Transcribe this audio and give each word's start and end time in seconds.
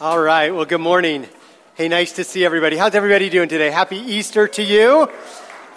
All 0.00 0.20
right. 0.20 0.54
Well, 0.54 0.64
good 0.64 0.80
morning. 0.80 1.26
Hey, 1.74 1.88
nice 1.88 2.12
to 2.12 2.22
see 2.22 2.44
everybody. 2.44 2.76
How's 2.76 2.94
everybody 2.94 3.28
doing 3.30 3.48
today? 3.48 3.68
Happy 3.68 3.96
Easter 3.96 4.46
to 4.46 4.62
you. 4.62 5.10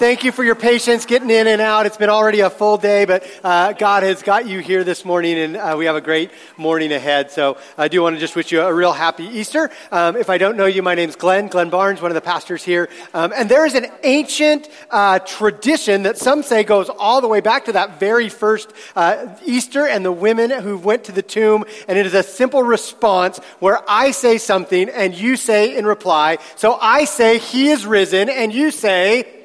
Thank 0.01 0.23
you 0.23 0.31
for 0.31 0.43
your 0.43 0.55
patience 0.55 1.05
getting 1.05 1.29
in 1.29 1.45
and 1.45 1.61
out. 1.61 1.85
It's 1.85 1.95
been 1.95 2.09
already 2.09 2.39
a 2.39 2.49
full 2.49 2.77
day, 2.77 3.05
but 3.05 3.23
uh, 3.43 3.73
God 3.73 4.01
has 4.01 4.23
got 4.23 4.47
you 4.47 4.57
here 4.57 4.83
this 4.83 5.05
morning, 5.05 5.37
and 5.37 5.55
uh, 5.55 5.75
we 5.77 5.85
have 5.85 5.95
a 5.95 6.01
great 6.01 6.31
morning 6.57 6.91
ahead. 6.91 7.29
So 7.29 7.59
I 7.77 7.87
do 7.87 8.01
want 8.01 8.15
to 8.15 8.19
just 8.19 8.35
wish 8.35 8.51
you 8.51 8.61
a 8.61 8.73
real 8.73 8.93
happy 8.93 9.25
Easter. 9.25 9.69
Um, 9.91 10.15
if 10.15 10.31
I 10.31 10.39
don't 10.39 10.57
know 10.57 10.65
you, 10.65 10.81
my 10.81 10.95
name's 10.95 11.15
Glen, 11.15 11.49
Glen 11.49 11.69
Barnes, 11.69 12.01
one 12.01 12.09
of 12.09 12.15
the 12.15 12.21
pastors 12.21 12.63
here. 12.63 12.89
Um, 13.13 13.31
and 13.35 13.47
there 13.47 13.63
is 13.63 13.75
an 13.75 13.91
ancient 14.01 14.67
uh, 14.89 15.19
tradition 15.19 16.01
that 16.01 16.17
some 16.17 16.41
say 16.41 16.63
goes 16.63 16.89
all 16.89 17.21
the 17.21 17.27
way 17.27 17.39
back 17.39 17.65
to 17.65 17.73
that 17.73 17.99
very 17.99 18.27
first 18.27 18.73
uh, 18.95 19.27
Easter 19.45 19.85
and 19.85 20.03
the 20.03 20.11
women 20.11 20.49
who 20.49 20.79
went 20.79 21.03
to 21.03 21.11
the 21.11 21.21
tomb. 21.21 21.63
And 21.87 21.99
it 21.99 22.07
is 22.07 22.15
a 22.15 22.23
simple 22.23 22.63
response 22.63 23.37
where 23.59 23.77
I 23.87 24.09
say 24.09 24.39
something 24.39 24.89
and 24.89 25.13
you 25.13 25.35
say 25.35 25.77
in 25.77 25.85
reply. 25.85 26.39
So 26.55 26.73
I 26.73 27.05
say, 27.05 27.37
He 27.37 27.69
is 27.69 27.85
risen, 27.85 28.29
and 28.29 28.51
you 28.51 28.71
say, 28.71 29.40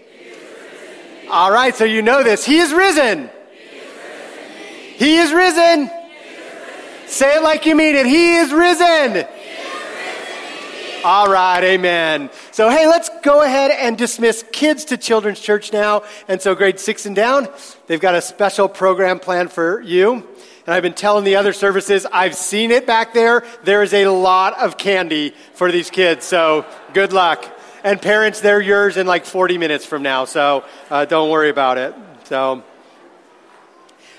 all 1.31 1.51
right, 1.51 1.75
so 1.75 1.85
you 1.85 2.03
know 2.03 2.23
this. 2.23 2.45
He 2.45 2.59
is 2.59 2.73
risen. 2.73 3.31
He 4.97 5.17
is 5.19 5.33
risen. 5.33 5.91
Say 7.07 7.37
it 7.37 7.43
like 7.43 7.67
you 7.67 7.77
mean 7.77 7.95
it. 7.97 8.07
He 8.07 8.37
is 8.37 8.53
risen. 8.53 9.27
All 11.05 11.29
right, 11.29 11.63
amen. 11.63 12.31
So, 12.51 12.69
hey, 12.69 12.89
let's 12.89 13.11
go 13.23 13.43
ahead 13.43 13.71
and 13.71 13.97
dismiss 13.97 14.45
kids 14.53 14.87
to 14.87 14.97
Children's 14.97 15.41
Church 15.41 15.73
now. 15.73 16.03
And 16.27 16.43
so, 16.43 16.55
grade 16.55 16.81
six 16.81 17.07
and 17.07 17.15
down, 17.15 17.49
they've 17.87 18.01
got 18.01 18.15
a 18.15 18.23
special 18.23 18.69
program 18.69 19.21
planned 19.21 19.53
for 19.53 19.81
you. 19.81 20.15
And 20.15 20.75
I've 20.75 20.83
been 20.83 20.95
telling 20.95 21.25
the 21.25 21.37
other 21.37 21.53
services, 21.53 22.07
I've 22.13 22.35
seen 22.35 22.73
it 22.73 22.87
back 22.87 23.15
there. 23.15 23.45
There 23.63 23.85
is 23.85 23.95
a 23.95 24.09
lot 24.09 24.59
of 24.59 24.79
candy 24.79 25.33
for 25.55 25.71
these 25.71 25.91
kids. 25.91 26.25
So, 26.25 26.67
good 26.93 27.13
luck 27.13 27.56
and 27.87 28.03
parents, 28.03 28.41
they're 28.41 28.61
yours 28.61 28.97
in 28.97 29.07
like 29.07 29.25
40 29.25 29.59
minutes 29.59 29.87
from 29.87 30.03
now, 30.03 30.25
so 30.25 30.65
uh, 30.91 31.05
don't 31.05 31.31
worry 31.31 31.51
about 31.51 31.79
it. 31.79 31.95
So. 32.25 32.65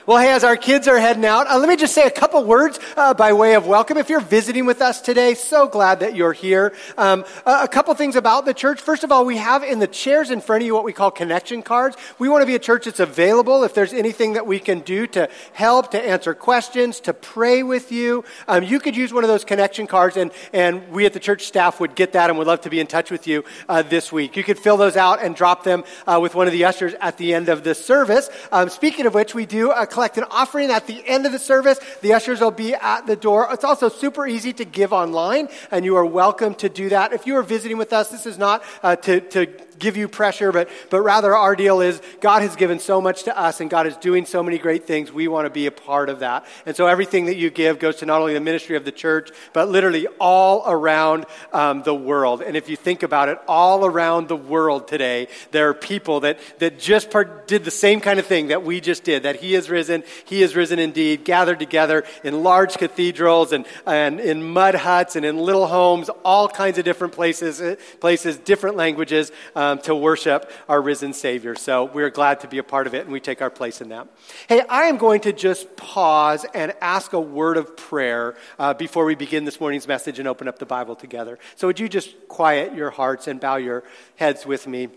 Well, 0.08 0.20
hey, 0.20 0.32
as 0.32 0.46
our 0.46 0.56
kids 0.56 0.88
are 0.88 0.98
heading 0.98 1.26
out, 1.26 1.48
uh, 1.48 1.60
let 1.60 1.68
me 1.68 1.76
just 1.76 1.94
say 1.94 2.08
a 2.08 2.10
couple 2.10 2.42
words 2.46 2.80
uh, 2.96 3.14
by 3.14 3.34
way 3.34 3.56
of 3.56 3.68
welcome. 3.68 3.98
If 3.98 4.08
you're 4.08 4.22
visiting 4.22 4.66
with 4.66 4.82
us 4.82 5.02
today, 5.02 5.34
so 5.34 5.68
glad 5.68 6.00
that 6.00 6.16
you're 6.16 6.32
here. 6.32 6.74
Um, 6.98 7.26
a 7.46 7.68
couple 7.68 7.94
things 7.94 8.16
about 8.16 8.46
the 8.46 8.54
church. 8.54 8.80
First 8.80 9.04
of 9.04 9.12
all, 9.12 9.26
we 9.26 9.36
have 9.36 9.64
in 9.64 9.80
the 9.80 9.88
chairs 9.88 10.32
in 10.32 10.40
front 10.40 10.64
of 10.64 10.66
you 10.66 10.74
what 10.74 10.86
we 10.86 10.94
call 10.94 11.12
connection 11.12 11.62
cards. 11.62 11.98
We 12.20 12.30
want 12.30 12.42
to 12.42 12.46
be 12.46 12.56
a 12.56 12.60
church 12.60 12.86
that's 12.86 13.02
available. 13.02 13.66
If 13.66 13.74
there's 13.74 13.92
anything 13.92 14.32
that 14.36 14.48
we 14.48 14.60
can 14.60 14.80
do 14.80 15.08
to 15.08 15.30
help, 15.52 15.92
to 15.92 16.02
answer 16.02 16.34
questions, 16.34 17.02
to 17.02 17.14
pray 17.14 17.62
with 17.62 17.92
you, 17.92 18.24
um, 18.48 18.64
you 18.64 18.80
could 18.80 18.96
use 18.96 19.12
one 19.12 19.26
of 19.26 19.28
those 19.28 19.44
connection 19.44 19.88
cards, 19.88 20.16
and, 20.16 20.32
and 20.54 20.90
we 20.90 21.06
at 21.06 21.12
the 21.12 21.20
church 21.20 21.44
staff 21.44 21.82
would 21.82 21.96
get 21.96 22.14
that 22.14 22.30
and 22.30 22.40
would 22.40 22.48
love 22.48 22.62
to 22.62 22.70
be 22.70 22.80
in 22.80 22.88
touch 22.88 23.12
with 23.12 23.28
you 23.28 23.44
uh, 23.68 23.82
this 23.82 24.10
week. 24.10 24.38
You 24.38 24.46
could 24.46 24.58
fill 24.58 24.78
those 24.78 24.96
out 24.96 25.22
and 25.22 25.36
drop 25.36 25.66
them 25.66 25.84
uh, 26.08 26.18
with 26.22 26.34
one 26.34 26.48
of 26.48 26.54
the 26.54 26.64
ushers 26.64 26.94
at 27.02 27.18
the 27.18 27.34
end 27.34 27.50
of 27.50 27.66
the 27.66 27.76
service. 27.76 28.30
Um, 28.54 28.70
speaking 28.70 29.06
of 29.06 29.14
which, 29.14 29.36
we 29.36 29.46
do 29.46 29.74
a 29.74 29.86
collect 29.98 30.20
an 30.20 30.26
offering 30.30 30.70
at 30.70 30.86
the 30.86 31.04
end 31.08 31.26
of 31.26 31.32
the 31.32 31.40
service. 31.40 31.80
The 32.02 32.14
ushers 32.14 32.40
will 32.40 32.52
be 32.52 32.76
at 32.76 33.08
the 33.08 33.16
door. 33.16 33.48
It's 33.50 33.64
also 33.64 33.90
super 33.90 34.28
easy 34.28 34.54
to 34.54 34.64
give 34.64 34.94
online, 34.94 35.50
and 35.72 35.84
you 35.84 35.96
are 35.96 36.06
welcome 36.06 36.54
to 36.56 36.70
do 36.70 36.90
that. 36.90 37.14
If 37.14 37.26
you 37.26 37.36
are 37.36 37.42
visiting 37.42 37.80
with 37.80 37.92
us, 37.94 38.10
this 38.10 38.28
is 38.28 38.38
not 38.38 38.64
uh, 38.84 38.96
to, 38.98 39.22
to 39.22 39.48
give 39.80 39.98
you 39.98 40.08
pressure, 40.08 40.52
but, 40.52 40.70
but 40.90 41.02
rather 41.02 41.36
our 41.36 41.56
deal 41.56 41.82
is 41.82 42.02
God 42.22 42.42
has 42.42 42.56
given 42.56 42.80
so 42.80 43.02
much 43.02 43.24
to 43.24 43.38
us 43.38 43.62
and 43.62 43.70
God 43.70 43.88
is 43.88 43.96
doing 43.98 44.26
so 44.26 44.42
many 44.44 44.58
great 44.58 44.86
things. 44.86 45.12
We 45.12 45.28
want 45.28 45.46
to 45.46 45.50
be 45.50 45.66
a 45.66 45.72
part 45.72 46.10
of 46.10 46.20
that. 46.20 46.46
And 46.66 46.76
so 46.76 46.88
everything 46.88 47.26
that 47.26 47.36
you 47.36 47.50
give 47.50 47.80
goes 47.80 47.98
to 47.98 48.06
not 48.06 48.22
only 48.22 48.34
the 48.34 48.40
ministry 48.40 48.76
of 48.76 48.86
the 48.86 48.92
church, 48.92 49.32
but 49.54 49.70
literally 49.70 50.08
all 50.20 50.64
around 50.68 51.26
um, 51.54 51.84
the 51.84 51.96
world. 51.96 52.42
And 52.42 52.56
if 52.56 52.70
you 52.70 52.76
think 52.76 53.04
about 53.04 53.30
it, 53.30 53.40
all 53.48 53.86
around 53.86 54.28
the 54.28 54.36
world 54.36 54.88
today, 54.88 55.28
there 55.52 55.70
are 55.70 55.74
people 55.74 56.22
that, 56.22 56.40
that 56.60 56.80
just 56.80 57.12
part, 57.12 57.48
did 57.48 57.64
the 57.64 57.72
same 57.72 58.00
kind 58.00 58.20
of 58.20 58.26
thing 58.26 58.48
that 58.48 58.64
we 58.64 58.82
just 58.82 59.04
did, 59.04 59.24
that 59.24 59.38
He 59.38 59.56
is 59.56 59.70
risen, 59.70 60.04
He 60.26 60.44
is 60.44 60.56
risen 60.56 60.80
indeed, 60.80 61.24
gathered 61.24 61.60
together 61.60 62.04
in 62.24 62.44
large 62.44 62.78
cathedrals 62.78 63.52
and, 63.52 63.66
and 63.86 64.20
in 64.20 64.44
mud 64.44 64.76
huts 64.76 65.16
and 65.16 65.26
in 65.26 65.38
little 65.38 65.68
homes, 65.68 66.10
all 66.24 66.48
kinds 66.48 66.78
of 66.78 66.86
different 66.86 67.14
places, 67.14 67.62
places 68.00 68.38
different 68.38 68.76
languages. 68.76 69.32
Um, 69.56 69.67
um, 69.68 69.80
to 69.80 69.96
worship 69.96 70.50
our 70.70 70.82
risen 70.82 71.14
Savior. 71.14 71.56
So 71.56 71.86
we're 71.86 72.10
glad 72.10 72.40
to 72.42 72.48
be 72.48 72.58
a 72.58 72.64
part 72.64 72.88
of 72.88 72.94
it, 72.94 73.04
and 73.04 73.12
we 73.12 73.20
take 73.20 73.42
our 73.42 73.50
place 73.50 73.82
in 73.82 73.90
that. 73.90 74.08
Hey, 74.48 74.62
I 74.62 74.84
am 74.84 74.98
going 74.98 75.22
to 75.22 75.34
just 75.34 75.76
pause 75.76 76.46
and 76.54 76.74
ask 76.82 77.14
a 77.14 77.20
word 77.20 77.58
of 77.58 77.76
prayer 77.76 78.36
uh, 78.60 78.74
before 78.74 79.06
we 79.06 79.16
begin 79.16 79.46
this 79.46 79.60
morning's 79.60 79.88
message 79.88 80.20
and 80.20 80.28
open 80.28 80.48
up 80.48 80.60
the 80.60 80.66
Bible 80.66 80.96
together. 80.96 81.38
So 81.56 81.68
would 81.68 81.80
you 81.80 81.90
just 81.90 82.16
quiet 82.28 82.74
your 82.74 82.90
hearts 82.90 83.28
and 83.28 83.40
bow 83.40 83.58
your 83.58 83.84
heads 84.16 84.46
with 84.46 84.68
me? 84.68 84.90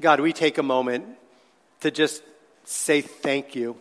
God, 0.00 0.20
we 0.20 0.32
take 0.32 0.58
a 0.58 0.62
moment 0.62 1.06
to 1.80 1.90
just 1.90 2.22
say 2.64 3.00
thank 3.00 3.54
you 3.56 3.76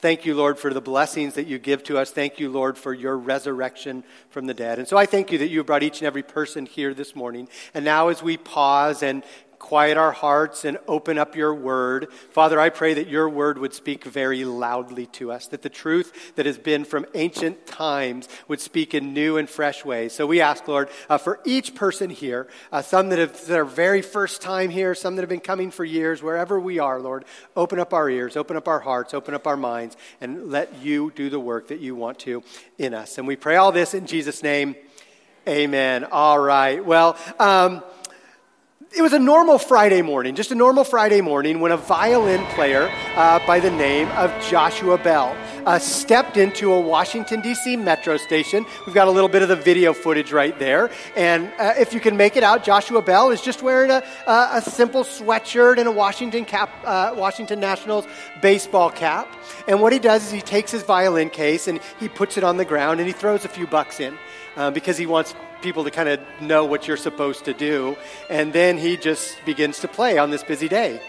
Thank 0.00 0.24
you, 0.24 0.34
Lord, 0.34 0.58
for 0.58 0.72
the 0.72 0.80
blessings 0.80 1.34
that 1.34 1.46
you 1.46 1.58
give 1.58 1.84
to 1.84 1.98
us. 1.98 2.10
Thank 2.10 2.40
you, 2.40 2.48
Lord, 2.48 2.78
for 2.78 2.94
your 2.94 3.18
resurrection 3.18 4.02
from 4.30 4.46
the 4.46 4.54
dead. 4.54 4.78
And 4.78 4.88
so 4.88 4.96
I 4.96 5.04
thank 5.04 5.30
you 5.30 5.36
that 5.38 5.48
you 5.48 5.62
brought 5.62 5.82
each 5.82 5.98
and 5.98 6.06
every 6.06 6.22
person 6.22 6.64
here 6.64 6.94
this 6.94 7.14
morning. 7.14 7.48
And 7.74 7.84
now, 7.84 8.08
as 8.08 8.22
we 8.22 8.38
pause 8.38 9.02
and 9.02 9.22
quiet 9.60 9.98
our 9.98 10.10
hearts 10.10 10.64
and 10.64 10.78
open 10.88 11.18
up 11.18 11.36
your 11.36 11.54
word. 11.54 12.10
Father, 12.30 12.58
I 12.58 12.70
pray 12.70 12.94
that 12.94 13.08
your 13.08 13.28
word 13.28 13.58
would 13.58 13.74
speak 13.74 14.04
very 14.04 14.44
loudly 14.44 15.06
to 15.06 15.30
us, 15.30 15.46
that 15.48 15.62
the 15.62 15.68
truth 15.68 16.34
that 16.34 16.46
has 16.46 16.58
been 16.58 16.84
from 16.84 17.06
ancient 17.14 17.66
times 17.66 18.28
would 18.48 18.58
speak 18.58 18.94
in 18.94 19.12
new 19.12 19.36
and 19.36 19.48
fresh 19.48 19.84
ways. 19.84 20.12
So 20.12 20.26
we 20.26 20.40
ask, 20.40 20.66
Lord, 20.66 20.88
uh, 21.08 21.18
for 21.18 21.40
each 21.44 21.74
person 21.74 22.10
here, 22.10 22.48
uh, 22.72 22.82
some 22.82 23.10
that, 23.10 23.18
have, 23.18 23.46
their 23.46 23.66
very 23.66 24.02
first 24.02 24.40
time 24.40 24.70
here, 24.70 24.94
some 24.94 25.14
that 25.14 25.22
have 25.22 25.28
been 25.28 25.38
coming 25.38 25.70
for 25.70 25.84
years, 25.84 26.22
wherever 26.22 26.58
we 26.58 26.78
are, 26.78 26.98
Lord, 26.98 27.26
open 27.54 27.78
up 27.78 27.92
our 27.92 28.08
ears, 28.08 28.36
open 28.36 28.56
up 28.56 28.66
our 28.66 28.80
hearts, 28.80 29.12
open 29.12 29.34
up 29.34 29.46
our 29.46 29.58
minds, 29.58 29.96
and 30.20 30.50
let 30.50 30.82
you 30.82 31.12
do 31.14 31.28
the 31.28 31.38
work 31.38 31.68
that 31.68 31.80
you 31.80 31.94
want 31.94 32.18
to 32.20 32.42
in 32.78 32.94
us. 32.94 33.18
And 33.18 33.28
we 33.28 33.36
pray 33.36 33.56
all 33.56 33.72
this 33.72 33.92
in 33.92 34.06
Jesus' 34.06 34.42
name. 34.42 34.74
Amen. 35.46 36.04
All 36.04 36.38
right. 36.38 36.84
Well, 36.84 37.16
um, 37.38 37.82
it 38.92 39.02
was 39.02 39.12
a 39.12 39.18
normal 39.20 39.56
Friday 39.56 40.02
morning, 40.02 40.34
just 40.34 40.50
a 40.50 40.54
normal 40.54 40.82
Friday 40.82 41.20
morning, 41.20 41.60
when 41.60 41.70
a 41.70 41.76
violin 41.76 42.44
player 42.54 42.90
uh, 43.14 43.38
by 43.46 43.60
the 43.60 43.70
name 43.70 44.08
of 44.10 44.30
Joshua 44.42 44.98
Bell 44.98 45.36
uh, 45.64 45.78
stepped 45.78 46.36
into 46.36 46.72
a 46.72 46.80
Washington, 46.80 47.40
D.C. 47.40 47.76
metro 47.76 48.16
station. 48.16 48.66
We've 48.86 48.94
got 48.94 49.06
a 49.06 49.10
little 49.12 49.28
bit 49.28 49.42
of 49.42 49.48
the 49.48 49.54
video 49.54 49.92
footage 49.92 50.32
right 50.32 50.58
there. 50.58 50.90
And 51.14 51.52
uh, 51.60 51.74
if 51.78 51.94
you 51.94 52.00
can 52.00 52.16
make 52.16 52.36
it 52.36 52.42
out, 52.42 52.64
Joshua 52.64 53.00
Bell 53.00 53.30
is 53.30 53.40
just 53.40 53.62
wearing 53.62 53.92
a, 53.92 54.02
a 54.26 54.60
simple 54.60 55.04
sweatshirt 55.04 55.78
and 55.78 55.86
a 55.86 55.92
Washington, 55.92 56.44
cap, 56.44 56.70
uh, 56.84 57.14
Washington 57.16 57.60
Nationals 57.60 58.06
baseball 58.42 58.90
cap. 58.90 59.32
And 59.68 59.80
what 59.80 59.92
he 59.92 60.00
does 60.00 60.26
is 60.26 60.32
he 60.32 60.40
takes 60.40 60.72
his 60.72 60.82
violin 60.82 61.30
case 61.30 61.68
and 61.68 61.80
he 62.00 62.08
puts 62.08 62.36
it 62.36 62.42
on 62.42 62.56
the 62.56 62.64
ground 62.64 62.98
and 62.98 63.06
he 63.06 63.12
throws 63.12 63.44
a 63.44 63.48
few 63.48 63.68
bucks 63.68 64.00
in 64.00 64.18
uh, 64.56 64.72
because 64.72 64.98
he 64.98 65.06
wants 65.06 65.34
people 65.62 65.84
to 65.84 65.90
kind 65.90 66.08
of 66.08 66.20
know 66.40 66.64
what 66.64 66.88
you're 66.88 66.96
supposed 66.96 67.44
to 67.44 67.54
do. 67.54 67.96
And 68.28 68.52
then 68.52 68.78
he 68.78 68.96
just 68.96 69.36
begins 69.44 69.80
to 69.80 69.88
play 69.88 70.18
on 70.18 70.30
this 70.30 70.42
busy 70.42 70.68
day. 70.68 71.00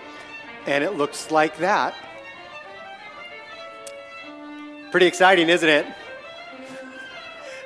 And 0.65 0.83
it 0.83 0.95
looks 0.95 1.31
like 1.31 1.57
that. 1.57 1.95
Pretty 4.91 5.07
exciting, 5.07 5.49
isn't 5.49 5.69
it? 5.69 5.85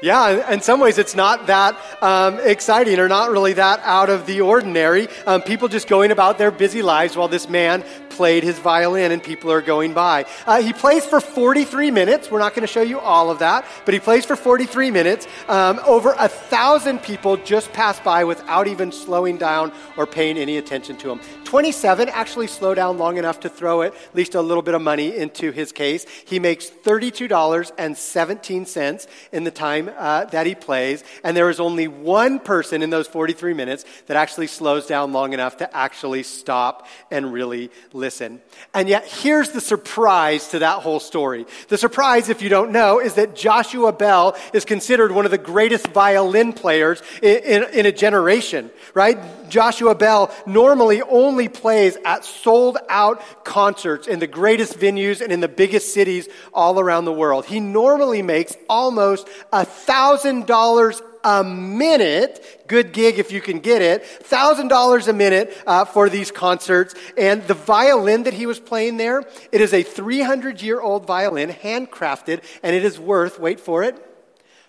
Yeah, 0.06 0.54
in 0.54 0.62
some 0.62 0.80
ways 0.80 1.00
it's 1.00 1.16
not 1.16 1.48
that 1.48 1.76
um, 2.00 2.40
exciting 2.42 3.00
or 3.00 3.08
not 3.08 3.32
really 3.32 3.54
that 3.54 3.80
out 3.80 4.12
of 4.12 4.28
the 4.28 4.42
ordinary. 4.42 5.08
Um, 5.26 5.42
people 5.42 5.68
just 5.68 5.88
going 5.88 6.12
about 6.12 6.38
their 6.38 6.52
busy 6.52 6.84
lives 6.84 7.18
while 7.18 7.28
this 7.28 7.50
man 7.50 7.84
played 8.16 8.44
his 8.44 8.58
violin 8.60 9.12
and 9.12 9.22
people 9.22 9.52
are 9.52 9.62
going 9.62 9.94
by. 9.94 10.26
Uh, 10.46 10.62
he 10.62 10.72
plays 10.74 11.06
for 11.06 11.20
43 11.20 11.92
minutes. 11.92 12.32
We're 12.32 12.40
not 12.40 12.54
going 12.54 12.62
to 12.62 12.72
show 12.72 12.82
you 12.82 13.00
all 13.00 13.30
of 13.30 13.40
that, 13.40 13.66
but 13.84 13.94
he 13.94 14.00
plays 14.00 14.24
for 14.26 14.36
43 14.36 14.92
minutes. 14.92 15.28
Um, 15.48 15.80
over 15.86 16.14
a 16.18 16.30
thousand 16.30 17.00
people 17.00 17.38
just 17.38 17.74
pass 17.74 18.00
by 18.00 18.24
without 18.24 18.68
even 18.68 18.92
slowing 18.92 19.38
down 19.38 19.72
or 19.98 20.06
paying 20.06 20.38
any 20.38 20.58
attention 20.58 20.98
to 20.98 21.10
him. 21.12 21.20
27 21.44 22.10
actually 22.10 22.48
slow 22.48 22.74
down 22.74 22.98
long 22.98 23.18
enough 23.18 23.40
to 23.42 23.50
throw 23.50 23.82
at 23.82 23.94
least 24.14 24.36
a 24.36 24.42
little 24.42 24.64
bit 24.64 24.76
of 24.76 24.82
money 24.82 25.16
into 25.16 25.52
his 25.52 25.72
case. 25.72 26.06
He 26.26 26.40
makes 26.40 26.70
$32.17 26.70 29.08
in 29.32 29.44
the 29.44 29.52
time 29.52 29.90
uh, 29.98 30.26
that 30.26 30.46
he 30.46 30.56
plays, 30.56 31.04
and 31.24 31.36
there 31.36 31.50
is 31.50 31.60
only 31.60 31.88
one 31.88 32.40
person 32.40 32.82
in 32.82 32.90
those 32.90 33.08
43 33.08 33.54
minutes 33.54 33.86
that 34.08 34.18
actually 34.18 34.48
slows 34.48 34.86
down 34.88 35.14
long 35.14 35.34
enough 35.34 35.58
to 35.58 35.76
actually 35.76 36.24
stop 36.24 36.88
and 37.12 37.32
really 37.32 37.72
listen. 37.94 38.42
And 38.74 38.90
yet, 38.90 39.06
here's 39.08 39.50
the 39.50 39.62
surprise 39.62 40.50
to 40.50 40.60
that 40.60 40.80
whole 40.80 41.00
story. 41.00 41.46
The 41.68 41.78
surprise, 41.78 42.30
if 42.30 42.42
you 42.42 42.50
don't 42.50 42.72
know, 42.72 43.00
is 43.00 43.16
that 43.16 43.36
Joshua 43.36 43.92
Bell 43.92 44.38
is 44.54 44.66
considered 44.66 45.12
one 45.12 45.26
of 45.26 45.32
the 45.32 45.38
greatest 45.38 45.88
violin 45.88 46.54
players 46.54 47.02
in, 47.22 47.38
in, 47.38 47.64
in 47.74 47.86
a 47.86 47.92
generation, 47.92 48.72
right? 48.94 49.18
Joshua 49.50 49.96
Bell 49.96 50.34
normally 50.46 51.02
only 51.02 51.48
plays 51.48 51.98
at 52.06 52.26
sold 52.26 52.78
out 52.90 53.22
concerts 53.44 54.08
in 54.08 54.20
the 54.20 54.28
greatest 54.28 54.78
venues 54.80 55.22
and 55.22 55.32
in 55.32 55.40
the 55.40 55.48
biggest 55.48 55.94
cities 55.94 56.28
all 56.54 56.80
around 56.80 57.06
the 57.06 57.14
world. 57.14 57.46
He 57.46 57.60
normally 57.60 58.22
makes 58.22 58.56
almost 58.70 59.28
a 59.52 59.66
thousand 59.86 60.46
dollars 60.46 61.02
a 61.26 61.44
minute. 61.44 62.64
Good 62.68 62.94
gig 62.94 63.18
if 63.20 63.32
you 63.32 63.42
can 63.42 63.60
get 63.60 63.82
it. 63.82 64.04
$1,000 64.30 65.08
a 65.08 65.14
minute 65.14 65.58
uh, 65.66 65.84
for 65.84 66.08
these 66.08 66.32
concerts. 66.32 66.94
And 67.18 67.46
the 67.48 67.56
violin 67.56 68.24
that 68.24 68.34
he 68.34 68.46
was 68.46 68.60
playing 68.60 68.98
there, 68.98 69.24
it 69.52 69.60
is 69.60 69.74
a 69.74 69.82
300 69.82 70.62
year 70.62 70.80
old 70.80 71.08
violin, 71.08 71.50
handcrafted, 71.50 72.44
and 72.62 72.76
it 72.76 72.86
is 72.86 73.00
worth, 73.00 73.40
wait 73.40 73.60
for 73.60 73.84
it, 73.84 74.00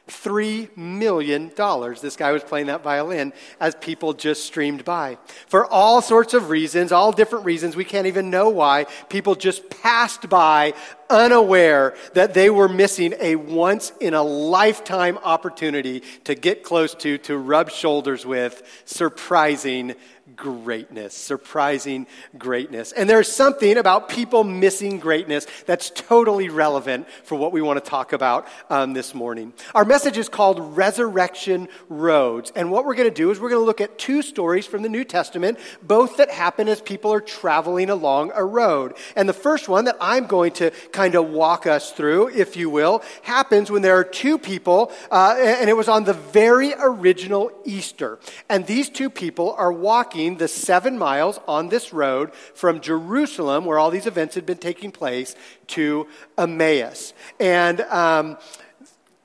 Three 0.08 0.68
million 0.76 1.50
dollars. 1.56 2.00
This 2.00 2.14
guy 2.14 2.30
was 2.30 2.44
playing 2.44 2.66
that 2.66 2.84
violin 2.84 3.32
as 3.58 3.74
people 3.74 4.12
just 4.12 4.44
streamed 4.44 4.84
by. 4.84 5.18
For 5.48 5.66
all 5.66 6.00
sorts 6.00 6.32
of 6.32 6.48
reasons, 6.48 6.92
all 6.92 7.10
different 7.10 7.44
reasons, 7.44 7.74
we 7.74 7.84
can't 7.84 8.06
even 8.06 8.30
know 8.30 8.48
why, 8.48 8.86
people 9.08 9.34
just 9.34 9.68
passed 9.68 10.28
by 10.28 10.74
unaware 11.10 11.94
that 12.14 12.34
they 12.34 12.50
were 12.50 12.68
missing 12.68 13.14
a 13.20 13.36
once 13.36 13.92
in 14.00 14.14
a 14.14 14.22
lifetime 14.22 15.18
opportunity 15.18 16.02
to 16.24 16.34
get 16.34 16.62
close 16.62 16.94
to, 16.94 17.18
to 17.18 17.36
rub 17.36 17.70
shoulders 17.70 18.24
with 18.26 18.62
surprising 18.84 19.94
greatness, 20.34 21.14
surprising 21.14 22.06
greatness. 22.36 22.92
And 22.92 23.08
there's 23.08 23.30
something 23.30 23.76
about 23.76 24.08
people 24.08 24.42
missing 24.42 24.98
greatness 24.98 25.46
that's 25.66 25.90
totally 25.90 26.48
relevant 26.48 27.08
for 27.22 27.36
what 27.36 27.52
we 27.52 27.62
want 27.62 27.82
to 27.82 27.88
talk 27.88 28.12
about 28.12 28.48
um, 28.68 28.92
this 28.92 29.14
morning. 29.14 29.52
Our 29.74 29.84
message 29.84 30.18
is 30.18 30.28
called 30.28 30.76
Resurrection 30.76 31.68
Roads. 31.88 32.52
And 32.56 32.70
what 32.70 32.84
we're 32.84 32.94
going 32.94 33.08
to 33.08 33.14
do 33.14 33.30
is 33.30 33.38
we're 33.38 33.50
going 33.50 33.62
to 33.62 33.66
look 33.66 33.80
at 33.80 33.98
two 33.98 34.22
stories 34.22 34.66
from 34.66 34.82
the 34.82 34.88
New 34.88 35.04
Testament, 35.04 35.58
both 35.82 36.16
that 36.16 36.30
happen 36.30 36.68
as 36.68 36.80
people 36.80 37.12
are 37.12 37.20
traveling 37.20 37.88
along 37.88 38.32
a 38.34 38.44
road. 38.44 38.96
And 39.14 39.28
the 39.28 39.32
first 39.32 39.68
one 39.68 39.84
that 39.84 39.96
I'm 40.00 40.26
going 40.26 40.52
to 40.54 40.70
kind 40.96 41.14
of 41.14 41.28
walk 41.28 41.66
us 41.66 41.92
through, 41.92 42.28
if 42.28 42.56
you 42.56 42.70
will, 42.70 43.02
happens 43.22 43.70
when 43.70 43.82
there 43.82 43.98
are 43.98 44.04
two 44.04 44.38
people, 44.38 44.90
uh, 45.10 45.36
and 45.38 45.68
it 45.68 45.76
was 45.76 45.88
on 45.88 46.04
the 46.04 46.14
very 46.14 46.72
original 46.80 47.52
Easter. 47.64 48.18
And 48.48 48.66
these 48.66 48.88
two 48.88 49.10
people 49.10 49.54
are 49.58 49.70
walking 49.70 50.38
the 50.38 50.48
seven 50.48 50.96
miles 50.96 51.38
on 51.46 51.68
this 51.68 51.92
road 51.92 52.32
from 52.54 52.80
Jerusalem, 52.80 53.66
where 53.66 53.78
all 53.78 53.90
these 53.90 54.06
events 54.06 54.34
had 54.34 54.46
been 54.46 54.56
taking 54.56 54.90
place, 54.90 55.36
to 55.66 56.06
Emmaus. 56.38 57.12
And 57.38 57.82
um, 57.82 58.38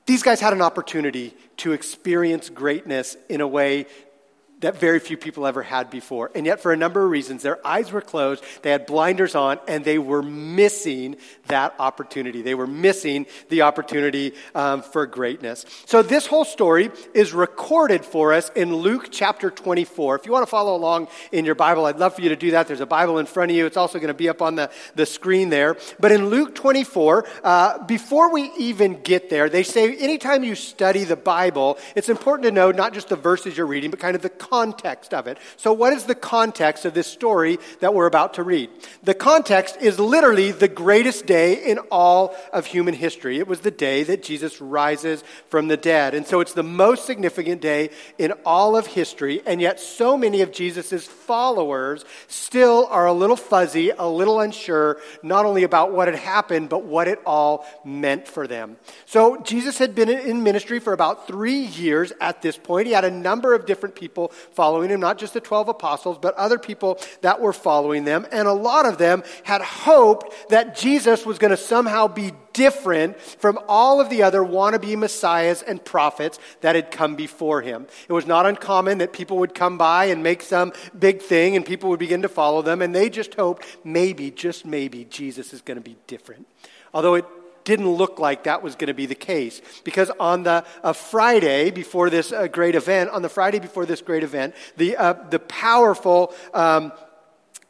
these 0.04 0.22
guys 0.22 0.40
had 0.40 0.52
an 0.52 0.60
opportunity 0.60 1.34
to 1.58 1.72
experience 1.72 2.50
greatness 2.50 3.16
in 3.28 3.40
a 3.40 3.48
way 3.48 3.86
that 4.62 4.78
very 4.78 4.98
few 4.98 5.16
people 5.16 5.46
ever 5.46 5.62
had 5.62 5.90
before. 5.90 6.30
And 6.34 6.46
yet, 6.46 6.60
for 6.60 6.72
a 6.72 6.76
number 6.76 7.04
of 7.04 7.10
reasons, 7.10 7.42
their 7.42 7.64
eyes 7.66 7.92
were 7.92 8.00
closed, 8.00 8.42
they 8.62 8.70
had 8.70 8.86
blinders 8.86 9.34
on, 9.34 9.58
and 9.68 9.84
they 9.84 9.98
were 9.98 10.22
missing 10.22 11.16
that 11.48 11.74
opportunity. 11.78 12.42
They 12.42 12.54
were 12.54 12.66
missing 12.66 13.26
the 13.48 13.62
opportunity 13.62 14.34
um, 14.54 14.82
for 14.82 15.06
greatness. 15.06 15.66
So, 15.86 16.02
this 16.02 16.26
whole 16.26 16.44
story 16.44 16.90
is 17.12 17.32
recorded 17.32 18.04
for 18.04 18.32
us 18.32 18.50
in 18.50 18.74
Luke 18.74 19.08
chapter 19.10 19.50
24. 19.50 20.16
If 20.16 20.26
you 20.26 20.32
want 20.32 20.46
to 20.46 20.50
follow 20.50 20.74
along 20.74 21.08
in 21.30 21.44
your 21.44 21.54
Bible, 21.54 21.84
I'd 21.84 21.98
love 21.98 22.14
for 22.14 22.22
you 22.22 22.30
to 22.30 22.36
do 22.36 22.52
that. 22.52 22.66
There's 22.66 22.80
a 22.80 22.86
Bible 22.86 23.18
in 23.18 23.26
front 23.26 23.50
of 23.50 23.56
you, 23.56 23.66
it's 23.66 23.76
also 23.76 23.98
going 23.98 24.08
to 24.08 24.14
be 24.14 24.28
up 24.28 24.40
on 24.40 24.54
the, 24.54 24.70
the 24.94 25.06
screen 25.06 25.50
there. 25.50 25.76
But 26.00 26.12
in 26.12 26.28
Luke 26.28 26.54
24, 26.54 27.26
uh, 27.42 27.84
before 27.84 28.32
we 28.32 28.50
even 28.58 29.02
get 29.02 29.28
there, 29.28 29.48
they 29.48 29.64
say 29.64 29.94
anytime 29.96 30.44
you 30.44 30.54
study 30.54 31.04
the 31.04 31.16
Bible, 31.16 31.78
it's 31.96 32.08
important 32.08 32.44
to 32.44 32.52
know 32.52 32.70
not 32.70 32.94
just 32.94 33.08
the 33.08 33.16
verses 33.16 33.56
you're 33.56 33.66
reading, 33.66 33.90
but 33.90 33.98
kind 33.98 34.14
of 34.14 34.22
the 34.22 34.30
context 34.52 35.14
of 35.14 35.26
it. 35.26 35.38
So, 35.56 35.72
what 35.72 35.94
is 35.94 36.04
the 36.04 36.14
context 36.14 36.84
of 36.84 36.92
this 36.92 37.06
story 37.06 37.58
that 37.80 37.94
we're 37.94 38.04
about 38.04 38.34
to 38.34 38.42
read? 38.42 38.68
The 39.02 39.14
context 39.14 39.78
is 39.80 39.98
literally 39.98 40.52
the 40.52 40.68
greatest 40.68 41.24
day 41.24 41.54
in 41.54 41.78
all 41.90 42.36
of 42.52 42.66
human 42.66 42.92
history. 42.92 43.38
It 43.38 43.48
was 43.48 43.60
the 43.60 43.70
day 43.70 44.02
that 44.02 44.22
Jesus 44.22 44.60
rises 44.60 45.24
from 45.48 45.68
the 45.68 45.78
dead. 45.78 46.12
And 46.12 46.26
so, 46.26 46.40
it's 46.40 46.52
the 46.52 46.62
most 46.62 47.06
significant 47.06 47.62
day 47.62 47.88
in 48.18 48.32
all 48.44 48.76
of 48.76 48.86
history. 48.86 49.40
And 49.46 49.58
yet, 49.58 49.80
so 49.80 50.18
many 50.18 50.42
of 50.42 50.52
Jesus' 50.52 51.06
followers 51.06 52.04
still 52.28 52.86
are 52.90 53.06
a 53.06 53.12
little 53.14 53.36
fuzzy, 53.36 53.88
a 53.88 54.06
little 54.06 54.38
unsure, 54.38 54.98
not 55.22 55.46
only 55.46 55.62
about 55.62 55.94
what 55.94 56.08
had 56.08 56.18
happened, 56.18 56.68
but 56.68 56.84
what 56.84 57.08
it 57.08 57.20
all 57.24 57.64
meant 57.86 58.28
for 58.28 58.46
them. 58.46 58.76
So, 59.06 59.40
Jesus 59.40 59.78
had 59.78 59.94
been 59.94 60.10
in 60.10 60.42
ministry 60.42 60.78
for 60.78 60.92
about 60.92 61.26
three 61.26 61.64
years 61.80 62.12
at 62.20 62.42
this 62.42 62.58
point. 62.58 62.86
He 62.86 62.92
had 62.92 63.06
a 63.06 63.10
number 63.10 63.54
of 63.54 63.64
different 63.64 63.94
people 63.94 64.30
following 64.52 64.90
him, 64.90 65.00
not 65.00 65.18
just 65.18 65.34
the 65.34 65.40
12 65.40 65.68
apostles, 65.68 66.18
but 66.20 66.34
other 66.34 66.58
people 66.58 66.98
that 67.20 67.40
were 67.40 67.52
following 67.52 68.04
them. 68.04 68.26
And 68.32 68.48
a 68.48 68.52
lot 68.52 68.86
of 68.86 68.98
them 68.98 69.22
had 69.44 69.62
hoped 69.62 70.50
that 70.50 70.76
Jesus 70.76 71.24
was 71.24 71.38
going 71.38 71.50
to 71.50 71.56
somehow 71.56 72.08
be 72.08 72.32
different 72.52 73.18
from 73.20 73.58
all 73.68 74.00
of 74.00 74.10
the 74.10 74.22
other 74.22 74.40
wannabe 74.40 74.96
messiahs 74.96 75.62
and 75.62 75.84
prophets 75.84 76.38
that 76.60 76.74
had 76.74 76.90
come 76.90 77.16
before 77.16 77.62
him. 77.62 77.86
It 78.08 78.12
was 78.12 78.26
not 78.26 78.46
uncommon 78.46 78.98
that 78.98 79.12
people 79.12 79.38
would 79.38 79.54
come 79.54 79.78
by 79.78 80.06
and 80.06 80.22
make 80.22 80.42
some 80.42 80.72
big 80.98 81.22
thing 81.22 81.56
and 81.56 81.64
people 81.64 81.88
would 81.90 81.98
begin 81.98 82.22
to 82.22 82.28
follow 82.28 82.62
them, 82.62 82.82
and 82.82 82.94
they 82.94 83.08
just 83.08 83.34
hoped 83.34 83.64
maybe, 83.84 84.30
just 84.30 84.66
maybe, 84.66 85.04
Jesus 85.04 85.52
is 85.52 85.62
going 85.62 85.76
to 85.76 85.82
be 85.82 85.96
different. 86.06 86.46
Although 86.94 87.14
it 87.14 87.24
didn't 87.64 87.90
look 87.90 88.18
like 88.18 88.44
that 88.44 88.62
was 88.62 88.74
going 88.74 88.88
to 88.88 88.94
be 88.94 89.06
the 89.06 89.14
case. 89.14 89.60
Because 89.84 90.10
on 90.20 90.42
the 90.42 90.64
uh, 90.82 90.92
Friday 90.92 91.70
before 91.70 92.10
this 92.10 92.32
uh, 92.32 92.46
great 92.46 92.74
event, 92.74 93.10
on 93.10 93.22
the 93.22 93.28
Friday 93.28 93.58
before 93.58 93.86
this 93.86 94.02
great 94.02 94.22
event, 94.22 94.54
the, 94.76 94.96
uh, 94.96 95.12
the 95.30 95.38
powerful 95.38 96.34
um, 96.54 96.92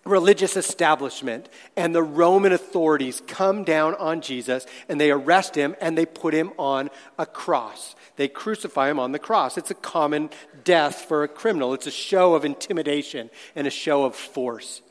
religious 0.05 0.57
establishment 0.57 1.49
and 1.77 1.95
the 1.95 2.03
Roman 2.03 2.53
authorities 2.53 3.23
come 3.27 3.65
down 3.65 3.95
on 3.95 4.21
Jesus 4.21 4.67
and 4.89 5.01
they 5.01 5.11
arrest 5.11 5.55
him 5.55 5.77
and 5.81 5.97
they 5.97 6.07
put 6.07 6.35
him 6.35 6.53
on 6.59 6.91
a 7.19 7.27
cross. 7.27 7.95
They 8.17 8.29
crucify 8.29 8.91
him 8.91 8.99
on 8.99 9.13
the 9.13 9.19
cross. 9.19 9.57
It's 9.57 9.71
a 9.71 9.75
common 9.75 10.31
death 10.65 11.03
for 11.03 11.23
a 11.23 11.29
criminal, 11.29 11.75
it's 11.75 11.87
a 11.87 11.93
show 11.93 12.35
of 12.35 12.45
intimidation 12.45 13.31
and 13.55 13.67
a 13.67 13.71
show 13.71 14.05
of 14.05 14.15
force. 14.15 14.83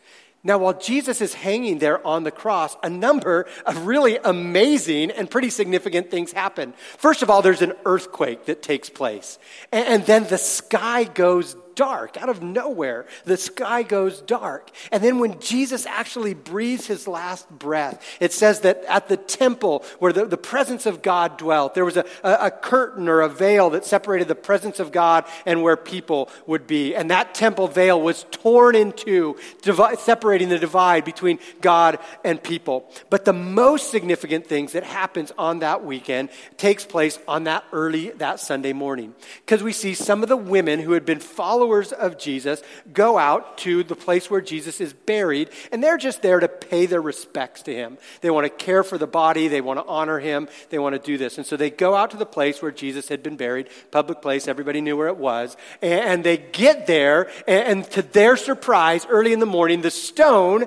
Now, 0.43 0.57
while 0.57 0.73
Jesus 0.73 1.21
is 1.21 1.35
hanging 1.35 1.77
there 1.77 2.05
on 2.05 2.23
the 2.23 2.31
cross, 2.31 2.75
a 2.81 2.89
number 2.89 3.45
of 3.65 3.85
really 3.85 4.17
amazing 4.17 5.11
and 5.11 5.29
pretty 5.29 5.51
significant 5.51 6.09
things 6.09 6.31
happen. 6.31 6.73
First 6.97 7.21
of 7.21 7.29
all, 7.29 7.43
there's 7.43 7.61
an 7.61 7.73
earthquake 7.85 8.45
that 8.45 8.63
takes 8.63 8.89
place. 8.89 9.37
And, 9.71 10.03
then 10.05 10.25
the 10.27 10.39
sky 10.39 11.03
goes 11.03 11.55
dark. 11.75 12.17
Out 12.17 12.29
of 12.29 12.41
nowhere, 12.41 13.05
the 13.25 13.37
sky 13.37 13.83
goes 13.83 14.21
dark. 14.21 14.71
And 14.91 15.03
then 15.03 15.19
when 15.19 15.39
Jesus 15.39 15.85
actually 15.85 16.33
breathes 16.33 16.87
his 16.87 17.07
last 17.07 17.49
breath, 17.49 18.03
it 18.19 18.33
says 18.33 18.61
that 18.61 18.83
at 18.85 19.07
the 19.07 19.17
temple 19.17 19.83
where 19.99 20.13
the, 20.13 20.25
the 20.25 20.37
presence 20.37 20.85
of 20.85 21.01
God 21.01 21.37
dwelt, 21.37 21.75
there 21.75 21.85
was 21.85 21.97
a, 21.97 22.05
a, 22.23 22.47
a 22.47 22.51
curtain 22.51 23.07
or 23.07 23.21
a 23.21 23.29
veil 23.29 23.69
that 23.71 23.85
separated 23.85 24.27
the 24.27 24.35
presence 24.35 24.79
of 24.79 24.91
God 24.91 25.25
and 25.45 25.63
where 25.63 25.77
people 25.77 26.29
would 26.45 26.67
be. 26.67 26.95
And 26.95 27.11
that 27.11 27.33
temple 27.33 27.67
veil 27.67 28.01
was 28.01 28.25
torn 28.31 28.75
in 28.75 28.91
two, 28.91 29.37
divi- 29.61 29.95
separating 29.99 30.49
the 30.49 30.59
divide 30.59 31.05
between 31.05 31.39
God 31.61 31.99
and 32.23 32.41
people. 32.41 32.89
But 33.09 33.25
the 33.25 33.33
most 33.33 33.91
significant 33.91 34.47
things 34.47 34.73
that 34.73 34.83
happens 34.83 35.31
on 35.37 35.59
that 35.59 35.83
weekend 35.85 36.29
takes 36.57 36.85
place 36.85 37.19
on 37.27 37.45
that 37.45 37.63
early, 37.71 38.11
that 38.11 38.39
Sunday 38.39 38.73
morning. 38.73 39.13
Because 39.45 39.63
we 39.63 39.73
see 39.73 39.93
some 39.93 40.23
of 40.23 40.29
the 40.29 40.37
women 40.37 40.79
who 40.79 40.91
had 40.93 41.05
been 41.05 41.19
following 41.19 41.60
followers 41.61 41.91
of 41.91 42.17
Jesus 42.17 42.63
go 42.91 43.19
out 43.19 43.59
to 43.59 43.83
the 43.83 43.95
place 43.95 44.31
where 44.31 44.41
Jesus 44.41 44.81
is 44.81 44.93
buried, 44.93 45.51
and 45.71 45.83
they're 45.83 45.95
just 45.95 46.23
there 46.23 46.39
to 46.39 46.47
pay 46.47 46.87
their 46.87 47.03
respects 47.03 47.61
to 47.61 47.75
him. 47.75 47.99
They 48.21 48.31
want 48.31 48.45
to 48.45 48.49
care 48.49 48.83
for 48.83 48.97
the 48.97 49.05
body, 49.05 49.47
they 49.47 49.61
want 49.61 49.77
to 49.77 49.85
honor 49.85 50.17
him, 50.17 50.49
they 50.71 50.79
want 50.79 50.95
to 50.95 50.99
do 50.99 51.19
this. 51.19 51.37
And 51.37 51.45
so 51.45 51.55
they 51.55 51.69
go 51.69 51.95
out 51.95 52.09
to 52.11 52.17
the 52.17 52.25
place 52.25 52.63
where 52.63 52.71
Jesus 52.71 53.09
had 53.09 53.21
been 53.21 53.37
buried, 53.37 53.69
public 53.91 54.23
place, 54.23 54.47
everybody 54.47 54.81
knew 54.81 54.97
where 54.97 55.07
it 55.07 55.17
was, 55.17 55.55
and 55.83 56.23
they 56.23 56.37
get 56.37 56.87
there, 56.87 57.29
and 57.47 57.85
to 57.91 58.01
their 58.01 58.37
surprise, 58.37 59.05
early 59.07 59.31
in 59.31 59.39
the 59.39 59.45
morning, 59.45 59.81
the 59.81 59.91
stone 59.91 60.65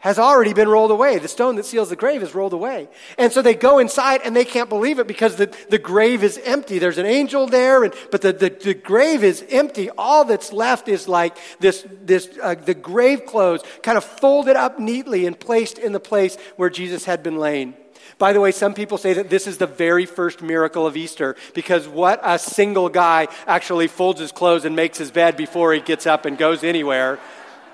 has 0.00 0.18
already 0.18 0.52
been 0.52 0.68
rolled 0.68 0.90
away. 0.90 1.18
The 1.18 1.28
stone 1.28 1.56
that 1.56 1.66
seals 1.66 1.90
the 1.90 1.96
grave 1.96 2.22
is 2.22 2.34
rolled 2.34 2.52
away. 2.52 2.88
And 3.18 3.32
so 3.32 3.42
they 3.42 3.54
go 3.54 3.78
inside 3.78 4.22
and 4.24 4.34
they 4.34 4.44
can't 4.44 4.68
believe 4.68 4.98
it 4.98 5.06
because 5.06 5.36
the, 5.36 5.54
the 5.68 5.78
grave 5.78 6.24
is 6.24 6.38
empty. 6.44 6.78
There's 6.78 6.98
an 6.98 7.06
angel 7.06 7.46
there, 7.46 7.84
and, 7.84 7.94
but 8.10 8.22
the, 8.22 8.32
the, 8.32 8.50
the 8.50 8.74
grave 8.74 9.22
is 9.22 9.44
empty. 9.50 9.90
All 9.90 10.24
that's 10.24 10.52
left 10.52 10.88
is 10.88 11.06
like 11.06 11.36
this, 11.60 11.86
this 12.02 12.28
uh, 12.42 12.54
the 12.54 12.74
grave 12.74 13.26
clothes 13.26 13.62
kind 13.82 13.96
of 13.98 14.04
folded 14.04 14.56
up 14.56 14.78
neatly 14.78 15.26
and 15.26 15.38
placed 15.38 15.78
in 15.78 15.92
the 15.92 16.00
place 16.00 16.36
where 16.56 16.70
Jesus 16.70 17.04
had 17.04 17.22
been 17.22 17.36
laying. 17.36 17.74
By 18.18 18.32
the 18.32 18.40
way, 18.40 18.52
some 18.52 18.74
people 18.74 18.98
say 18.98 19.14
that 19.14 19.30
this 19.30 19.46
is 19.46 19.58
the 19.58 19.66
very 19.66 20.04
first 20.04 20.42
miracle 20.42 20.86
of 20.86 20.96
Easter 20.96 21.36
because 21.54 21.88
what 21.88 22.20
a 22.22 22.38
single 22.38 22.88
guy 22.88 23.28
actually 23.46 23.88
folds 23.88 24.20
his 24.20 24.32
clothes 24.32 24.64
and 24.64 24.76
makes 24.76 24.98
his 24.98 25.10
bed 25.10 25.36
before 25.36 25.72
he 25.72 25.80
gets 25.80 26.06
up 26.06 26.26
and 26.26 26.36
goes 26.36 26.62
anywhere. 26.62 27.18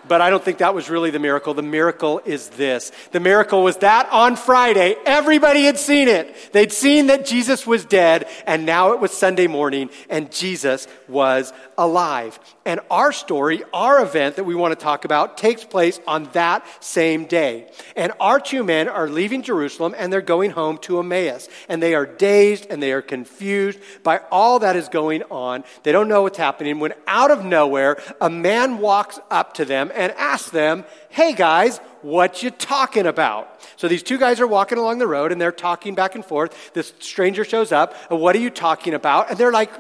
But 0.09 0.21
I 0.21 0.31
don't 0.31 0.43
think 0.43 0.59
that 0.59 0.75
was 0.75 0.89
really 0.89 1.11
the 1.11 1.19
miracle. 1.19 1.55
The 1.55 1.63
miracle 1.63 2.21
is 2.25 2.49
this. 2.51 2.93
The 3.13 3.21
miracle 3.21 3.63
was 3.63 3.79
that 3.79 4.09
on 4.11 4.37
Friday, 4.37 4.97
everybody 5.05 5.65
had 5.65 5.79
seen 5.79 6.09
it. 6.09 6.53
They'd 6.53 6.73
seen 6.73 7.09
that 7.09 7.27
Jesus 7.27 7.67
was 7.67 7.85
dead, 7.85 8.29
and 8.47 8.67
now 8.67 8.93
it 8.93 9.01
was 9.01 9.13
Sunday 9.13 9.47
morning, 9.47 9.91
and 10.09 10.31
Jesus 10.33 10.87
was 11.09 11.53
alive. 11.79 12.39
And 12.65 12.81
our 12.91 13.13
story, 13.13 13.63
our 13.73 14.03
event 14.03 14.37
that 14.37 14.45
we 14.45 14.55
want 14.55 14.77
to 14.77 14.83
talk 14.83 15.05
about, 15.05 15.39
takes 15.39 15.65
place 15.65 16.01
on 16.07 16.25
that 16.33 16.67
same 16.83 17.27
day. 17.27 17.71
And 17.95 18.13
our 18.19 18.41
two 18.41 18.65
men 18.65 18.89
are 18.89 19.09
leaving 19.09 19.43
Jerusalem, 19.43 19.95
and 19.97 20.13
they're 20.13 20.21
going 20.21 20.51
home 20.51 20.79
to 20.79 20.99
Emmaus. 20.99 21.49
And 21.69 21.83
they 21.83 21.95
are 21.95 22.07
dazed 22.07 22.67
and 22.71 22.83
they 22.83 22.93
are 22.93 23.03
confused 23.03 23.79
by 24.03 24.21
all 24.31 24.59
that 24.61 24.77
is 24.77 24.89
going 24.89 25.23
on. 25.25 25.65
They 25.83 25.93
don't 25.93 26.09
know 26.09 26.23
what's 26.23 26.39
happening. 26.39 26.79
When 26.79 26.95
out 27.07 27.31
of 27.31 27.45
nowhere, 27.45 27.99
a 28.21 28.31
man 28.31 28.79
walks 28.79 29.19
up 29.31 29.55
to 29.55 29.65
them 29.65 29.91
and 29.97 30.13
asks 30.13 30.51
them, 30.51 30.85
Hey 31.09 31.33
guys, 31.33 31.79
what 32.03 32.43
you 32.43 32.51
talking 32.51 33.07
about? 33.07 33.61
So 33.77 33.89
these 33.89 34.03
two 34.03 34.19
guys 34.19 34.41
are 34.41 34.47
walking 34.47 34.79
along 34.79 34.99
the 34.99 35.07
road 35.07 35.33
and 35.33 35.41
they're 35.41 35.53
talking 35.53 35.95
back 35.95 36.15
and 36.15 36.25
forth. 36.25 36.73
This 36.73 36.93
stranger 37.01 37.45
shows 37.45 37.73
up. 37.73 37.95
Uh, 38.11 38.17
what 38.17 38.37
are 38.37 38.41
you 38.41 38.51
talking 38.51 38.95
about? 38.95 39.31
And 39.31 39.39
they're 39.39 39.53
like, 39.53 39.73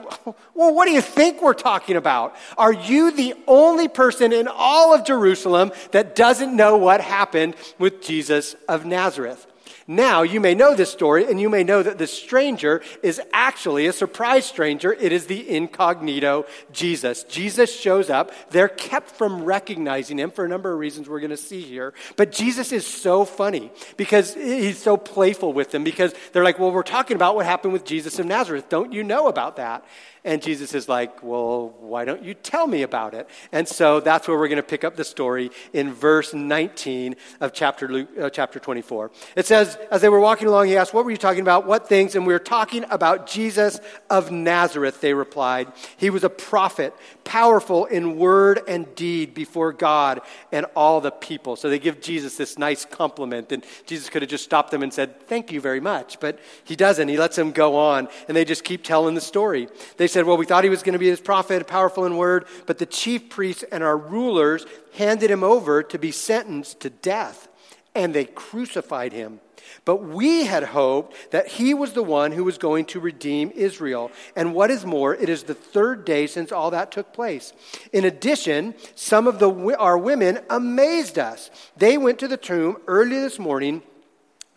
Well, 0.55 0.75
what 0.75 0.87
do 0.87 0.93
you 0.93 1.01
think 1.01 1.43
we're 1.43 1.55
talking 1.55 1.97
about? 1.97 2.35
Are 2.59 2.73
you 2.73 3.11
the 3.11 3.35
only 3.47 3.89
person 3.89 4.33
in 4.33 4.49
all 4.49 4.95
of 4.95 5.05
Jerusalem 5.05 5.73
that 5.93 6.17
doesn't 6.17 6.55
know 6.55 6.77
what 6.77 7.01
happened 7.01 7.55
with 7.79 8.03
Jesus 8.03 8.57
of 8.69 8.85
Nazareth? 8.85 9.47
Now, 9.89 10.23
you 10.23 10.41
may 10.41 10.55
know 10.55 10.75
this 10.75 10.91
story, 10.91 11.27
and 11.31 11.41
you 11.41 11.49
may 11.49 11.63
know 11.63 11.81
that 11.81 11.99
the 11.99 12.09
stranger 12.09 12.83
is 13.05 13.21
actually 13.33 13.87
a 13.87 13.93
surprise 13.93 14.45
stranger. 14.45 14.93
It 14.93 15.13
is 15.13 15.27
the 15.27 15.49
incognito 15.49 16.47
Jesus. 16.73 17.23
Jesus 17.25 17.75
shows 17.75 18.11
up. 18.11 18.33
They're 18.51 18.69
kept 18.69 19.11
from 19.11 19.45
recognizing 19.45 20.19
him 20.19 20.33
for 20.33 20.45
a 20.45 20.49
number 20.49 20.73
of 20.73 20.81
reasons 20.81 21.09
we're 21.09 21.21
going 21.21 21.31
to 21.31 21.37
see 21.37 21.61
here. 21.61 21.95
But 22.17 22.33
Jesus 22.33 22.73
is 22.73 22.85
so 22.85 23.25
funny 23.25 23.71
because 23.97 24.35
he's 24.35 24.83
so 24.83 24.97
playful 24.97 25.53
with 25.53 25.71
them 25.71 25.85
because 25.85 26.15
they're 26.33 26.45
like, 26.45 26.59
well, 26.59 26.73
we're 26.73 26.83
talking 26.83 27.15
about 27.15 27.37
what 27.37 27.47
happened 27.47 27.73
with 27.73 27.85
Jesus 27.85 28.19
of 28.19 28.27
Nazareth. 28.27 28.69
Don't 28.69 28.93
you 28.93 29.05
know 29.05 29.29
about 29.29 29.57
that? 29.57 29.85
And 30.27 30.43
Jesus 30.43 30.75
is 30.75 30.89
like, 30.89 31.23
Well, 31.23 31.73
why 31.79 32.05
don't 32.05 32.23
you 32.25 32.35
tell 32.35 32.67
me 32.67 32.83
about 32.83 33.15
it? 33.15 33.29
And 33.53 33.67
so 33.69 34.01
that's 34.01 34.27
where 34.27 34.37
we're 34.37 34.49
going 34.49 34.57
to 34.57 34.63
pick 34.63 34.83
up 34.83 34.97
the 34.97 35.05
story 35.05 35.53
in 35.73 35.93
verse 35.93 36.35
19 36.35 37.15
of 37.41 37.53
chapter, 37.53 37.87
Luke, 37.87 38.09
uh, 38.21 38.29
chapter 38.29 38.59
24. 38.59 39.13
It 39.37 39.47
says, 39.47 39.79
As 39.89 40.01
they 40.01 40.09
were 40.09 40.19
walking 40.19 40.49
along, 40.49 40.67
he 40.67 40.77
asked, 40.77 40.93
What 40.93 41.05
were 41.05 41.13
you 41.13 41.17
talking 41.17 41.43
about? 41.43 41.65
What 41.65 41.89
things? 41.89 42.17
And 42.17 42.27
we 42.27 42.33
were 42.33 42.41
talking 42.41 42.85
about 42.91 43.29
Jesus 43.29 43.79
of 44.11 44.33
Nazareth, 44.33 45.01
they 45.01 45.15
replied. 45.15 45.73
He 45.97 46.11
was 46.11 46.25
a 46.25 46.29
prophet, 46.29 46.93
powerful 47.23 47.85
in 47.85 48.19
word 48.19 48.63
and 48.67 48.93
deed 48.97 49.33
before 49.33 49.73
God 49.73 50.23
and 50.51 50.67
all 50.75 51.01
the 51.01 51.13
people. 51.13 51.55
So 51.55 51.71
they 51.71 51.79
give 51.79 52.01
Jesus 52.01 52.37
this 52.37 52.59
nice 52.59 52.85
compliment. 52.85 53.53
And 53.53 53.65
Jesus 53.87 54.11
could 54.11 54.23
have 54.23 54.31
just 54.31 54.43
stopped 54.43 54.73
them 54.73 54.83
and 54.83 54.93
said, 54.93 55.29
Thank 55.29 55.53
you 55.53 55.61
very 55.61 55.81
much. 55.81 56.19
But 56.19 56.41
he 56.65 56.75
doesn't. 56.75 57.07
He 57.07 57.17
lets 57.17 57.37
them 57.37 57.53
go 57.53 57.77
on. 57.77 58.09
And 58.27 58.37
they 58.37 58.45
just 58.45 58.65
keep 58.65 58.83
telling 58.83 59.15
the 59.15 59.21
story. 59.21 59.69
They 59.99 60.09
said, 60.17 60.25
Well, 60.25 60.39
we 60.39 60.47
thought 60.47 60.65
he 60.65 60.71
was 60.71 60.83
going 60.83 60.95
to 60.95 60.99
be 60.99 61.11
his 61.11 61.21
prophet, 61.21 61.67
powerful 61.67 62.07
in 62.07 62.17
word, 62.17 62.47
but 62.65 62.79
the 62.79 62.87
chief 62.87 63.29
priests 63.29 63.65
and 63.71 63.85
our 63.85 63.99
rulers 63.99 64.65
handed 64.95 65.31
him 65.31 65.45
over 65.45 65.83
to 65.83 65.99
be 65.99 66.11
sentenced 66.11 66.81
to 66.81 66.89
death, 66.89 67.49
and 67.95 68.15
they 68.15 68.25
crucified 68.25 69.13
him. 69.13 69.41
But 69.85 69.97
we 69.97 70.47
had 70.47 70.63
hoped 70.63 71.33
that 71.33 71.49
he 71.49 71.75
was 71.75 71.93
the 71.93 72.03
one 72.03 72.33
who 72.33 72.45
was 72.45 72.57
going 72.57 72.87
to 72.87 73.01
redeem 73.01 73.53
Israel. 73.55 74.11
And 74.35 74.55
what 74.55 74.71
is 74.71 74.87
more, 74.87 75.15
it 75.15 75.29
is 75.29 75.43
the 75.43 75.55
third 75.55 76.07
day 76.07 76.27
since 76.27 76.51
all 76.51 76.71
that 76.71 76.91
took 76.91 77.13
place. 77.13 77.53
In 77.93 78.07
addition, 78.07 78.75
some 78.95 79.27
of 79.27 79.39
the, 79.39 79.77
our 79.77 79.99
women 79.99 80.39
amazed 80.49 81.19
us. 81.19 81.51
They 81.77 81.99
went 81.99 82.19
to 82.21 82.29
the 82.29 82.39
tomb 82.39 82.79
early 82.87 83.21
this 83.21 83.39
morning 83.39 83.83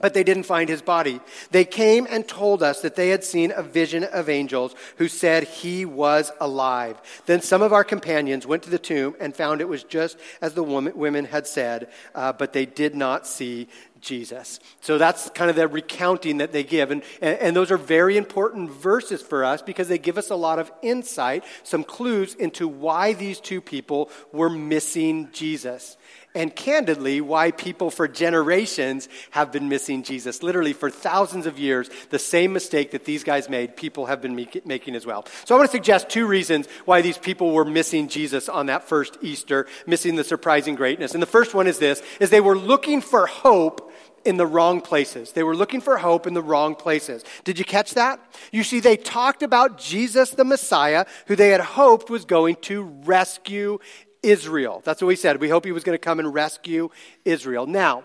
but 0.02 0.14
they 0.14 0.24
didn't 0.24 0.44
find 0.44 0.70
his 0.70 0.82
body. 0.82 1.20
They 1.52 1.66
came 1.66 2.08
and 2.10 2.28
told 2.28 2.64
us 2.64 2.82
that 2.82 2.96
they 2.96 3.10
had 3.10 3.24
seen 3.24 3.52
a 3.56 3.64
vision 3.64 4.04
of 4.04 4.30
angels 4.30 4.76
who 4.98 5.08
said 5.08 5.44
he 5.44 5.86
was 5.86 6.32
alive. 6.40 7.02
Then 7.26 7.42
some 7.42 7.62
of 7.62 7.74
our 7.74 7.84
companions 7.84 8.46
went 8.46 8.64
to 8.64 8.70
the 8.70 8.80
tomb 8.80 9.16
and 9.20 9.36
found 9.36 9.62
it 9.62 9.70
was 9.70 9.84
just 9.84 10.18
as 10.42 10.54
the 10.54 10.64
woman, 10.64 10.94
women 10.96 11.26
had 11.26 11.48
said, 11.48 11.90
uh, 12.16 12.34
but 12.34 12.54
they 12.54 12.66
did 12.66 12.96
not 12.96 13.28
see 13.28 13.68
Jesus. 14.02 14.60
So 14.82 14.98
that's 14.98 15.30
kind 15.32 15.50
of 15.50 15.56
the 15.56 15.68
recounting 15.68 16.38
that 16.38 16.52
they 16.52 16.64
give. 16.64 16.92
And, 16.92 17.04
and, 17.22 17.38
and, 17.40 17.56
those 17.56 17.72
are 17.72 17.78
very 17.78 18.18
important 18.18 18.72
verses 18.72 19.22
for 19.22 19.44
us 19.44 19.62
because 19.62 19.88
they 19.88 19.98
give 19.98 20.18
us 20.18 20.30
a 20.30 20.36
lot 20.36 20.60
of 20.60 20.72
insight, 20.82 21.44
some 21.64 21.84
clues 21.84 22.34
into 22.36 22.68
why 22.68 23.14
these 23.14 23.40
two 23.40 23.62
people 23.62 24.10
were 24.32 24.50
missing 24.50 25.30
Jesus 25.34 25.98
and 26.36 26.56
candidly, 26.56 27.22
why 27.22 27.52
people 27.52 27.90
for 27.90 28.08
generations 28.08 29.10
have 29.32 29.52
been 29.52 29.68
missing 29.68 30.04
Jesus. 30.04 30.44
Literally, 30.44 30.74
for 30.74 30.90
thousands 30.90 31.46
of 31.46 31.58
years, 31.58 31.90
the 32.12 32.20
same 32.20 32.54
mistake 32.54 32.92
that 32.92 33.06
these 33.06 33.24
guys 33.24 33.50
made, 33.50 33.76
people 33.76 34.06
have 34.06 34.22
been 34.22 34.36
making 34.36 34.96
as 34.96 35.06
well. 35.06 35.26
So 35.46 35.56
I 35.56 35.58
want 35.58 35.72
to 35.72 35.78
suggest 35.78 36.10
two 36.10 36.28
reasons 36.28 36.68
why 36.86 37.02
these 37.02 37.18
people 37.18 37.52
were 37.52 37.66
missing 37.66 38.08
Jesus 38.08 38.48
on 38.48 38.68
that 38.68 38.84
first 38.84 39.18
Easter, 39.22 39.68
missing 39.88 40.16
the 40.16 40.24
surprising 40.24 40.76
greatness. 40.76 41.14
And 41.14 41.22
the 41.22 41.28
first 41.28 41.54
one 41.54 41.68
is 41.68 41.80
this, 41.80 42.02
is 42.20 42.30
they 42.30 42.42
were 42.42 42.58
looking 42.58 43.02
for 43.02 43.26
hope 43.26 43.92
in 44.26 44.38
the 44.38 44.46
wrong 44.46 44.82
places. 44.82 45.32
They 45.32 45.44
were 45.44 45.56
looking 45.56 45.82
for 45.82 45.98
hope 45.98 46.28
in 46.28 46.34
the 46.34 46.44
wrong 46.44 46.76
places. 46.76 47.24
Did 47.44 47.58
you 47.58 47.66
catch 47.66 47.94
that? 47.96 48.20
You 48.52 48.64
see, 48.64 48.80
they 48.80 48.98
talked 48.98 49.44
about 49.44 49.78
Jesus 49.78 50.32
the 50.32 50.46
Messiah, 50.46 51.06
who 51.28 51.36
they 51.36 51.50
had 51.50 51.62
hoped 51.62 52.10
was 52.10 52.26
going 52.26 52.58
to 52.64 52.84
rescue 52.84 53.80
Israel. 54.24 54.82
That's 54.84 55.02
what 55.02 55.08
we 55.08 55.16
said. 55.16 55.40
We 55.40 55.50
hope 55.50 55.66
he 55.66 55.72
was 55.72 55.84
going 55.84 55.98
to 55.98 56.04
come 56.04 56.20
and 56.20 56.34
rescue 56.34 56.90
Israel. 57.26 57.66
Now, 57.66 58.04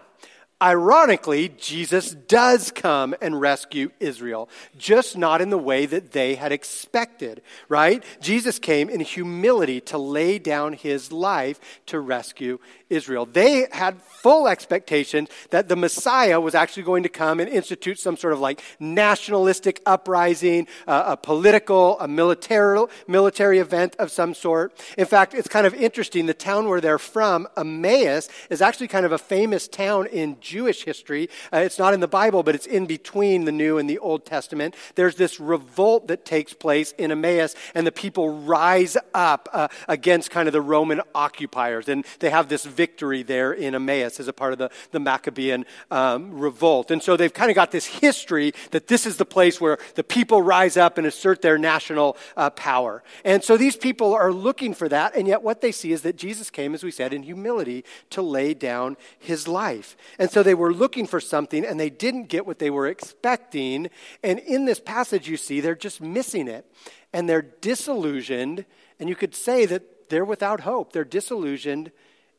Ironically, 0.64 1.50
Jesus 1.58 2.12
does 2.12 2.70
come 2.70 3.14
and 3.20 3.38
rescue 3.38 3.90
Israel, 4.00 4.48
just 4.78 5.14
not 5.14 5.42
in 5.42 5.50
the 5.50 5.58
way 5.58 5.84
that 5.84 6.12
they 6.12 6.36
had 6.36 6.52
expected, 6.52 7.42
right? 7.68 8.02
Jesus 8.22 8.58
came 8.58 8.88
in 8.88 9.00
humility 9.00 9.82
to 9.82 9.98
lay 9.98 10.38
down 10.38 10.72
his 10.72 11.12
life 11.12 11.60
to 11.84 12.00
rescue 12.00 12.58
Israel. 12.88 13.26
They 13.26 13.66
had 13.72 14.00
full 14.00 14.48
expectation 14.48 15.28
that 15.50 15.68
the 15.68 15.76
Messiah 15.76 16.40
was 16.40 16.54
actually 16.54 16.84
going 16.84 17.02
to 17.02 17.08
come 17.10 17.40
and 17.40 17.48
institute 17.48 17.98
some 17.98 18.16
sort 18.16 18.32
of 18.32 18.40
like 18.40 18.62
nationalistic 18.80 19.82
uprising, 19.84 20.66
uh, 20.86 21.04
a 21.08 21.16
political, 21.16 22.00
a 22.00 22.08
military, 22.08 22.86
military 23.06 23.58
event 23.58 23.96
of 23.98 24.10
some 24.10 24.32
sort. 24.32 24.80
In 24.96 25.06
fact, 25.06 25.34
it's 25.34 25.48
kind 25.48 25.66
of 25.66 25.74
interesting. 25.74 26.24
The 26.26 26.34
town 26.34 26.68
where 26.68 26.80
they're 26.80 26.98
from, 26.98 27.48
Emmaus, 27.56 28.28
is 28.48 28.62
actually 28.62 28.88
kind 28.88 29.04
of 29.04 29.12
a 29.12 29.18
famous 29.18 29.68
town 29.68 30.06
in 30.06 30.40
Jewish 30.54 30.84
history. 30.84 31.28
Uh, 31.52 31.56
it's 31.66 31.80
not 31.80 31.94
in 31.94 31.98
the 31.98 32.06
Bible, 32.06 32.44
but 32.44 32.54
it's 32.54 32.66
in 32.66 32.86
between 32.86 33.44
the 33.44 33.50
New 33.50 33.76
and 33.78 33.90
the 33.90 33.98
Old 33.98 34.24
Testament. 34.24 34.76
There's 34.94 35.16
this 35.16 35.40
revolt 35.40 36.06
that 36.06 36.24
takes 36.24 36.52
place 36.52 36.92
in 36.96 37.10
Emmaus, 37.10 37.56
and 37.74 37.84
the 37.84 37.90
people 37.90 38.28
rise 38.28 38.96
up 39.12 39.48
uh, 39.52 39.66
against 39.88 40.30
kind 40.30 40.46
of 40.46 40.52
the 40.52 40.60
Roman 40.60 41.00
occupiers. 41.12 41.88
And 41.88 42.06
they 42.20 42.30
have 42.30 42.48
this 42.48 42.64
victory 42.64 43.24
there 43.24 43.52
in 43.52 43.74
Emmaus 43.74 44.20
as 44.20 44.28
a 44.28 44.32
part 44.32 44.52
of 44.52 44.60
the, 44.60 44.70
the 44.92 45.00
Maccabean 45.00 45.66
um, 45.90 46.38
revolt. 46.38 46.92
And 46.92 47.02
so 47.02 47.16
they've 47.16 47.34
kind 47.34 47.50
of 47.50 47.56
got 47.56 47.72
this 47.72 47.86
history 47.86 48.54
that 48.70 48.86
this 48.86 49.06
is 49.06 49.16
the 49.16 49.24
place 49.24 49.60
where 49.60 49.78
the 49.96 50.04
people 50.04 50.40
rise 50.40 50.76
up 50.76 50.98
and 50.98 51.06
assert 51.06 51.42
their 51.42 51.58
national 51.58 52.16
uh, 52.36 52.50
power. 52.50 53.02
And 53.24 53.42
so 53.42 53.56
these 53.56 53.76
people 53.76 54.14
are 54.14 54.30
looking 54.30 54.72
for 54.72 54.88
that, 54.88 55.16
and 55.16 55.26
yet 55.26 55.42
what 55.42 55.62
they 55.62 55.72
see 55.72 55.90
is 55.90 56.02
that 56.02 56.14
Jesus 56.14 56.48
came, 56.48 56.74
as 56.74 56.84
we 56.84 56.92
said, 56.92 57.12
in 57.12 57.24
humility 57.24 57.84
to 58.10 58.22
lay 58.22 58.54
down 58.54 58.96
his 59.18 59.48
life. 59.48 59.96
And 60.16 60.30
they 60.42 60.54
were 60.54 60.72
looking 60.72 61.06
for 61.06 61.20
something 61.20 61.64
and 61.64 61.78
they 61.78 61.90
didn't 61.90 62.28
get 62.28 62.46
what 62.46 62.58
they 62.58 62.70
were 62.70 62.86
expecting. 62.86 63.88
And 64.22 64.38
in 64.40 64.64
this 64.64 64.80
passage, 64.80 65.28
you 65.28 65.36
see, 65.36 65.60
they're 65.60 65.74
just 65.74 66.00
missing 66.00 66.48
it. 66.48 66.66
And 67.12 67.28
they're 67.28 67.42
disillusioned. 67.42 68.64
And 68.98 69.08
you 69.08 69.14
could 69.14 69.34
say 69.34 69.66
that 69.66 70.08
they're 70.10 70.24
without 70.24 70.60
hope. 70.60 70.92
They're 70.92 71.04
disillusioned 71.04 71.92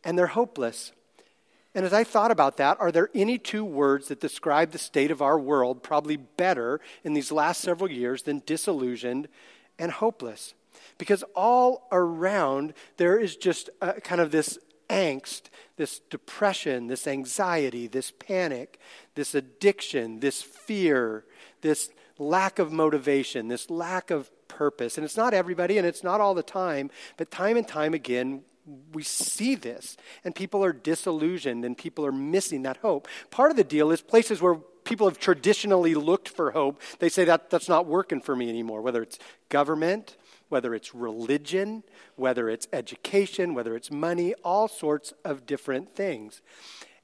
and 0.03 0.17
they're 0.17 0.27
hopeless. 0.27 0.91
And 1.73 1.85
as 1.85 1.91
I 1.91 2.05
thought 2.05 2.31
about 2.31 2.57
that, 2.57 2.79
are 2.79 2.91
there 2.91 3.09
any 3.13 3.37
two 3.37 3.65
words 3.65 4.07
that 4.07 4.21
describe 4.21 4.71
the 4.71 4.77
state 4.77 5.11
of 5.11 5.21
our 5.21 5.37
world 5.37 5.83
probably 5.83 6.15
better 6.15 6.79
in 7.03 7.13
these 7.13 7.31
last 7.31 7.59
several 7.61 7.91
years 7.91 8.23
than 8.23 8.43
disillusioned 8.45 9.27
and 9.77 9.91
hopeless? 9.91 10.53
Because 10.97 11.23
all 11.35 11.87
around 11.91 12.73
there 12.95 13.19
is 13.19 13.35
just 13.35 13.69
kind 14.03 14.21
of 14.21 14.31
this 14.31 14.57
angst, 14.89 15.43
this 15.77 15.99
depression, 16.09 16.87
this 16.87 17.07
anxiety, 17.07 17.87
this 17.87 18.11
panic, 18.11 18.79
this 19.15 19.35
addiction, 19.35 20.19
this 20.19 20.41
fear, 20.41 21.25
this 21.61 21.89
lack 22.17 22.59
of 22.59 22.71
motivation, 22.71 23.47
this 23.47 23.69
lack 23.69 24.11
of 24.11 24.29
purpose. 24.47 24.97
And 24.97 25.05
it's 25.05 25.17
not 25.17 25.33
everybody 25.33 25.77
and 25.77 25.85
it's 25.85 26.03
not 26.03 26.21
all 26.21 26.33
the 26.33 26.43
time, 26.43 26.89
but 27.17 27.31
time 27.31 27.57
and 27.57 27.67
time 27.67 27.93
again, 27.93 28.43
we 28.93 29.03
see 29.03 29.55
this. 29.55 29.97
And 30.23 30.33
people 30.33 30.63
are 30.63 30.73
disillusioned 30.73 31.65
and 31.65 31.77
people 31.77 32.05
are 32.05 32.11
missing 32.11 32.63
that 32.63 32.77
hope. 32.77 33.07
Part 33.31 33.51
of 33.51 33.57
the 33.57 33.63
deal 33.63 33.91
is 33.91 34.01
places 34.01 34.41
where 34.41 34.55
people 34.55 35.07
have 35.07 35.19
traditionally 35.19 35.95
looked 35.95 36.29
for 36.29 36.51
hope, 36.51 36.81
they 36.99 37.09
say 37.09 37.25
that 37.25 37.49
that's 37.49 37.67
not 37.67 37.85
working 37.85 38.21
for 38.21 38.35
me 38.35 38.49
anymore, 38.49 38.81
whether 38.81 39.01
it's 39.01 39.19
government 39.49 40.15
whether 40.49 40.75
it's 40.75 40.93
religion, 40.93 41.83
whether 42.15 42.49
it's 42.49 42.67
education, 42.71 43.53
whether 43.53 43.75
it's 43.75 43.91
money, 43.91 44.33
all 44.43 44.67
sorts 44.67 45.13
of 45.23 45.45
different 45.45 45.95
things. 45.95 46.41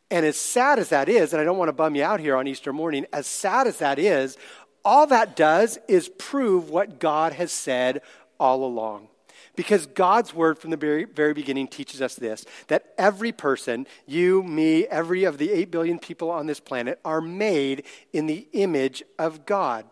And 0.09 0.25
as 0.25 0.35
sad 0.35 0.77
as 0.77 0.89
that 0.89 1.07
is, 1.07 1.31
and 1.31 1.41
I 1.41 1.45
don't 1.45 1.57
want 1.57 1.69
to 1.69 1.73
bum 1.73 1.95
you 1.95 2.03
out 2.03 2.19
here 2.19 2.35
on 2.35 2.47
Easter 2.47 2.73
morning, 2.73 3.05
as 3.13 3.27
sad 3.27 3.65
as 3.65 3.77
that 3.77 3.97
is, 3.97 4.37
all 4.83 5.07
that 5.07 5.35
does 5.35 5.79
is 5.87 6.09
prove 6.09 6.69
what 6.69 6.99
God 6.99 7.33
has 7.33 7.51
said 7.51 8.01
all 8.39 8.65
along. 8.65 9.07
Because 9.55 9.85
God's 9.85 10.33
word 10.33 10.57
from 10.57 10.71
the 10.71 10.77
very, 10.77 11.03
very 11.03 11.33
beginning 11.33 11.67
teaches 11.67 12.01
us 12.01 12.15
this 12.15 12.45
that 12.67 12.93
every 12.97 13.31
person, 13.31 13.85
you, 14.05 14.43
me, 14.43 14.85
every 14.87 15.23
of 15.23 15.37
the 15.37 15.51
8 15.51 15.71
billion 15.71 15.99
people 15.99 16.29
on 16.29 16.45
this 16.45 16.59
planet, 16.59 16.99
are 17.03 17.21
made 17.21 17.83
in 18.13 18.27
the 18.27 18.47
image 18.53 19.03
of 19.19 19.45
God. 19.45 19.85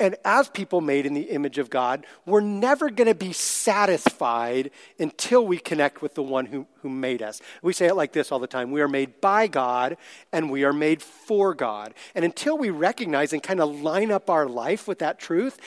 And 0.00 0.14
as 0.24 0.48
people 0.48 0.80
made 0.80 1.06
in 1.06 1.14
the 1.14 1.22
image 1.22 1.58
of 1.58 1.70
God, 1.70 2.06
we're 2.24 2.40
never 2.40 2.88
going 2.88 3.08
to 3.08 3.16
be 3.16 3.32
satisfied 3.32 4.70
until 4.98 5.44
we 5.44 5.58
connect 5.58 6.02
with 6.02 6.14
the 6.14 6.22
one 6.22 6.46
who, 6.46 6.68
who 6.82 6.88
made 6.88 7.20
us. 7.20 7.40
We 7.62 7.72
say 7.72 7.86
it 7.86 7.94
like 7.94 8.12
this 8.12 8.30
all 8.30 8.38
the 8.38 8.46
time 8.46 8.70
We 8.70 8.80
are 8.80 8.88
made 8.88 9.20
by 9.20 9.48
God 9.48 9.96
and 10.32 10.50
we 10.50 10.62
are 10.62 10.72
made 10.72 11.02
for 11.02 11.52
God. 11.52 11.94
And 12.14 12.24
until 12.24 12.56
we 12.56 12.70
recognize 12.70 13.32
and 13.32 13.42
kind 13.42 13.60
of 13.60 13.82
line 13.82 14.12
up 14.12 14.30
our 14.30 14.46
life 14.46 14.86
with 14.86 15.00
that 15.00 15.18
truth, 15.18 15.58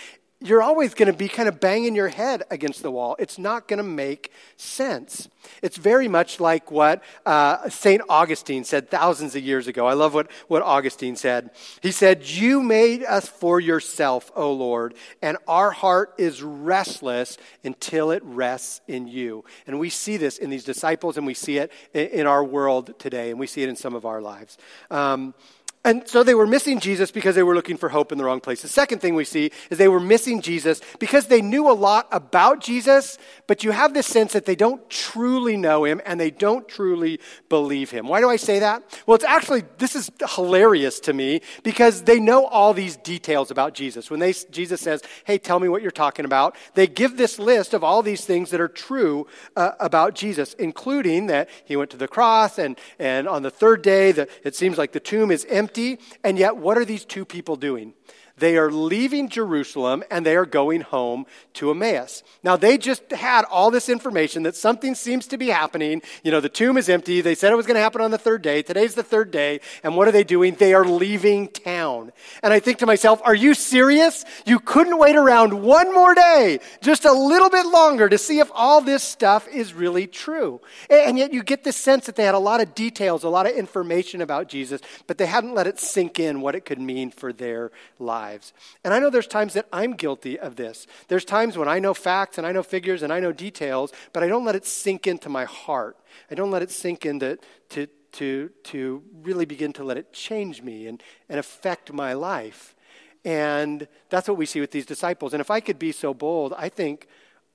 you're 0.42 0.64
always 0.64 0.96
going 0.96 1.12
to 1.12 1.18
be 1.18 1.28
kind 1.28 1.48
of 1.48 1.60
banging 1.60 1.96
your 1.96 2.08
head 2.08 2.44
against 2.50 2.82
the 2.82 2.90
wall. 2.90 3.16
It's 3.20 3.38
not 3.38 3.68
going 3.68 3.78
to 3.78 3.84
make 3.84 4.32
sense. 4.58 5.30
It's 5.62 5.78
very 5.78 6.08
much 6.08 6.40
like 6.40 6.72
what 6.72 7.04
uh, 7.26 7.70
St. 7.70 8.02
Augustine 8.10 8.64
said 8.64 8.90
thousands 8.90 9.36
of 9.36 9.44
years 9.44 9.68
ago. 9.68 9.86
I 9.86 9.94
love 9.94 10.16
what, 10.16 10.32
what 10.48 10.64
Augustine 10.64 11.16
said. 11.16 11.52
He 11.82 11.92
said, 11.92 12.26
You 12.26 12.64
made 12.64 13.04
us 13.04 13.28
for 13.28 13.60
yourself, 13.60 14.32
O 14.36 14.52
Lord, 14.52 14.96
and 15.22 15.38
our 15.48 15.72
heart 15.72 16.16
is 16.18 16.42
restless 16.42 17.38
until 17.64 18.10
it 18.10 18.24
rests 18.24 18.82
in 18.88 19.08
you. 19.08 19.46
And 19.68 19.80
we 19.80 19.90
see 19.90 20.18
this 20.18 20.40
in 20.40 20.50
these 20.50 20.64
disciples, 20.64 21.18
and 21.18 21.26
we 21.26 21.36
see 21.36 21.58
it 21.58 21.72
in, 21.94 22.08
in 22.08 22.28
our 22.28 22.44
world 22.44 22.98
today, 22.98 23.30
and 23.30 23.40
we 23.40 23.48
see 23.48 23.62
it 23.62 23.70
in 23.70 23.76
some 23.76 23.94
of 23.94 24.06
our 24.06 24.22
lives. 24.22 24.58
Um, 24.90 25.36
and 25.84 26.08
so 26.08 26.22
they 26.22 26.36
were 26.36 26.46
missing 26.46 26.80
Jesus 26.80 27.10
because 27.10 27.34
they 27.34 27.42
were 27.42 27.56
looking 27.56 27.76
for 27.76 27.90
hope 27.90 28.12
in 28.12 28.20
the 28.20 28.24
wrong 28.24 28.40
place. 28.40 28.62
The 28.62 28.68
second 28.68 29.00
thing 29.00 29.16
we 29.16 29.26
see 29.26 29.52
is 29.72 29.80
they 29.80 29.88
were 29.88 30.00
missing 30.00 30.40
Jesus 30.40 30.80
because 31.00 31.26
they 31.26 31.42
knew 31.42 31.72
a 31.72 31.74
lot 31.74 32.08
about 32.12 32.60
Jesus, 32.60 33.18
but 33.48 33.64
you 33.64 33.72
have 33.72 33.96
this 33.96 34.06
sense 34.06 34.34
that 34.34 34.46
they 34.46 34.56
don't 34.56 34.88
truly 34.92 35.58
know 35.58 35.84
him 35.84 36.00
and 36.06 36.20
they 36.20 36.30
don't 36.30 36.68
truly 36.68 37.20
believe 37.50 37.90
him. 37.90 38.08
Why 38.08 38.20
do 38.20 38.30
I 38.30 38.36
say 38.36 38.60
that? 38.60 38.84
Well, 39.08 39.16
it's 39.16 39.24
actually, 39.24 39.64
this 39.80 39.96
is 39.96 40.12
hilarious 40.36 41.00
to 41.02 41.14
me 41.14 41.42
because 41.64 42.04
they 42.04 42.20
know 42.20 42.46
all 42.46 42.76
these 42.76 42.96
details 42.98 43.50
about 43.50 43.74
Jesus. 43.74 44.12
When 44.12 44.20
they, 44.20 44.34
Jesus 44.34 44.82
says, 44.82 45.02
Hey, 45.24 45.40
tell 45.40 45.60
me 45.60 45.68
what 45.68 45.82
you're 45.82 45.90
talking 45.90 46.26
about, 46.26 46.56
they 46.76 46.86
give 46.86 47.18
this 47.18 47.40
list 47.40 47.74
of 47.74 47.84
all 47.84 48.04
these 48.04 48.24
things 48.24 48.52
that 48.52 48.62
are 48.62 48.68
true 48.68 49.26
uh, 49.56 49.72
about 49.80 50.14
Jesus, 50.14 50.54
including 50.60 51.26
that 51.26 51.50
he 51.66 51.76
went 51.76 51.90
to 51.90 51.98
the 51.98 52.08
cross 52.08 52.60
and, 52.60 52.78
and 53.00 53.28
on 53.28 53.42
the 53.42 53.50
third 53.50 53.82
day, 53.82 54.12
that 54.12 54.30
it 54.44 54.56
seems 54.56 54.78
like 54.78 54.92
the 54.92 55.00
tomb 55.00 55.32
is 55.32 55.44
empty 55.50 55.71
empty. 55.72 56.00
And 56.24 56.38
yet, 56.38 56.58
what 56.58 56.78
are 56.78 56.86
these 56.86 57.06
two 57.06 57.26
people 57.26 57.56
doing? 57.56 57.94
They 58.42 58.58
are 58.58 58.72
leaving 58.72 59.30
Jerusalem 59.30 60.04
and 60.10 60.26
they 60.26 60.36
are 60.36 60.48
going 60.48 60.82
home 60.82 61.28
to 61.54 61.70
Emmaus. 61.70 62.24
Now, 62.42 62.58
they 62.58 62.80
just 62.80 63.12
had 63.12 63.46
all 63.46 63.70
this 63.70 63.88
information 63.88 64.42
that 64.44 64.56
something 64.56 64.96
seems 64.96 65.28
to 65.28 65.38
be 65.38 65.50
happening. 65.50 66.02
You 66.24 66.32
know, 66.32 66.42
the 66.42 66.50
tomb 66.50 66.76
is 66.76 66.90
empty. 66.90 67.22
They 67.22 67.36
said 67.36 67.54
it 67.54 67.56
was 67.56 67.68
going 67.68 67.76
to 67.76 67.82
happen 67.82 68.02
on 68.02 68.10
the 68.10 68.18
third 68.18 68.42
day. 68.42 68.64
Today's 68.64 68.96
the 68.96 69.04
third 69.04 69.30
day. 69.30 69.60
And 69.84 69.96
what 69.96 70.08
are 70.08 70.12
they 70.12 70.24
doing? 70.24 70.56
They 70.56 70.74
are 70.74 70.84
leaving 70.84 71.50
town. 71.50 72.12
And 72.42 72.52
I 72.52 72.60
think 72.60 72.80
to 72.80 72.88
myself, 72.88 73.22
are 73.24 73.36
you 73.36 73.54
serious? 73.54 74.26
You 74.48 74.58
couldn't 74.60 74.98
wait 74.98 75.16
around 75.16 75.62
one 75.62 75.94
more 75.94 76.16
day, 76.16 76.62
just 76.82 77.06
a 77.06 77.14
little 77.14 77.52
bit 77.52 77.68
longer 77.68 78.10
to 78.10 78.18
see 78.18 78.40
if 78.40 78.50
all 78.56 78.82
this 78.82 79.04
stuff 79.04 79.48
is 79.50 79.76
really 79.76 80.08
true. 80.08 80.62
And 80.90 81.16
yet 81.16 81.32
you 81.32 81.44
get 81.44 81.64
this 81.64 81.78
sense 81.78 82.08
that 82.08 82.16
they 82.16 82.24
had 82.24 82.34
a 82.34 82.40
lot 82.40 82.60
of 82.60 82.74
details, 82.74 83.24
a 83.24 83.30
lot 83.30 83.46
of 83.46 83.52
information 83.56 84.20
about 84.20 84.48
Jesus, 84.48 84.82
but 85.06 85.20
they 85.20 85.28
hadn't 85.28 85.54
let 85.54 85.68
it 85.68 85.80
sink 85.80 86.20
in 86.20 86.42
what 86.42 86.56
it 86.56 86.66
could 86.66 86.82
mean 86.82 87.12
for 87.12 87.32
their 87.32 87.70
lives 88.00 88.31
lives. 88.32 88.54
And 88.84 88.94
I 88.94 89.00
know 89.00 89.10
there's 89.10 89.28
times 89.28 89.54
that 89.54 89.68
I'm 89.72 89.94
guilty 89.94 90.40
of 90.40 90.56
this. 90.56 90.88
There's 91.08 91.26
times 91.26 91.58
when 91.58 91.68
I 91.68 91.80
know 91.80 91.94
facts 91.94 92.38
and 92.38 92.48
I 92.48 92.52
know 92.52 92.64
figures 92.64 93.04
and 93.04 93.12
I 93.12 93.20
know 93.20 93.32
details, 93.32 93.92
but 94.14 94.24
I 94.24 94.28
don't 94.28 94.46
let 94.46 94.56
it 94.56 94.66
sink 94.66 95.08
into 95.08 95.30
my 95.30 95.46
heart. 95.46 95.98
I 96.30 96.36
don't 96.36 96.52
let 96.52 96.62
it 96.62 96.72
sink 96.72 97.06
into 97.06 97.38
to, 97.70 97.88
to, 98.14 98.50
to 98.64 99.04
really 99.24 99.46
begin 99.46 99.74
to 99.74 99.84
let 99.84 99.98
it 99.98 100.14
change 100.14 100.62
me 100.62 100.88
and, 100.88 101.04
and 101.30 101.40
affect 101.40 101.92
my 101.92 102.14
life. 102.14 102.76
And 103.24 103.88
that's 104.10 104.28
what 104.28 104.38
we 104.38 104.46
see 104.46 104.62
with 104.62 104.72
these 104.72 104.86
disciples. 104.86 105.34
And 105.34 105.42
if 105.42 105.52
I 105.52 105.60
could 105.60 105.78
be 105.78 105.92
so 105.92 106.14
bold, 106.14 106.54
I 106.58 106.70
think 106.70 107.08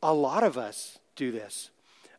a 0.02 0.12
lot 0.12 0.44
of 0.44 0.56
us 0.56 0.98
do 1.16 1.32
this 1.32 1.70